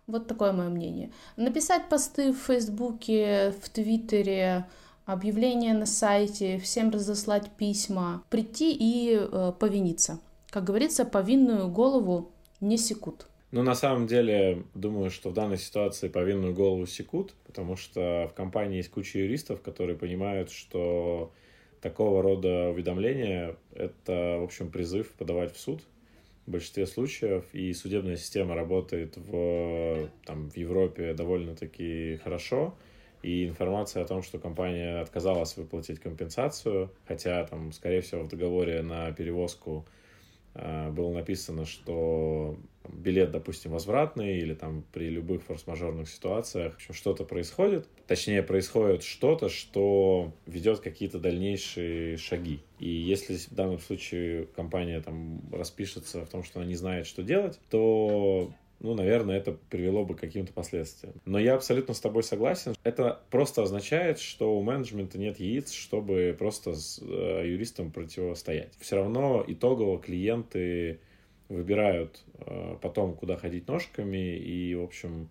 Вот 0.07 0.29
такое 0.29 0.53
мое 0.53 0.69
мнение. 0.69 1.11
Написать 1.37 1.89
посты 1.89 2.33
в 2.33 2.37
Фейсбуке, 2.37 3.53
в 3.63 3.69
Твиттере, 3.69 4.67
объявления 5.05 5.75
на 5.75 5.87
сайте, 5.87 6.59
всем 6.59 6.91
разослать 6.91 7.51
письма, 7.57 8.23
прийти 8.31 8.73
и 8.73 9.19
э, 9.19 9.53
повиниться. 9.59 10.21
Как 10.51 10.65
говорится, 10.65 11.05
повинную 11.05 11.69
голову 11.69 12.31
не 12.61 12.77
секут. 12.77 13.27
Ну, 13.53 13.63
на 13.63 13.75
самом 13.75 14.07
деле, 14.07 14.65
думаю, 14.75 15.11
что 15.11 15.31
в 15.31 15.33
данной 15.33 15.59
ситуации 15.59 16.09
повинную 16.09 16.55
голову 16.55 16.87
секут, 16.87 17.35
потому 17.45 17.77
что 17.77 18.29
в 18.31 18.35
компании 18.35 18.79
есть 18.79 18.91
куча 18.91 19.19
юристов, 19.19 19.63
которые 19.63 19.97
понимают, 19.97 20.51
что 20.51 21.33
такого 21.81 22.23
рода 22.23 22.71
уведомления— 22.71 23.57
это, 23.73 24.39
в 24.41 24.45
общем, 24.45 24.71
призыв 24.71 25.13
подавать 25.13 25.55
в 25.55 25.61
суд, 25.61 25.83
в 26.47 26.51
большинстве 26.51 26.87
случаев, 26.87 27.45
и 27.53 27.73
судебная 27.73 28.17
система 28.17 28.55
работает 28.55 29.17
в, 29.17 30.09
там, 30.25 30.49
в 30.49 30.57
Европе 30.57 31.13
довольно-таки 31.13 32.19
хорошо, 32.23 32.75
и 33.23 33.47
информация 33.47 34.05
о 34.05 34.07
том, 34.07 34.23
что 34.23 34.39
компания 34.39 35.01
отказалась 35.01 35.57
выплатить 35.57 35.99
компенсацию, 35.99 36.93
хотя 37.07 37.45
там, 37.45 37.73
скорее 37.73 38.01
всего, 38.01 38.23
в 38.23 38.29
договоре 38.29 38.83
на 38.83 39.11
перевозку 39.11 39.87
э, 40.55 40.91
было 40.91 41.13
написано, 41.13 41.65
что 41.65 42.57
билет, 42.89 43.33
допустим, 43.33 43.73
возвратный, 43.73 44.39
или 44.39 44.55
там 44.55 44.85
при 44.93 45.09
любых 45.09 45.43
форс-мажорных 45.43 46.09
ситуациях 46.09 46.79
что-то 46.79 47.25
происходит. 47.25 47.89
Точнее, 48.07 48.43
происходит 48.43 49.03
что-то, 49.03 49.49
что 49.49 50.33
ведет 50.47 50.81
какие-то 50.81 51.19
дальнейшие 51.19 52.17
шаги. 52.17 52.61
И 52.79 52.89
если 52.89 53.37
в 53.37 53.55
данном 53.55 53.81
случае 53.81 54.47
компания 54.47 55.01
там 55.01 55.41
распишется 55.53 56.25
в 56.25 56.29
том, 56.29 56.45
что 56.45 56.61
она 56.61 56.69
не 56.69 56.77
знает, 56.77 57.07
что 57.07 57.23
делать, 57.23 57.59
то 57.69 58.53
ну, 58.81 58.95
наверное, 58.95 59.39
это 59.39 59.53
привело 59.71 60.05
бы 60.05 60.15
к 60.15 60.21
каким-то 60.21 60.53
последствиям. 60.53 61.15
Но 61.25 61.39
я 61.39 61.55
абсолютно 61.55 61.95
с 61.95 62.01
тобой 62.01 62.23
согласен. 62.23 62.75
Это 62.85 63.21
просто 63.31 63.63
означает, 63.63 64.19
что 64.19 64.57
у 64.57 64.63
менеджмента 64.63 65.19
нет 65.19 65.41
яиц, 65.41 65.73
чтобы 65.73 66.37
просто 66.39 66.75
с 66.75 67.01
э, 67.03 67.43
юристом 67.47 67.91
противостоять. 67.91 68.75
Все 68.79 68.97
равно 68.97 69.43
итогово 69.47 69.99
клиенты 69.99 71.01
выбирают 71.49 72.23
э, 72.35 72.77
потом, 72.83 73.15
куда 73.15 73.37
ходить 73.37 73.67
ножками, 73.67 74.37
и, 74.37 74.75
в 74.75 74.83
общем, 74.83 75.31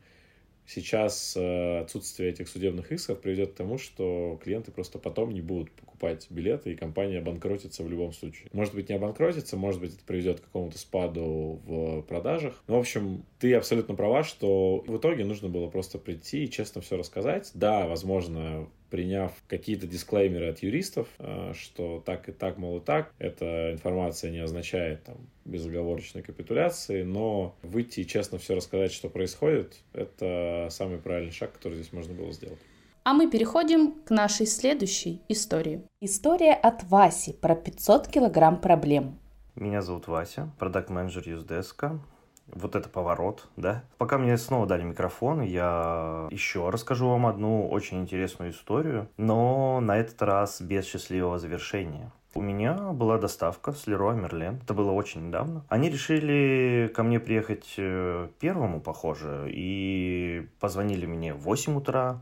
сейчас 0.67 1.35
э, 1.37 1.79
отсутствие 1.79 2.29
этих 2.29 2.47
судебных 2.47 2.91
исков 2.91 3.19
приведет 3.21 3.53
к 3.53 3.55
тому, 3.55 3.77
что 3.77 4.39
клиенты 4.43 4.71
просто 4.71 4.99
потом 4.99 5.31
не 5.31 5.41
будут 5.41 5.71
покупать 5.71 6.27
билеты, 6.29 6.73
и 6.73 6.75
компания 6.75 7.19
обанкротится 7.19 7.83
в 7.83 7.89
любом 7.89 8.13
случае. 8.13 8.49
Может 8.53 8.73
быть, 8.73 8.89
не 8.89 8.95
обанкротится, 8.95 9.57
может 9.57 9.79
быть, 9.81 9.93
это 9.93 10.03
приведет 10.05 10.39
к 10.39 10.45
какому-то 10.45 10.77
спаду 10.77 11.61
в 11.65 12.01
продажах. 12.03 12.63
Но, 12.67 12.77
в 12.77 12.79
общем, 12.79 13.25
ты 13.39 13.53
абсолютно 13.53 13.95
права, 13.95 14.23
что 14.23 14.83
в 14.87 14.97
итоге 14.97 15.25
нужно 15.25 15.49
было 15.49 15.67
просто 15.67 15.97
прийти 15.97 16.45
и 16.45 16.49
честно 16.49 16.81
все 16.81 16.97
рассказать. 16.97 17.51
Да, 17.53 17.87
возможно, 17.87 18.67
приняв 18.95 19.33
какие-то 19.49 19.87
дисклеймеры 19.87 20.47
от 20.47 20.59
юристов, 20.59 21.09
э, 21.19 21.51
что 21.53 22.01
так 22.05 22.29
и 22.29 22.31
так, 22.31 22.57
мол, 22.57 22.77
и 22.77 22.79
так, 22.79 23.11
эта 23.19 23.73
информация 23.73 24.31
не 24.31 24.39
означает 24.39 25.03
там 25.03 25.17
безоговорочной 25.43 26.21
капитуляции, 26.21 27.03
но 27.03 27.57
выйти 27.61 27.99
и 27.99 28.07
честно 28.07 28.37
все 28.37 28.55
рассказать, 28.55 28.93
что 28.93 29.09
происходит, 29.09 29.73
это 29.91 30.69
самый 30.71 30.97
правильный 30.97 31.33
шаг, 31.33 31.51
который 31.51 31.73
здесь 31.73 31.91
можно 31.91 32.13
было 32.13 32.31
сделать. 32.31 32.59
А 33.03 33.13
мы 33.13 33.29
переходим 33.29 33.95
к 34.05 34.11
нашей 34.11 34.45
следующей 34.45 35.19
истории. 35.27 35.81
История 35.99 36.53
от 36.53 36.85
Васи 36.85 37.33
про 37.33 37.53
500 37.53 38.07
килограмм 38.07 38.61
проблем. 38.61 39.19
Меня 39.55 39.81
зовут 39.81 40.07
Вася, 40.07 40.49
продакт-менеджер 40.57 41.27
Юздеска 41.27 41.99
вот 42.47 42.75
это 42.75 42.89
поворот, 42.89 43.47
да. 43.55 43.83
Пока 43.97 44.17
мне 44.17 44.37
снова 44.37 44.65
дали 44.65 44.83
микрофон, 44.83 45.41
я 45.41 46.27
еще 46.31 46.69
расскажу 46.69 47.09
вам 47.09 47.25
одну 47.25 47.67
очень 47.67 48.01
интересную 48.01 48.51
историю, 48.51 49.09
но 49.17 49.79
на 49.79 49.97
этот 49.97 50.21
раз 50.21 50.61
без 50.61 50.85
счастливого 50.85 51.39
завершения. 51.39 52.11
У 52.37 52.41
меня 52.41 52.73
была 52.91 53.17
доставка 53.17 53.71
с 53.71 53.87
Леруа 53.87 54.11
Мерлен. 54.11 54.59
Это 54.61 54.73
было 54.73 54.91
очень 54.91 55.27
недавно. 55.27 55.63
Они 55.69 55.89
решили 55.89 56.91
ко 56.93 57.01
мне 57.01 57.21
приехать 57.21 57.75
э, 57.77 58.27
первому, 58.39 58.81
похоже, 58.81 59.47
и 59.47 60.49
позвонили 60.59 61.05
мне 61.05 61.33
в 61.33 61.39
8 61.39 61.77
утра, 61.77 62.21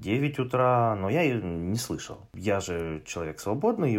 9 0.00 0.38
утра, 0.38 0.96
но 0.96 1.10
я 1.10 1.22
ее 1.22 1.42
не 1.42 1.76
слышал. 1.76 2.18
Я 2.34 2.60
же 2.60 3.02
человек 3.04 3.40
свободный, 3.40 3.98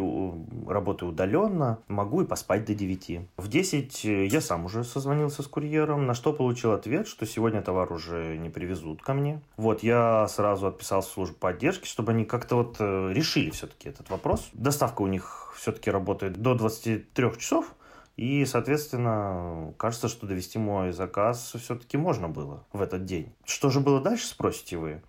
работаю 0.67 1.11
удаленно, 1.11 1.79
могу 1.87 2.21
и 2.21 2.25
поспать 2.25 2.65
до 2.65 2.73
9. 2.73 3.21
В 3.37 3.47
10 3.47 4.03
я 4.03 4.41
сам 4.41 4.65
уже 4.65 4.83
созвонился 4.83 5.43
с 5.43 5.47
курьером, 5.47 6.07
на 6.07 6.13
что 6.13 6.33
получил 6.33 6.71
ответ, 6.71 7.07
что 7.07 7.25
сегодня 7.25 7.61
товар 7.61 7.91
уже 7.91 8.37
не 8.37 8.49
привезут 8.49 9.01
ко 9.01 9.13
мне. 9.13 9.41
Вот, 9.57 9.83
я 9.83 10.27
сразу 10.27 10.67
отписал 10.67 11.01
в 11.01 11.05
службу 11.05 11.35
поддержки, 11.35 11.87
чтобы 11.87 12.11
они 12.11 12.25
как-то 12.25 12.55
вот 12.55 12.77
э, 12.79 13.11
решили 13.13 13.49
все-таки 13.49 13.89
этот 13.89 14.09
вопрос. 14.09 14.49
Доставка 14.53 15.01
у 15.01 15.07
них 15.07 15.53
все-таки 15.55 15.91
работает 15.91 16.37
до 16.41 16.55
23 16.55 17.37
часов, 17.37 17.75
и, 18.19 18.43
соответственно, 18.43 19.73
кажется, 19.77 20.09
что 20.09 20.27
довести 20.27 20.59
мой 20.59 20.91
заказ 20.91 21.53
все-таки 21.57 21.95
можно 21.95 22.27
было 22.27 22.65
в 22.73 22.81
этот 22.81 23.05
день. 23.05 23.33
Что 23.45 23.69
же 23.69 23.79
было 23.79 24.01
дальше, 24.01 24.27
спросите 24.27 24.75
вы? 24.75 25.01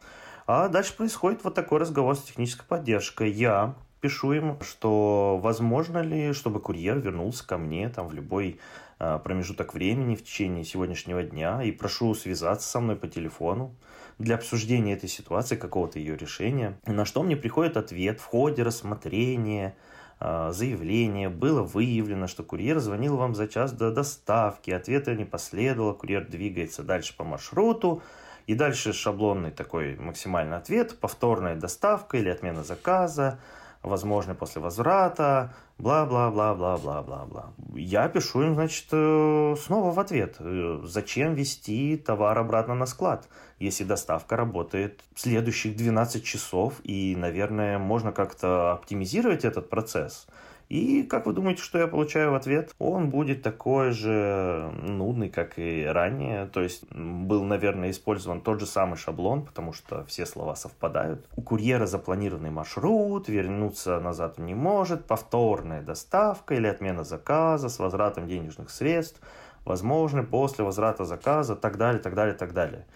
А 0.53 0.67
дальше 0.67 0.97
происходит 0.97 1.45
вот 1.45 1.55
такой 1.55 1.79
разговор 1.79 2.17
с 2.17 2.23
технической 2.23 2.67
поддержкой. 2.67 3.31
Я 3.31 3.77
пишу 4.01 4.33
им, 4.33 4.59
что 4.63 5.39
возможно 5.41 5.99
ли, 5.99 6.33
чтобы 6.33 6.59
курьер 6.59 6.99
вернулся 6.99 7.47
ко 7.47 7.57
мне 7.57 7.89
там 7.89 8.09
в 8.09 8.15
любой 8.15 8.59
а, 8.99 9.21
промежуток 9.21 9.75
времени 9.75 10.17
в 10.17 10.25
течение 10.25 10.65
сегодняшнего 10.65 11.23
дня 11.23 11.63
и 11.63 11.71
прошу 11.71 12.17
связаться 12.17 12.69
со 12.69 12.81
мной 12.81 12.97
по 12.97 13.07
телефону 13.07 13.77
для 14.19 14.35
обсуждения 14.35 14.95
этой 14.95 15.09
ситуации, 15.09 15.55
какого-то 15.55 16.01
ее 16.01 16.17
решения. 16.17 16.77
На 16.85 17.05
что 17.05 17.23
мне 17.23 17.37
приходит 17.37 17.77
ответ 17.77 18.19
в 18.19 18.25
ходе 18.25 18.65
рассмотрения 18.65 19.77
а, 20.19 20.51
заявления 20.51 21.29
было 21.29 21.63
выявлено, 21.63 22.27
что 22.27 22.43
курьер 22.43 22.81
звонил 22.81 23.17
вам 23.17 23.37
за 23.37 23.47
час 23.47 23.71
до 23.71 23.93
доставки, 23.93 24.73
ответа 24.73 25.15
не 25.15 25.25
последовало, 25.25 25.93
курьер 25.93 26.27
двигается 26.27 26.83
дальше 26.83 27.17
по 27.17 27.23
маршруту, 27.23 28.03
и 28.51 28.55
дальше 28.55 28.93
шаблонный 28.93 29.53
такой 29.53 29.95
максимальный 29.95 30.57
ответ, 30.57 30.99
повторная 30.99 31.55
доставка 31.55 32.17
или 32.17 32.29
отмена 32.29 32.65
заказа, 32.65 33.39
возможный 33.81 34.35
после 34.35 34.61
возврата, 34.61 35.55
бла-бла-бла-бла-бла-бла-бла. 35.79 37.53
Я 37.77 38.09
пишу 38.09 38.43
им, 38.43 38.55
значит, 38.55 38.87
э, 38.91 39.55
снова 39.57 39.93
в 39.93 40.01
ответ, 40.01 40.35
э, 40.41 40.81
зачем 40.83 41.35
вести 41.35 41.97
товар 41.97 42.37
обратно 42.39 42.75
на 42.75 42.87
склад, 42.87 43.29
если 43.61 43.85
доставка 43.85 44.37
работает 44.37 45.05
следующих 45.15 45.77
12 45.77 46.25
часов, 46.25 46.81
и, 46.83 47.15
наверное, 47.17 47.79
можно 47.79 48.11
как-то 48.11 48.73
оптимизировать 48.73 49.45
этот 49.45 49.71
процесс– 49.71 50.27
и 50.71 51.03
как 51.03 51.27
вы 51.27 51.33
думаете, 51.33 51.63
что 51.63 51.79
я 51.79 51.89
получаю 51.89 52.31
в 52.31 52.37
ответ? 52.37 52.73
Он 52.79 53.11
будет 53.11 53.43
такой 53.43 53.91
же 53.91 54.71
нудный, 54.83 55.29
как 55.29 55.59
и 55.59 55.85
ранее. 55.85 56.47
То 56.47 56.61
есть 56.61 56.85
был, 56.93 57.43
наверное, 57.43 57.91
использован 57.91 58.41
тот 58.41 58.61
же 58.61 58.67
самый 58.67 58.97
шаблон, 58.97 59.45
потому 59.45 59.73
что 59.73 60.05
все 60.05 60.25
слова 60.25 60.55
совпадают. 60.55 61.27
У 61.35 61.43
курьера 61.43 61.87
запланированный 61.87 62.53
маршрут, 62.53 63.29
вернуться 63.29 63.99
назад 63.99 64.39
не 64.39 64.55
может, 64.55 65.07
повторная 65.07 65.83
доставка 65.83 66.55
или 66.55 66.69
отмена 66.69 67.03
заказа 67.03 67.69
с 67.69 67.81
возвратом 67.81 68.29
денежных 68.29 68.71
средств, 68.71 69.21
возможно, 69.65 70.23
после 70.23 70.65
возврата 70.65 71.05
заказа, 71.05 71.57
так 71.57 71.79
далее, 71.79 72.01
так 72.01 72.15
далее, 72.15 72.35
так 72.35 72.53
далее. 72.53 72.87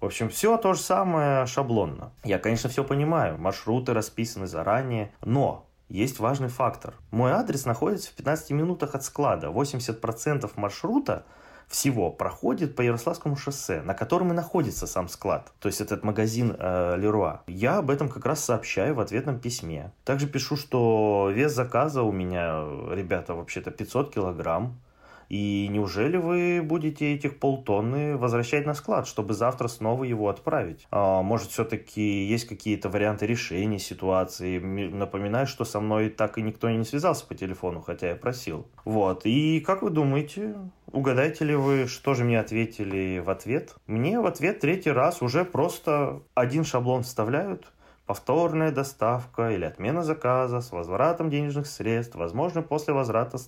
В 0.00 0.04
общем, 0.04 0.28
все 0.28 0.56
то 0.56 0.74
же 0.74 0.80
самое 0.80 1.46
шаблонно. 1.46 2.12
Я, 2.22 2.38
конечно, 2.38 2.70
все 2.70 2.84
понимаю, 2.84 3.38
маршруты 3.38 3.92
расписаны 3.92 4.46
заранее, 4.46 5.12
но 5.24 5.66
есть 5.94 6.18
важный 6.18 6.48
фактор. 6.48 6.94
Мой 7.12 7.30
адрес 7.30 7.66
находится 7.66 8.10
в 8.10 8.14
15 8.14 8.50
минутах 8.50 8.96
от 8.96 9.04
склада. 9.04 9.46
80% 9.46 10.50
маршрута 10.56 11.24
всего 11.68 12.10
проходит 12.10 12.74
по 12.74 12.82
Ярославскому 12.82 13.36
шоссе, 13.36 13.80
на 13.80 13.94
котором 13.94 14.32
и 14.32 14.34
находится 14.34 14.86
сам 14.86 15.08
склад, 15.08 15.52
то 15.60 15.68
есть 15.68 15.80
этот 15.80 16.02
магазин 16.02 16.54
э, 16.58 16.96
Леруа. 16.98 17.42
Я 17.46 17.78
об 17.78 17.90
этом 17.90 18.08
как 18.08 18.26
раз 18.26 18.44
сообщаю 18.44 18.96
в 18.96 19.00
ответном 19.00 19.38
письме. 19.38 19.92
Также 20.04 20.26
пишу, 20.26 20.56
что 20.56 21.30
вес 21.32 21.52
заказа 21.54 22.02
у 22.02 22.12
меня, 22.12 22.64
ребята, 22.90 23.34
вообще-то 23.34 23.70
500 23.70 24.12
килограмм. 24.12 24.80
И 25.28 25.68
неужели 25.70 26.16
вы 26.16 26.62
будете 26.62 27.14
этих 27.14 27.38
полтонны 27.38 28.16
возвращать 28.16 28.66
на 28.66 28.74
склад, 28.74 29.06
чтобы 29.06 29.34
завтра 29.34 29.68
снова 29.68 30.04
его 30.04 30.28
отправить? 30.28 30.86
А, 30.90 31.22
может, 31.22 31.50
все-таки 31.50 32.24
есть 32.24 32.46
какие-то 32.46 32.88
варианты 32.88 33.26
решения 33.26 33.78
ситуации? 33.78 34.58
Напоминаю, 34.58 35.46
что 35.46 35.64
со 35.64 35.80
мной 35.80 36.08
так 36.08 36.38
и 36.38 36.42
никто 36.42 36.68
не 36.70 36.84
связался 36.84 37.26
по 37.26 37.34
телефону, 37.34 37.80
хотя 37.80 38.08
я 38.08 38.16
просил. 38.16 38.66
Вот. 38.84 39.22
И 39.24 39.60
как 39.60 39.82
вы 39.82 39.90
думаете, 39.90 40.54
угадаете 40.92 41.44
ли 41.44 41.54
вы, 41.54 41.86
что 41.86 42.14
же 42.14 42.24
мне 42.24 42.38
ответили 42.40 43.18
в 43.18 43.30
ответ? 43.30 43.74
Мне 43.86 44.20
в 44.20 44.26
ответ 44.26 44.60
третий 44.60 44.90
раз 44.90 45.22
уже 45.22 45.44
просто 45.44 46.22
один 46.34 46.64
шаблон 46.64 47.02
вставляют, 47.02 47.72
повторная 48.06 48.70
доставка 48.70 49.50
или 49.50 49.64
отмена 49.64 50.02
заказа 50.02 50.60
с 50.60 50.72
возвратом 50.72 51.30
денежных 51.30 51.66
средств, 51.66 52.16
возможно, 52.16 52.62
после 52.62 52.92
возврата 52.92 53.38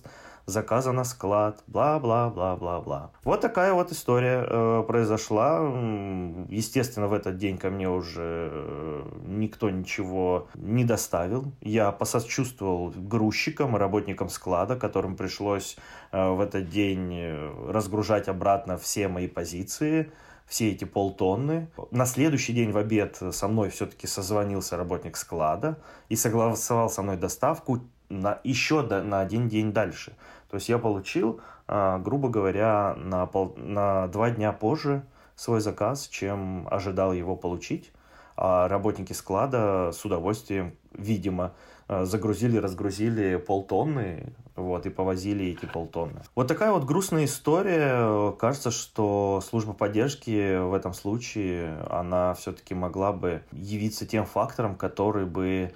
заказа 0.47 0.93
на 0.93 1.03
склад, 1.03 1.61
бла-бла-бла-бла-бла. 1.67 3.11
Вот 3.25 3.41
такая 3.41 3.73
вот 3.73 3.91
история 3.91 4.45
э, 4.47 4.83
произошла. 4.87 5.59
Естественно, 6.49 7.07
в 7.07 7.13
этот 7.13 7.37
день 7.37 7.57
ко 7.57 7.69
мне 7.69 7.89
уже 7.89 8.49
э, 8.51 9.03
никто 9.27 9.69
ничего 9.69 10.47
не 10.55 10.85
доставил. 10.85 11.51
Я 11.61 11.91
посочувствовал 11.91 12.93
грузчикам 12.95 13.75
работникам 13.75 14.29
склада, 14.29 14.77
которым 14.77 15.17
пришлось 15.17 15.77
э, 16.13 16.29
в 16.29 16.39
этот 16.39 16.69
день 16.69 17.13
э, 17.13 17.71
разгружать 17.71 18.29
обратно 18.29 18.77
все 18.77 19.09
мои 19.09 19.27
позиции 19.27 20.09
все 20.47 20.71
эти 20.71 20.85
полтонны. 20.85 21.67
На 21.91 22.05
следующий 22.05 22.53
день 22.53 22.71
в 22.71 22.77
обед 22.77 23.21
со 23.31 23.49
мной 23.49 23.69
все-таки 23.69 24.07
созвонился 24.07 24.77
работник 24.77 25.17
склада 25.17 25.77
и 26.07 26.15
согласовал 26.15 26.89
со 26.89 27.01
мной 27.01 27.17
доставку 27.17 27.81
на, 28.09 28.39
еще 28.43 28.81
до, 28.83 29.03
на 29.03 29.19
один 29.19 29.49
день 29.49 29.73
дальше. 29.73 30.15
То 30.49 30.55
есть 30.55 30.69
я 30.69 30.77
получил, 30.77 31.41
а, 31.67 31.99
грубо 31.99 32.29
говоря, 32.29 32.95
на, 32.97 33.25
пол, 33.25 33.53
на 33.57 34.07
два 34.07 34.29
дня 34.29 34.51
позже 34.51 35.03
свой 35.35 35.59
заказ, 35.59 36.07
чем 36.07 36.67
ожидал 36.71 37.13
его 37.13 37.35
получить. 37.35 37.91
А 38.35 38.67
работники 38.67 39.13
склада 39.13 39.91
с 39.91 40.05
удовольствием, 40.05 40.75
видимо, 40.93 41.53
а, 41.87 42.05
загрузили, 42.05 42.57
разгрузили 42.57 43.37
полтонны, 43.37 44.33
вот, 44.55 44.85
и 44.85 44.89
повозили 44.89 45.45
эти 45.45 45.65
полтонны. 45.65 46.21
Вот 46.35 46.47
такая 46.47 46.71
вот 46.71 46.83
грустная 46.83 47.25
история. 47.25 48.31
Кажется, 48.33 48.71
что 48.71 49.41
служба 49.47 49.73
поддержки 49.73 50.57
в 50.57 50.73
этом 50.73 50.93
случае, 50.93 51.77
она 51.89 52.33
все-таки 52.33 52.73
могла 52.73 53.11
бы 53.13 53.43
явиться 53.51 54.05
тем 54.05 54.25
фактором, 54.25 54.75
который 54.75 55.25
бы 55.25 55.73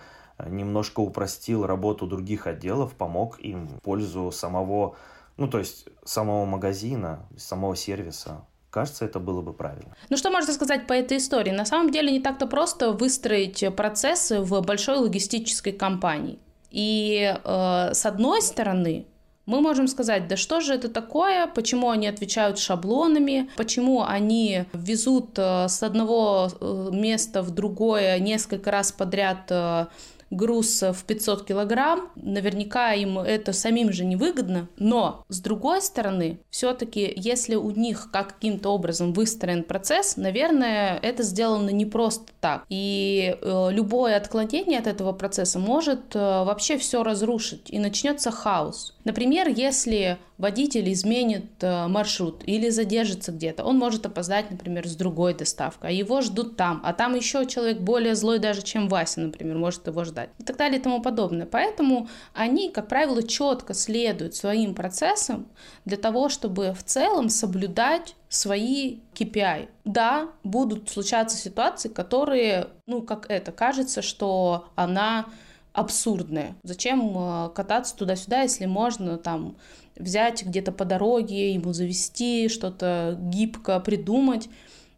немножко 0.49 0.99
упростил 0.99 1.65
работу 1.65 2.07
других 2.07 2.47
отделов, 2.47 2.93
помог 2.93 3.39
им 3.39 3.67
в 3.67 3.81
пользу 3.81 4.31
самого, 4.31 4.95
ну 5.37 5.47
то 5.47 5.59
есть 5.59 5.87
самого 6.03 6.45
магазина, 6.45 7.27
самого 7.37 7.75
сервиса. 7.75 8.45
Кажется, 8.69 9.03
это 9.03 9.19
было 9.19 9.41
бы 9.41 9.51
правильно. 9.51 9.95
Ну 10.09 10.15
что 10.15 10.31
можно 10.31 10.53
сказать 10.53 10.87
по 10.87 10.93
этой 10.93 11.17
истории? 11.17 11.51
На 11.51 11.65
самом 11.65 11.91
деле 11.91 12.11
не 12.11 12.21
так-то 12.21 12.47
просто 12.47 12.93
выстроить 12.93 13.63
процессы 13.75 14.39
в 14.39 14.61
большой 14.61 14.97
логистической 14.97 15.73
компании. 15.73 16.39
И 16.69 17.35
э, 17.43 17.93
с 17.93 18.05
одной 18.05 18.41
стороны, 18.41 19.05
мы 19.45 19.59
можем 19.59 19.87
сказать, 19.87 20.27
да 20.29 20.37
что 20.37 20.61
же 20.61 20.73
это 20.73 20.87
такое, 20.87 21.47
почему 21.47 21.89
они 21.89 22.07
отвечают 22.07 22.57
шаблонами, 22.59 23.49
почему 23.57 24.03
они 24.03 24.65
везут 24.71 25.37
э, 25.37 25.67
с 25.67 25.83
одного 25.83 26.49
э, 26.49 26.89
места 26.93 27.41
в 27.41 27.51
другое 27.51 28.19
несколько 28.19 28.71
раз 28.71 28.93
подряд 28.93 29.47
э, 29.49 29.87
груз 30.31 30.81
в 30.81 31.03
500 31.05 31.45
килограмм, 31.45 32.09
наверняка 32.15 32.93
им 32.93 33.19
это 33.19 33.53
самим 33.53 33.91
же 33.91 34.05
невыгодно, 34.05 34.69
но 34.77 35.23
с 35.27 35.39
другой 35.41 35.81
стороны, 35.81 36.39
все-таки 36.49 37.13
если 37.15 37.55
у 37.55 37.69
них 37.71 38.09
каким-то 38.11 38.69
образом 38.69 39.13
выстроен 39.13 39.63
процесс, 39.63 40.17
наверное, 40.17 40.97
это 41.01 41.23
сделано 41.23 41.69
не 41.69 41.85
просто 41.85 42.31
так. 42.39 42.65
И 42.69 43.35
э, 43.39 43.67
любое 43.71 44.17
отклонение 44.17 44.79
от 44.79 44.87
этого 44.87 45.11
процесса 45.11 45.59
может 45.59 46.15
э, 46.15 46.19
вообще 46.19 46.77
все 46.77 47.03
разрушить, 47.03 47.69
и 47.69 47.79
начнется 47.79 48.31
хаос. 48.31 48.95
Например, 49.03 49.47
если 49.47 50.17
водитель 50.37 50.91
изменит 50.91 51.45
э, 51.61 51.87
маршрут 51.87 52.43
или 52.45 52.69
задержится 52.69 53.31
где-то, 53.31 53.63
он 53.63 53.77
может 53.77 54.05
опоздать, 54.05 54.51
например, 54.51 54.87
с 54.87 54.95
другой 54.95 55.33
доставкой, 55.33 55.89
а 55.89 55.93
его 55.93 56.21
ждут 56.21 56.57
там, 56.57 56.81
а 56.83 56.93
там 56.93 57.15
еще 57.15 57.45
человек 57.45 57.79
более 57.79 58.15
злой 58.15 58.39
даже, 58.39 58.61
чем 58.61 58.87
Вася, 58.89 59.21
например, 59.21 59.57
может 59.57 59.87
его 59.87 60.03
ждать 60.03 60.29
и 60.39 60.43
так 60.43 60.57
далее 60.57 60.79
и 60.79 60.83
тому 60.83 61.01
подобное. 61.01 61.45
Поэтому 61.45 62.07
они, 62.33 62.69
как 62.69 62.87
правило, 62.87 63.23
четко 63.23 63.73
следуют 63.73 64.35
своим 64.35 64.75
процессам 64.75 65.47
для 65.85 65.97
того, 65.97 66.29
чтобы 66.29 66.73
в 66.73 66.83
целом 66.83 67.29
соблюдать 67.29 68.15
свои 68.29 68.99
KPI. 69.13 69.69
Да, 69.83 70.29
будут 70.43 70.89
случаться 70.89 71.37
ситуации, 71.37 71.89
которые, 71.89 72.67
ну, 72.87 73.01
как 73.01 73.25
это, 73.29 73.51
кажется, 73.51 74.01
что 74.01 74.69
она 74.75 75.25
абсурдные. 75.73 76.55
Зачем 76.63 77.13
э, 77.15 77.49
кататься 77.53 77.95
туда-сюда, 77.95 78.41
если 78.41 78.65
можно 78.65 79.17
там 79.17 79.55
взять 79.95 80.43
где-то 80.45 80.71
по 80.71 80.85
дороге, 80.85 81.53
ему 81.53 81.73
завести, 81.73 82.49
что-то 82.49 83.17
гибко 83.19 83.79
придумать. 83.79 84.49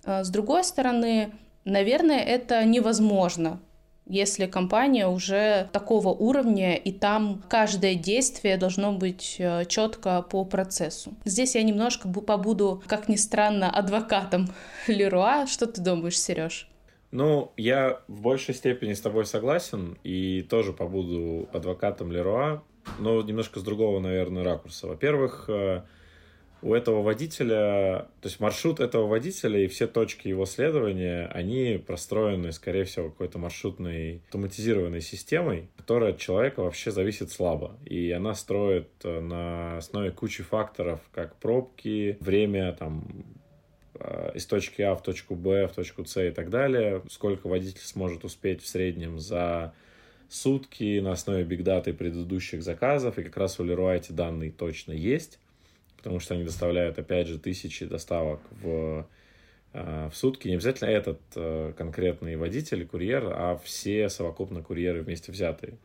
С 0.05 0.29
другой 0.29 0.63
стороны, 0.63 1.33
наверное, 1.65 2.19
это 2.19 2.63
невозможно 2.63 3.59
если 4.05 4.47
компания 4.47 5.07
уже 5.07 5.69
такого 5.71 6.09
уровня, 6.09 6.75
и 6.75 6.91
там 6.91 7.41
каждое 7.47 7.95
действие 7.95 8.57
должно 8.57 8.91
быть 8.91 9.37
э, 9.39 9.65
четко 9.65 10.21
по 10.21 10.43
процессу. 10.45 11.13
Здесь 11.25 11.55
я 11.55 11.63
немножко 11.63 12.09
побуду, 12.09 12.83
как 12.87 13.07
ни 13.07 13.15
странно, 13.15 13.69
адвокатом 13.69 14.49
Леруа. 14.87 15.47
Что 15.47 15.67
ты 15.67 15.81
думаешь, 15.81 16.19
Сереж? 16.19 16.67
Ну, 17.13 17.53
я 17.57 18.01
в 18.07 18.21
большей 18.21 18.55
степени 18.55 18.93
с 18.93 18.99
тобой 18.99 19.25
согласен 19.27 19.99
и 20.03 20.41
тоже 20.41 20.73
побуду 20.73 21.47
адвокатом 21.53 22.11
Леруа, 22.11 22.63
но 22.97 23.21
немножко 23.21 23.59
с 23.59 23.63
другого, 23.63 23.99
наверное, 23.99 24.43
ракурса. 24.43 24.87
Во-первых, 24.87 25.45
э, 25.47 25.83
у 26.63 26.73
этого 26.73 27.03
водителя, 27.03 28.07
то 28.19 28.27
есть 28.27 28.39
маршрут 28.39 28.79
этого 28.79 29.05
водителя 29.05 29.59
и 29.59 29.67
все 29.67 29.85
точки 29.85 30.27
его 30.27 30.47
следования, 30.47 31.27
они 31.27 31.77
простроены, 31.85 32.51
скорее 32.51 32.85
всего, 32.85 33.11
какой-то 33.11 33.37
маршрутной 33.37 34.23
автоматизированной 34.25 35.01
системой, 35.01 35.69
которая 35.77 36.13
от 36.13 36.17
человека 36.17 36.61
вообще 36.61 36.89
зависит 36.89 37.29
слабо. 37.29 37.77
И 37.85 38.09
она 38.09 38.33
строит 38.33 38.89
э, 39.03 39.19
на 39.19 39.77
основе 39.77 40.09
кучи 40.09 40.41
факторов, 40.41 40.99
как 41.11 41.35
пробки, 41.35 42.17
время 42.21 42.73
там 42.73 43.05
из 44.33 44.45
точки 44.45 44.81
А 44.81 44.95
в 44.95 45.03
точку 45.03 45.35
Б, 45.35 45.67
в 45.67 45.73
точку 45.73 46.05
С 46.05 46.21
и 46.21 46.31
так 46.31 46.49
далее, 46.49 47.03
сколько 47.09 47.47
водитель 47.47 47.81
сможет 47.81 48.25
успеть 48.25 48.61
в 48.61 48.67
среднем 48.67 49.19
за 49.19 49.73
сутки 50.29 50.99
на 50.99 51.11
основе 51.11 51.43
бигдаты 51.43 51.93
предыдущих 51.93 52.63
заказов, 52.63 53.19
и 53.19 53.23
как 53.23 53.37
раз 53.37 53.59
у 53.59 53.65
Leroy 53.65 53.97
эти 53.97 54.11
данные 54.11 54.51
точно 54.51 54.93
есть 54.93 55.39
потому 56.03 56.19
что 56.19 56.33
они 56.33 56.43
доставляют, 56.43 56.99
опять 56.99 57.27
же, 57.27 57.39
тысячи 57.39 57.85
доставок 57.85 58.41
в, 58.61 59.07
э, 59.71 60.09
в 60.11 60.15
сутки. 60.17 60.49
Не 60.49 60.55
обязательно 60.55 60.89
этот 60.89 61.21
э, 61.35 61.71
конкретный 61.77 62.35
водитель, 62.35 62.85
курьер, 62.85 63.23
а 63.33 63.57
все 63.63 64.09
совокупно 64.09 64.61
курьеры 64.61 65.01
вместе 65.01 65.31
взятые. 65.31 65.77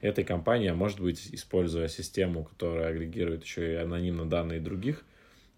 Этой 0.00 0.24
компания, 0.24 0.74
может 0.74 0.98
быть, 0.98 1.28
используя 1.32 1.86
систему, 1.86 2.42
которая 2.42 2.88
агрегирует 2.88 3.44
еще 3.44 3.74
и 3.74 3.76
анонимно 3.76 4.28
данные 4.28 4.58
других 4.58 5.04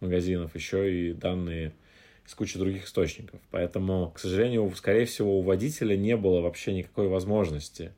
магазинов, 0.00 0.54
еще 0.54 0.94
и 0.94 1.14
данные 1.14 1.72
из 2.32 2.34
кучи 2.34 2.58
других 2.58 2.86
источников. 2.86 3.40
Поэтому, 3.50 4.10
к 4.14 4.18
сожалению, 4.18 4.72
скорее 4.74 5.04
всего, 5.04 5.38
у 5.38 5.42
водителя 5.42 5.96
не 5.96 6.16
было 6.16 6.40
вообще 6.40 6.72
никакой 6.72 7.08
возможности 7.08 7.92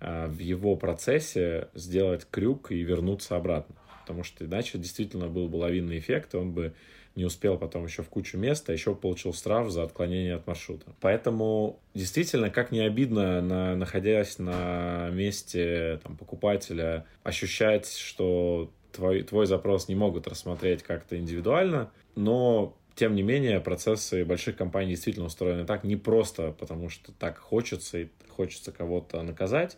э, 0.00 0.26
в 0.26 0.38
его 0.38 0.76
процессе 0.76 1.68
сделать 1.74 2.26
крюк 2.30 2.70
и 2.70 2.82
вернуться 2.82 3.36
обратно 3.36 3.74
потому 4.10 4.24
что 4.24 4.44
иначе 4.44 4.76
действительно 4.76 5.28
был 5.28 5.48
бы 5.48 5.54
лавинный 5.54 6.00
эффект, 6.00 6.34
и 6.34 6.36
он 6.36 6.50
бы 6.50 6.74
не 7.14 7.24
успел 7.24 7.56
потом 7.56 7.84
еще 7.84 8.02
в 8.02 8.08
кучу 8.08 8.38
места, 8.38 8.72
еще 8.72 8.92
получил 8.92 9.32
штраф 9.32 9.70
за 9.70 9.84
отклонение 9.84 10.34
от 10.34 10.48
маршрута. 10.48 10.86
Поэтому 11.00 11.78
действительно, 11.94 12.50
как 12.50 12.72
не 12.72 12.80
обидно, 12.80 13.40
на, 13.40 13.76
находясь 13.76 14.40
на 14.40 15.10
месте 15.12 16.00
там, 16.02 16.16
покупателя, 16.16 17.06
ощущать, 17.22 17.88
что 17.92 18.72
твой, 18.90 19.22
твой 19.22 19.46
запрос 19.46 19.86
не 19.86 19.94
могут 19.94 20.26
рассмотреть 20.26 20.82
как-то 20.82 21.16
индивидуально, 21.16 21.92
но 22.16 22.76
тем 23.00 23.16
не 23.16 23.22
менее, 23.22 23.60
процессы 23.60 24.24
больших 24.24 24.56
компаний 24.56 24.90
действительно 24.90 25.26
устроены 25.26 25.64
так 25.64 25.82
не 25.82 25.96
просто 25.96 26.52
потому, 26.52 26.88
что 26.88 27.12
так 27.12 27.38
хочется 27.38 27.98
и 27.98 28.08
хочется 28.28 28.70
кого-то 28.70 29.22
наказать, 29.22 29.76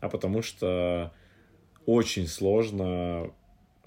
а 0.00 0.08
потому 0.08 0.42
что 0.42 1.12
очень 1.86 2.26
сложно 2.26 3.32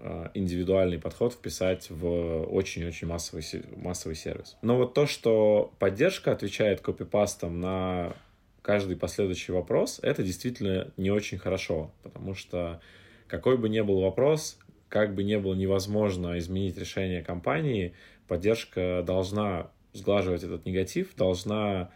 Э, 0.02 0.30
индивидуальный 0.34 0.98
подход 0.98 1.34
вписать 1.34 1.90
в 1.90 2.44
очень-очень 2.44 3.08
массовый, 3.08 3.44
массовый 3.76 4.16
сервис. 4.16 4.56
Но 4.62 4.78
вот 4.78 4.94
то, 4.94 5.06
что 5.08 5.74
поддержка 5.78 6.32
отвечает 6.32 6.80
копипастом 6.80 7.60
на 7.60 8.14
каждый 8.62 8.96
последующий 8.96 9.54
вопрос, 9.54 10.00
это 10.02 10.24
действительно 10.24 10.92
не 10.96 11.12
очень 11.12 11.38
хорошо, 11.38 11.92
потому 12.02 12.34
что 12.34 12.80
какой 13.28 13.58
бы 13.58 13.68
ни 13.68 13.82
был 13.82 14.00
вопрос, 14.00 14.58
как 14.88 15.16
бы 15.16 15.24
ни 15.24 15.36
было 15.36 15.54
невозможно 15.54 16.38
изменить 16.38 16.78
решение 16.78 17.22
компании, 17.22 17.94
поддержка 18.30 19.04
должна 19.06 19.72
сглаживать 19.92 20.44
этот 20.44 20.66
негатив, 20.66 21.16
должна 21.16 21.90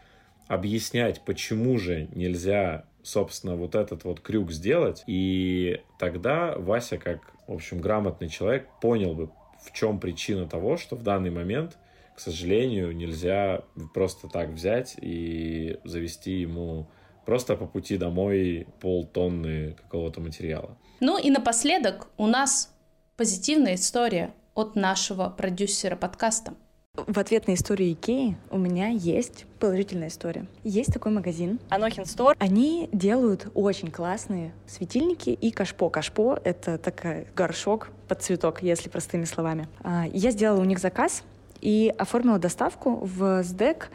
объяснять, 0.47 1.21
почему 1.23 1.77
же 1.77 2.09
нельзя, 2.13 2.85
собственно, 3.03 3.55
вот 3.55 3.75
этот 3.75 4.03
вот 4.03 4.19
крюк 4.19 4.51
сделать. 4.51 5.03
И 5.07 5.79
тогда 5.99 6.55
Вася, 6.57 6.97
как 6.97 7.33
в 7.47 7.53
общем, 7.53 7.79
грамотный 7.79 8.29
человек 8.29 8.67
понял 8.81 9.13
бы, 9.13 9.29
в 9.61 9.71
чем 9.73 9.99
причина 9.99 10.47
того, 10.47 10.77
что 10.77 10.95
в 10.95 11.03
данный 11.03 11.29
момент, 11.29 11.77
к 12.15 12.19
сожалению, 12.19 12.95
нельзя 12.95 13.61
просто 13.93 14.27
так 14.27 14.49
взять 14.49 14.95
и 14.99 15.77
завести 15.83 16.39
ему 16.39 16.87
просто 17.25 17.55
по 17.55 17.65
пути 17.65 17.97
домой 17.97 18.67
полтонны 18.81 19.73
какого-то 19.73 20.19
материала. 20.21 20.77
Ну 20.99 21.17
и 21.17 21.29
напоследок 21.29 22.07
у 22.17 22.27
нас 22.27 22.73
позитивная 23.17 23.75
история 23.75 24.33
от 24.55 24.75
нашего 24.75 25.29
продюсера 25.29 25.95
подкаста. 25.95 26.53
В 26.95 27.17
ответ 27.17 27.47
на 27.47 27.55
историю 27.55 27.93
Икеи 27.93 28.37
у 28.51 28.59
меня 28.59 28.89
есть 28.89 29.45
положительная 29.59 30.09
история. 30.09 30.45
Есть 30.63 30.93
такой 30.93 31.11
магазин 31.11 31.59
Анохин 31.69 32.05
Стор. 32.05 32.35
Они 32.37 32.87
делают 32.91 33.47
очень 33.55 33.89
классные 33.89 34.53
светильники 34.67 35.31
и 35.31 35.49
кашпо. 35.49 35.89
Кашпо— 35.89 36.39
это 36.43 36.77
такой 36.77 37.25
горшок 37.35 37.89
под 38.07 38.21
цветок, 38.21 38.61
если 38.61 38.89
простыми 38.89 39.25
словами. 39.25 39.67
А, 39.81 40.05
я 40.13 40.29
сделала 40.29 40.61
у 40.61 40.65
них 40.65 40.77
заказ 40.77 41.23
и 41.61 41.91
оформила 41.97 42.37
доставку 42.37 42.97
в 42.97 43.41
СДЭК 43.41 43.89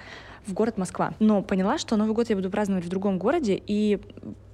в 0.44 0.54
город 0.54 0.76
Москва. 0.76 1.14
Но 1.20 1.40
поняла, 1.42 1.78
что 1.78 1.96
Новый 1.96 2.14
год 2.14 2.30
я 2.30 2.36
буду 2.36 2.50
праздновать 2.50 2.84
в 2.84 2.88
другом 2.88 3.18
городе, 3.18 3.62
и 3.64 4.00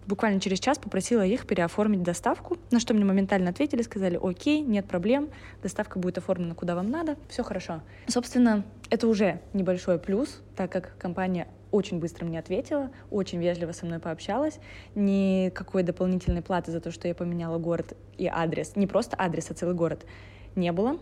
буквально 0.07 0.40
через 0.40 0.61
час 0.61 0.78
попросила 0.78 1.24
их 1.24 1.46
переоформить 1.46 2.02
доставку, 2.02 2.57
на 2.70 2.80
что 2.80 2.94
мне 2.94 3.05
моментально 3.05 3.50
ответили, 3.50 3.82
сказали, 3.82 4.18
окей, 4.22 4.61
нет 4.61 4.86
проблем, 4.86 5.28
доставка 5.62 5.98
будет 5.98 6.18
оформлена 6.18 6.55
куда 6.55 6.74
вам 6.74 6.90
надо, 6.90 7.16
все 7.28 7.42
хорошо. 7.42 7.82
Собственно, 8.07 8.64
это 8.90 9.09
уже 9.09 9.40
небольшой 9.52 9.98
плюс, 9.98 10.40
так 10.57 10.70
как 10.70 10.96
компания 10.98 11.48
очень 11.70 11.98
быстро 11.98 12.24
мне 12.24 12.38
ответила, 12.38 12.90
очень 13.11 13.40
вежливо 13.40 13.72
со 13.72 13.84
мной 13.84 13.98
пообщалась, 13.98 14.61
никакой 14.94 15.82
дополнительной 15.82 16.42
платы 16.42 16.70
за 16.70 16.80
то, 16.80 16.92
что 16.92 17.09
я 17.09 17.14
поменяла 17.14 17.59
город 17.59 17.96
и 18.16 18.26
адрес, 18.26 18.76
не 18.76 18.86
просто 18.86 19.16
адрес, 19.18 19.50
а 19.50 19.55
целый 19.55 19.74
город, 19.74 20.07
не 20.55 20.70
было. 20.70 20.98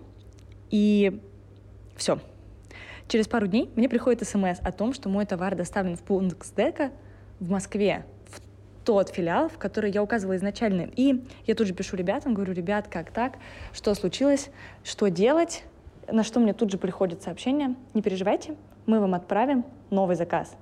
И 0.71 1.21
все. 1.97 2.21
Через 3.09 3.29
пару 3.29 3.47
дней 3.47 3.71
мне 3.77 3.91
приходит 3.91 4.27
смс 4.27 4.59
о 4.63 4.73
том, 4.73 4.95
что 4.95 5.11
мой 5.11 5.27
товар 5.27 5.55
доставлен 5.55 5.97
в 5.97 6.03
пункт 6.03 6.47
СДЭКа 6.47 6.91
в 7.39 7.51
Москве, 7.51 8.07
тот 8.85 9.11
филиал, 9.11 9.49
в 9.49 9.59
который 9.59 9.91
я 9.91 10.03
указывала 10.03 10.37
изначально. 10.37 10.89
И 10.97 11.25
я 11.47 11.55
тут 11.55 11.67
же 11.67 11.75
пишу 11.75 11.97
ребятам, 11.97 12.35
говорю, 12.35 12.53
ребят, 12.53 12.89
как 12.89 13.11
так, 13.11 13.35
что 13.73 13.95
случилось, 13.95 14.51
что 14.85 15.09
делать, 15.09 15.65
на 16.09 16.25
что 16.25 16.41
мне 16.41 16.53
тут 16.53 16.71
же 16.71 16.79
приходит 16.79 17.23
сообщение, 17.23 17.75
не 17.95 18.03
переживайте, 18.03 18.57
мы 18.87 19.01
вам 19.01 19.15
отправим 19.15 19.65
новый 19.91 20.17
заказ. 20.17 20.57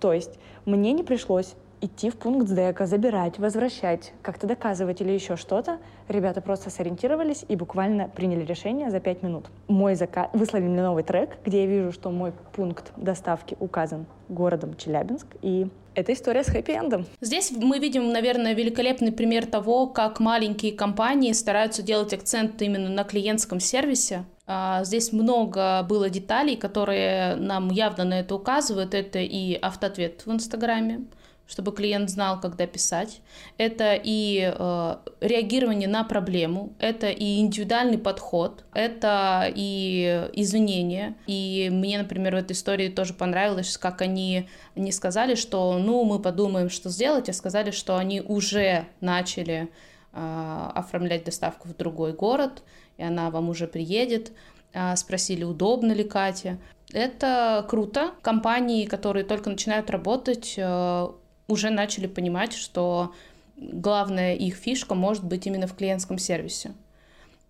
То 0.00 0.12
есть 0.12 0.38
мне 0.64 0.92
не 0.92 1.02
пришлось 1.02 1.54
идти 1.80 2.10
в 2.10 2.16
пункт 2.16 2.48
СДЭКа, 2.48 2.86
забирать, 2.86 3.38
возвращать, 3.38 4.12
как-то 4.22 4.46
доказывать 4.46 5.00
или 5.00 5.12
еще 5.12 5.36
что-то. 5.36 5.78
Ребята 6.08 6.40
просто 6.40 6.70
сориентировались 6.70 7.44
и 7.48 7.56
буквально 7.56 8.08
приняли 8.08 8.44
решение 8.44 8.90
за 8.90 9.00
пять 9.00 9.22
минут. 9.22 9.46
Мой 9.68 9.94
заказ... 9.94 10.28
Выслали 10.32 10.62
мне 10.62 10.82
новый 10.82 11.02
трек, 11.02 11.38
где 11.44 11.62
я 11.62 11.66
вижу, 11.66 11.92
что 11.92 12.10
мой 12.10 12.32
пункт 12.52 12.92
доставки 12.96 13.56
указан 13.60 14.06
городом 14.28 14.76
Челябинск, 14.76 15.26
и 15.42 15.68
это 15.94 16.12
история 16.12 16.44
с 16.44 16.48
хэппи-эндом. 16.48 17.06
Здесь 17.20 17.52
мы 17.52 17.78
видим, 17.78 18.12
наверное, 18.12 18.54
великолепный 18.54 19.12
пример 19.12 19.46
того, 19.46 19.86
как 19.86 20.20
маленькие 20.20 20.72
компании 20.72 21.32
стараются 21.32 21.82
делать 21.82 22.12
акцент 22.12 22.60
именно 22.60 22.90
на 22.90 23.04
клиентском 23.04 23.60
сервисе. 23.60 24.24
А, 24.46 24.84
здесь 24.84 25.12
много 25.12 25.82
было 25.88 26.10
деталей, 26.10 26.56
которые 26.56 27.36
нам 27.36 27.70
явно 27.70 28.04
на 28.04 28.20
это 28.20 28.34
указывают. 28.34 28.94
Это 28.94 29.20
и 29.20 29.54
автоответ 29.54 30.26
в 30.26 30.32
Инстаграме, 30.32 31.06
чтобы 31.46 31.72
клиент 31.72 32.10
знал, 32.10 32.40
когда 32.40 32.66
писать. 32.66 33.20
Это 33.56 33.98
и 34.02 34.52
э, 34.52 34.96
реагирование 35.20 35.88
на 35.88 36.04
проблему, 36.04 36.72
это 36.78 37.08
и 37.08 37.40
индивидуальный 37.40 37.98
подход, 37.98 38.64
это 38.74 39.50
и 39.54 40.28
извинения. 40.32 41.16
И 41.26 41.68
мне, 41.70 41.98
например, 41.98 42.34
в 42.34 42.38
этой 42.38 42.52
истории 42.52 42.88
тоже 42.88 43.14
понравилось, 43.14 43.78
как 43.78 44.02
они 44.02 44.48
не 44.74 44.92
сказали, 44.92 45.34
что 45.34 45.78
ну 45.78 46.04
мы 46.04 46.18
подумаем, 46.18 46.68
что 46.68 46.90
сделать, 46.90 47.28
а 47.28 47.32
сказали, 47.32 47.70
что 47.70 47.96
они 47.96 48.20
уже 48.20 48.86
начали 49.00 49.70
э, 50.12 50.70
оформлять 50.74 51.24
доставку 51.24 51.68
в 51.68 51.76
другой 51.76 52.12
город, 52.12 52.62
и 52.96 53.04
она 53.04 53.30
вам 53.30 53.48
уже 53.48 53.68
приедет. 53.68 54.32
Э, 54.72 54.96
спросили, 54.96 55.44
удобно 55.44 55.92
ли 55.92 56.02
Кате. 56.02 56.58
Это 56.92 57.64
круто. 57.68 58.12
Компании, 58.22 58.84
которые 58.84 59.24
только 59.24 59.50
начинают 59.50 59.90
работать, 59.90 60.54
э, 60.56 61.08
уже 61.48 61.70
начали 61.70 62.06
понимать, 62.06 62.52
что 62.52 63.12
главная 63.56 64.34
их 64.34 64.56
фишка 64.56 64.94
может 64.94 65.24
быть 65.24 65.46
именно 65.46 65.66
в 65.66 65.74
клиентском 65.74 66.18
сервисе. 66.18 66.72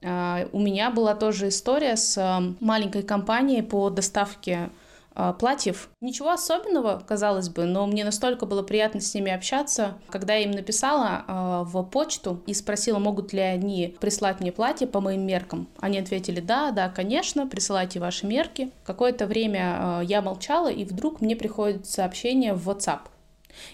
А, 0.05 0.49
у 0.53 0.61
меня 0.61 0.91
была 0.91 1.15
тоже 1.15 1.49
история 1.49 1.97
с 1.97 2.41
маленькой 2.61 3.03
компанией 3.03 3.63
по 3.63 3.91
доставке 3.91 4.71
а, 5.19 5.33
платьев. 5.33 5.89
Ничего 6.03 6.31
особенного, 6.31 7.03
казалось 7.07 7.49
бы, 7.49 7.65
но 7.65 7.87
мне 7.87 8.05
настолько 8.05 8.45
было 8.45 8.63
приятно 8.63 9.01
с 9.01 9.15
ними 9.15 9.33
общаться, 9.33 9.95
когда 10.11 10.35
я 10.35 10.45
им 10.45 10.51
написала 10.51 11.25
э, 11.27 11.63
в 11.65 11.83
почту 11.85 12.43
и 12.47 12.53
спросила, 12.53 12.99
могут 12.99 13.33
ли 13.33 13.41
они 13.41 13.97
прислать 13.99 14.41
мне 14.41 14.53
платье 14.53 14.87
по 14.87 15.01
моим 15.01 15.23
меркам. 15.23 15.69
Они 15.81 15.99
ответили, 15.99 16.41
да, 16.41 16.71
да, 16.71 16.91
конечно, 16.91 17.47
присылайте 17.47 17.99
ваши 17.99 18.27
мерки. 18.27 18.71
Какое-то 18.85 19.27
время 19.27 19.79
э, 19.79 20.05
я 20.05 20.21
молчала, 20.21 20.71
и 20.71 20.85
вдруг 20.85 21.23
мне 21.23 21.35
приходит 21.35 21.87
сообщение 21.87 22.53
в 22.53 22.69
WhatsApp. 22.69 23.01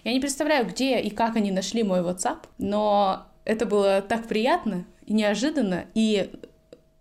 Я 0.05 0.13
не 0.13 0.21
представляю, 0.21 0.67
где 0.67 1.01
и 1.01 1.11
как 1.11 1.37
они 1.37 1.51
нашли 1.51 1.83
мой 1.83 2.01
WhatsApp, 2.01 2.39
но 2.59 3.27
это 3.45 3.67
было 3.67 4.03
так 4.03 4.29
приятно 4.29 4.85
и 5.07 5.13
неожиданно, 5.13 5.87
и 5.95 6.31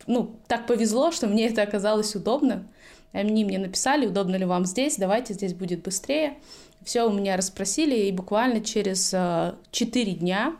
ну, 0.08 0.36
так 0.48 0.68
повезло, 0.68 1.12
что 1.12 1.28
мне 1.28 1.48
это 1.48 1.62
оказалось 1.62 2.16
удобно. 2.16 2.68
Они 3.12 3.44
мне 3.44 3.60
написали, 3.60 4.08
удобно 4.08 4.36
ли 4.36 4.46
вам 4.46 4.66
здесь, 4.66 4.98
давайте 4.98 5.34
здесь 5.34 5.54
будет 5.54 5.84
быстрее. 5.84 6.38
Все 6.84 7.08
у 7.08 7.12
меня 7.12 7.38
расспросили, 7.38 7.96
и 7.96 8.12
буквально 8.12 8.62
через 8.62 9.10
4 9.10 10.12
э, 10.12 10.16
дня 10.16 10.56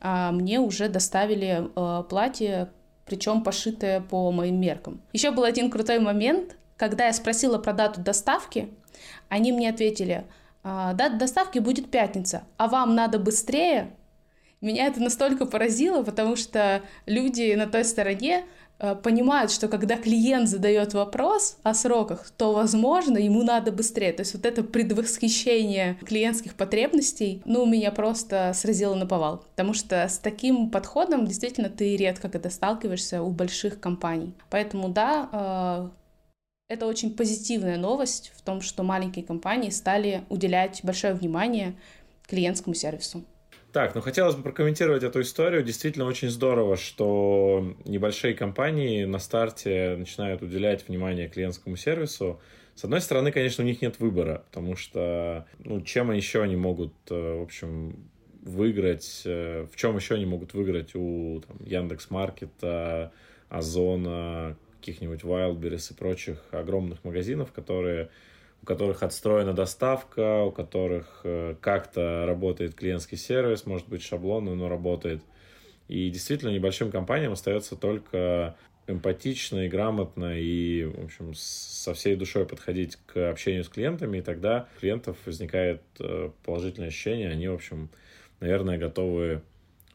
а, 0.00 0.32
мне 0.32 0.58
уже 0.58 0.88
доставили 0.88 1.68
э, 1.76 2.02
платье, 2.08 2.70
причем 3.04 3.44
пошитое 3.44 4.00
по 4.00 4.32
моим 4.32 4.60
меркам. 4.60 5.00
Еще 5.12 5.30
был 5.30 5.44
один 5.44 5.70
крутой 5.70 6.00
момент, 6.00 6.56
когда 6.76 7.06
я 7.06 7.12
спросила 7.12 7.58
про 7.58 7.72
дату 7.72 8.00
доставки, 8.00 8.68
они 9.28 9.52
мне 9.52 9.70
ответили, 9.70 10.24
«А, 10.24 10.41
дата 10.62 11.16
доставки 11.16 11.58
будет 11.58 11.90
пятница, 11.90 12.44
а 12.56 12.68
вам 12.68 12.94
надо 12.94 13.18
быстрее. 13.18 13.90
Меня 14.60 14.86
это 14.86 15.00
настолько 15.00 15.44
поразило, 15.44 16.02
потому 16.04 16.36
что 16.36 16.82
люди 17.06 17.54
на 17.54 17.66
той 17.66 17.84
стороне 17.84 18.44
Э, 18.82 18.96
понимают, 18.96 19.52
что 19.52 19.68
когда 19.68 19.96
клиент 19.96 20.48
задает 20.48 20.92
вопрос 20.92 21.56
о 21.62 21.72
сроках, 21.72 22.30
то, 22.36 22.52
возможно, 22.52 23.16
ему 23.16 23.44
надо 23.44 23.70
быстрее. 23.70 24.12
То 24.12 24.22
есть 24.22 24.34
вот 24.34 24.44
это 24.44 24.64
предвосхищение 24.64 25.96
клиентских 26.04 26.54
потребностей, 26.54 27.42
ну, 27.44 27.64
меня 27.64 27.92
просто 27.92 28.50
сразило 28.54 28.96
на 28.96 29.06
повал. 29.06 29.44
Потому 29.50 29.72
что 29.72 30.08
с 30.08 30.18
таким 30.18 30.68
подходом 30.68 31.26
действительно 31.26 31.68
ты 31.68 31.96
редко 31.96 32.28
когда 32.28 32.50
сталкиваешься 32.50 33.22
у 33.22 33.30
больших 33.30 33.78
компаний. 33.78 34.34
Поэтому, 34.50 34.88
да, 34.88 35.28
э, 35.32 35.88
это 36.72 36.86
очень 36.86 37.14
позитивная 37.14 37.76
новость 37.76 38.32
в 38.34 38.42
том, 38.42 38.62
что 38.62 38.82
маленькие 38.82 39.24
компании 39.24 39.70
стали 39.70 40.24
уделять 40.30 40.80
большое 40.82 41.12
внимание 41.12 41.74
клиентскому 42.26 42.74
сервису. 42.74 43.24
Так, 43.72 43.94
ну 43.94 44.00
хотелось 44.00 44.34
бы 44.34 44.42
прокомментировать 44.42 45.02
эту 45.02 45.20
историю. 45.20 45.62
Действительно 45.62 46.06
очень 46.06 46.30
здорово, 46.30 46.76
что 46.76 47.74
небольшие 47.84 48.34
компании 48.34 49.04
на 49.04 49.18
старте 49.18 49.96
начинают 49.96 50.42
уделять 50.42 50.88
внимание 50.88 51.28
клиентскому 51.28 51.76
сервису. 51.76 52.40
С 52.74 52.84
одной 52.84 53.02
стороны, 53.02 53.32
конечно, 53.32 53.64
у 53.64 53.66
них 53.66 53.82
нет 53.82 53.98
выбора, 53.98 54.44
потому 54.46 54.76
что, 54.76 55.46
ну, 55.58 55.82
чем 55.82 56.10
еще 56.10 56.42
они 56.42 56.56
могут, 56.56 56.94
э, 57.10 57.38
в 57.38 57.42
общем, 57.42 58.10
выиграть, 58.42 59.22
э, 59.26 59.66
в 59.70 59.76
чем 59.76 59.96
еще 59.96 60.14
они 60.14 60.24
могут 60.24 60.54
выиграть 60.54 60.94
у 60.94 61.42
там, 61.46 61.58
Яндекс.Маркета, 61.64 63.12
Озона, 63.50 64.56
каких-нибудь 64.82 65.22
Wildberries 65.22 65.92
и 65.92 65.96
прочих 65.96 66.38
огромных 66.50 67.04
магазинов, 67.04 67.52
которые 67.52 68.10
у 68.62 68.66
которых 68.66 69.02
отстроена 69.02 69.52
доставка, 69.52 70.44
у 70.44 70.52
которых 70.52 71.20
э, 71.24 71.56
как-то 71.60 72.24
работает 72.26 72.74
клиентский 72.74 73.18
сервис, 73.18 73.66
может 73.66 73.88
быть 73.88 74.02
шаблонно, 74.02 74.54
но 74.54 74.68
работает. 74.68 75.20
И 75.88 76.08
действительно 76.10 76.50
небольшим 76.50 76.92
компаниям 76.92 77.32
остается 77.32 77.74
только 77.74 78.54
эмпатично 78.86 79.66
и 79.66 79.68
грамотно 79.68 80.38
и, 80.38 80.84
в 80.84 81.04
общем, 81.04 81.34
со 81.34 81.92
всей 81.94 82.14
душой 82.14 82.46
подходить 82.46 82.98
к 83.06 83.30
общению 83.30 83.64
с 83.64 83.68
клиентами, 83.68 84.18
и 84.18 84.22
тогда 84.22 84.68
у 84.76 84.80
клиентов 84.80 85.16
возникает 85.26 85.82
э, 85.98 86.30
положительное 86.44 86.88
ощущение, 86.88 87.30
они, 87.30 87.48
в 87.48 87.54
общем, 87.54 87.90
наверное, 88.38 88.78
готовы 88.78 89.42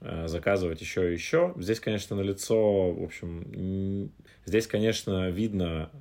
э, 0.02 0.28
заказывать 0.28 0.82
еще 0.82 1.10
и 1.10 1.14
еще. 1.14 1.54
Здесь, 1.58 1.80
конечно, 1.80 2.18
на 2.18 2.22
лицо, 2.22 2.92
в 2.92 3.04
общем, 3.04 4.12
здесь, 4.48 4.66
конечно, 4.66 5.30
видно, 5.30 5.92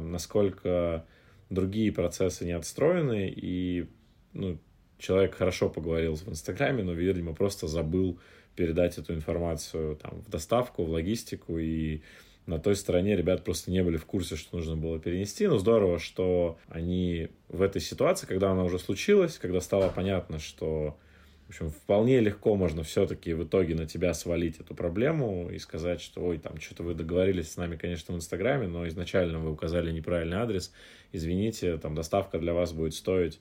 насколько 0.00 1.04
другие 1.50 1.92
процессы 1.92 2.46
не 2.46 2.52
отстроены, 2.52 3.28
и 3.28 3.88
ну, 4.32 4.58
человек 4.98 5.34
хорошо 5.34 5.68
поговорил 5.68 6.14
в 6.14 6.28
Инстаграме, 6.28 6.82
но, 6.84 6.92
видимо, 6.92 7.34
просто 7.34 7.66
забыл 7.66 8.18
передать 8.54 8.96
эту 8.96 9.12
информацию 9.12 9.96
там, 9.96 10.22
в 10.22 10.30
доставку, 10.30 10.84
в 10.84 10.90
логистику, 10.90 11.58
и 11.58 12.02
на 12.46 12.58
той 12.58 12.76
стороне 12.76 13.16
ребят 13.16 13.44
просто 13.44 13.70
не 13.70 13.82
были 13.82 13.96
в 13.96 14.06
курсе, 14.06 14.36
что 14.36 14.56
нужно 14.56 14.76
было 14.76 14.98
перенести. 14.98 15.46
Но 15.46 15.58
здорово, 15.58 15.98
что 15.98 16.58
они 16.68 17.28
в 17.48 17.62
этой 17.62 17.80
ситуации, 17.80 18.26
когда 18.26 18.50
она 18.50 18.64
уже 18.64 18.78
случилась, 18.78 19.38
когда 19.38 19.60
стало 19.60 19.90
понятно, 19.94 20.38
что 20.38 20.98
общем, 21.50 21.70
вполне 21.70 22.20
легко 22.20 22.54
можно 22.56 22.82
все-таки 22.82 23.32
в 23.32 23.44
итоге 23.44 23.74
на 23.74 23.86
тебя 23.86 24.14
свалить 24.14 24.60
эту 24.60 24.74
проблему 24.74 25.50
и 25.50 25.58
сказать, 25.58 26.00
что, 26.00 26.22
ой, 26.22 26.38
там, 26.38 26.60
что-то 26.60 26.82
вы 26.82 26.94
договорились 26.94 27.52
с 27.52 27.56
нами, 27.56 27.76
конечно, 27.76 28.14
в 28.14 28.16
Инстаграме, 28.16 28.68
но 28.68 28.86
изначально 28.88 29.38
вы 29.38 29.50
указали 29.50 29.90
неправильный 29.90 30.38
адрес, 30.38 30.72
извините, 31.12 31.76
там, 31.78 31.94
доставка 31.94 32.38
для 32.38 32.54
вас 32.54 32.72
будет 32.72 32.94
стоить, 32.94 33.40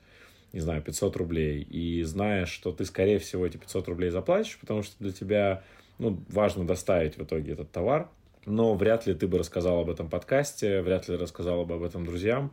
не 0.54 0.60
знаю, 0.60 0.82
500 0.82 1.16
рублей. 1.18 1.62
И 1.62 2.04
зная, 2.04 2.46
что 2.46 2.72
ты, 2.72 2.86
скорее 2.86 3.20
всего, 3.20 3.46
эти 3.46 3.58
500 3.58 3.88
рублей 3.88 4.10
заплатишь, 4.10 4.58
потому 4.60 4.82
что 4.82 4.96
для 5.00 5.12
тебя, 5.12 5.64
ну, 6.00 6.20
важно 6.30 6.66
доставить 6.66 7.18
в 7.18 7.24
итоге 7.24 7.54
этот 7.54 7.72
товар, 7.72 8.10
но 8.46 8.74
вряд 8.74 9.06
ли 9.06 9.14
ты 9.14 9.28
бы 9.28 9.38
рассказал 9.38 9.82
об 9.82 9.90
этом 9.90 10.10
подкасте, 10.10 10.82
вряд 10.82 11.08
ли 11.08 11.16
рассказал 11.16 11.66
бы 11.66 11.76
об 11.76 11.84
этом 11.84 12.06
друзьям. 12.06 12.52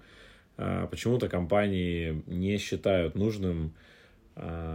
А, 0.59 0.87
почему-то 0.87 1.29
компании 1.29 2.23
не 2.27 2.59
считают 2.59 3.15
нужным 3.15 3.73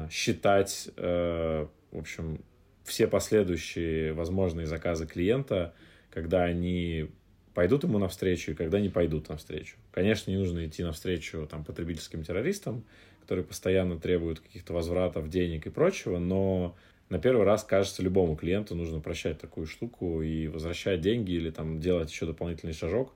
считать, 0.09 0.89
э, 0.97 1.67
в 1.91 1.97
общем, 1.97 2.39
все 2.83 3.07
последующие 3.07 4.13
возможные 4.13 4.65
заказы 4.65 5.05
клиента, 5.05 5.73
когда 6.09 6.43
они 6.43 7.09
пойдут 7.53 7.83
ему 7.83 7.99
навстречу 7.99 8.51
и 8.51 8.55
когда 8.55 8.79
не 8.79 8.89
пойдут 8.89 9.29
навстречу. 9.29 9.77
Конечно, 9.91 10.31
не 10.31 10.37
нужно 10.37 10.65
идти 10.65 10.83
навстречу 10.83 11.47
там, 11.49 11.63
потребительским 11.63 12.23
террористам, 12.23 12.83
которые 13.21 13.45
постоянно 13.45 13.99
требуют 13.99 14.39
каких-то 14.39 14.73
возвратов 14.73 15.29
денег 15.29 15.67
и 15.67 15.69
прочего, 15.69 16.17
но 16.17 16.75
на 17.09 17.19
первый 17.19 17.45
раз, 17.45 17.63
кажется, 17.63 18.01
любому 18.01 18.35
клиенту 18.35 18.73
нужно 18.73 18.99
прощать 18.99 19.39
такую 19.39 19.67
штуку 19.67 20.21
и 20.21 20.47
возвращать 20.47 21.01
деньги 21.01 21.33
или 21.33 21.51
там 21.51 21.79
делать 21.79 22.09
еще 22.09 22.25
дополнительный 22.25 22.73
шажок, 22.73 23.13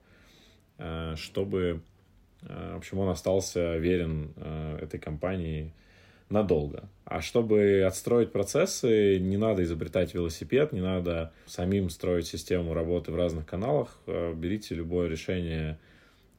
э, 0.78 1.16
чтобы, 1.18 1.82
в 2.42 2.78
общем, 2.78 3.00
он 3.00 3.10
остался 3.10 3.78
верен 3.78 4.34
этой 4.80 5.00
компании 5.00 5.74
надолго. 6.30 6.90
А 7.06 7.22
чтобы 7.22 7.84
отстроить 7.86 8.32
процессы, 8.32 9.20
не 9.20 9.38
надо 9.38 9.64
изобретать 9.64 10.14
велосипед, 10.14 10.72
не 10.74 10.82
надо 10.82 11.32
самим 11.46 11.90
строить 11.90 12.28
систему 12.28 12.74
работы 12.74 13.12
в 13.12 13.16
разных 13.16 13.46
каналах. 13.46 14.00
Э, 14.08 14.34
берите 14.34 14.74
любое 14.76 15.08
решение, 15.08 15.78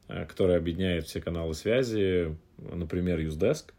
э, 0.09 0.25
которое 0.25 0.57
объединяет 0.57 1.07
все 1.07 1.21
каналы 1.21 1.53
связи, 1.53 2.35
например, 2.57 3.19
Usedesk, 3.19 3.71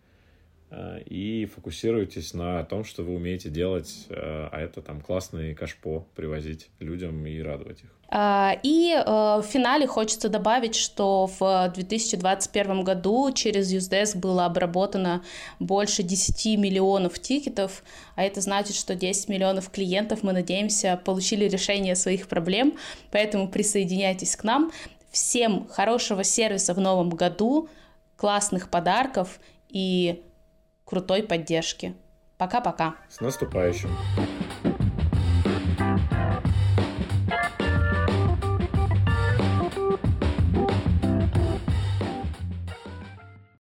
и 0.71 1.49
фокусируйтесь 1.55 2.35
на 2.35 2.63
том, 2.65 2.85
что 2.85 3.03
вы 3.03 3.15
умеете 3.15 3.49
делать, 3.49 4.07
а 4.11 4.61
это 4.61 4.83
там 4.83 5.01
классные 5.01 5.55
кашпо 5.55 6.07
привозить 6.15 6.69
людям 6.79 7.25
и 7.27 7.41
радовать 7.41 7.83
их. 7.83 7.99
А, 8.11 8.57
и 8.63 8.95
э, 8.95 9.05
в 9.05 9.43
финале 9.43 9.87
хочется 9.87 10.31
добавить, 10.31 10.75
что 10.75 11.31
в 11.39 11.71
2021 11.75 12.83
году 12.83 13.31
через 13.33 13.71
Usedesk 13.71 14.17
было 14.17 14.47
обработано 14.47 15.23
больше 15.59 16.03
10 16.03 16.59
миллионов 16.59 17.19
тикетов, 17.19 17.85
а 18.17 18.25
это 18.25 18.41
значит, 18.41 18.77
что 18.77 18.95
10 18.95 19.29
миллионов 19.29 19.69
клиентов, 19.69 20.23
мы 20.23 20.33
надеемся, 20.33 20.99
получили 21.05 21.45
решение 21.47 21.95
своих 21.95 22.29
проблем, 22.29 22.79
поэтому 23.11 23.47
присоединяйтесь 23.49 24.37
к 24.37 24.45
нам. 24.45 24.73
Всем 25.11 25.69
хорошего 25.69 26.25
сервиса 26.25 26.73
в 26.73 26.81
новом 26.81 27.11
году, 27.11 27.69
классных 28.17 28.71
подарков 28.71 29.39
и 29.69 30.23
крутой 30.89 31.23
поддержки. 31.23 31.95
Пока-пока. 32.39 32.95
С 33.11 33.21
наступающим. 33.21 33.91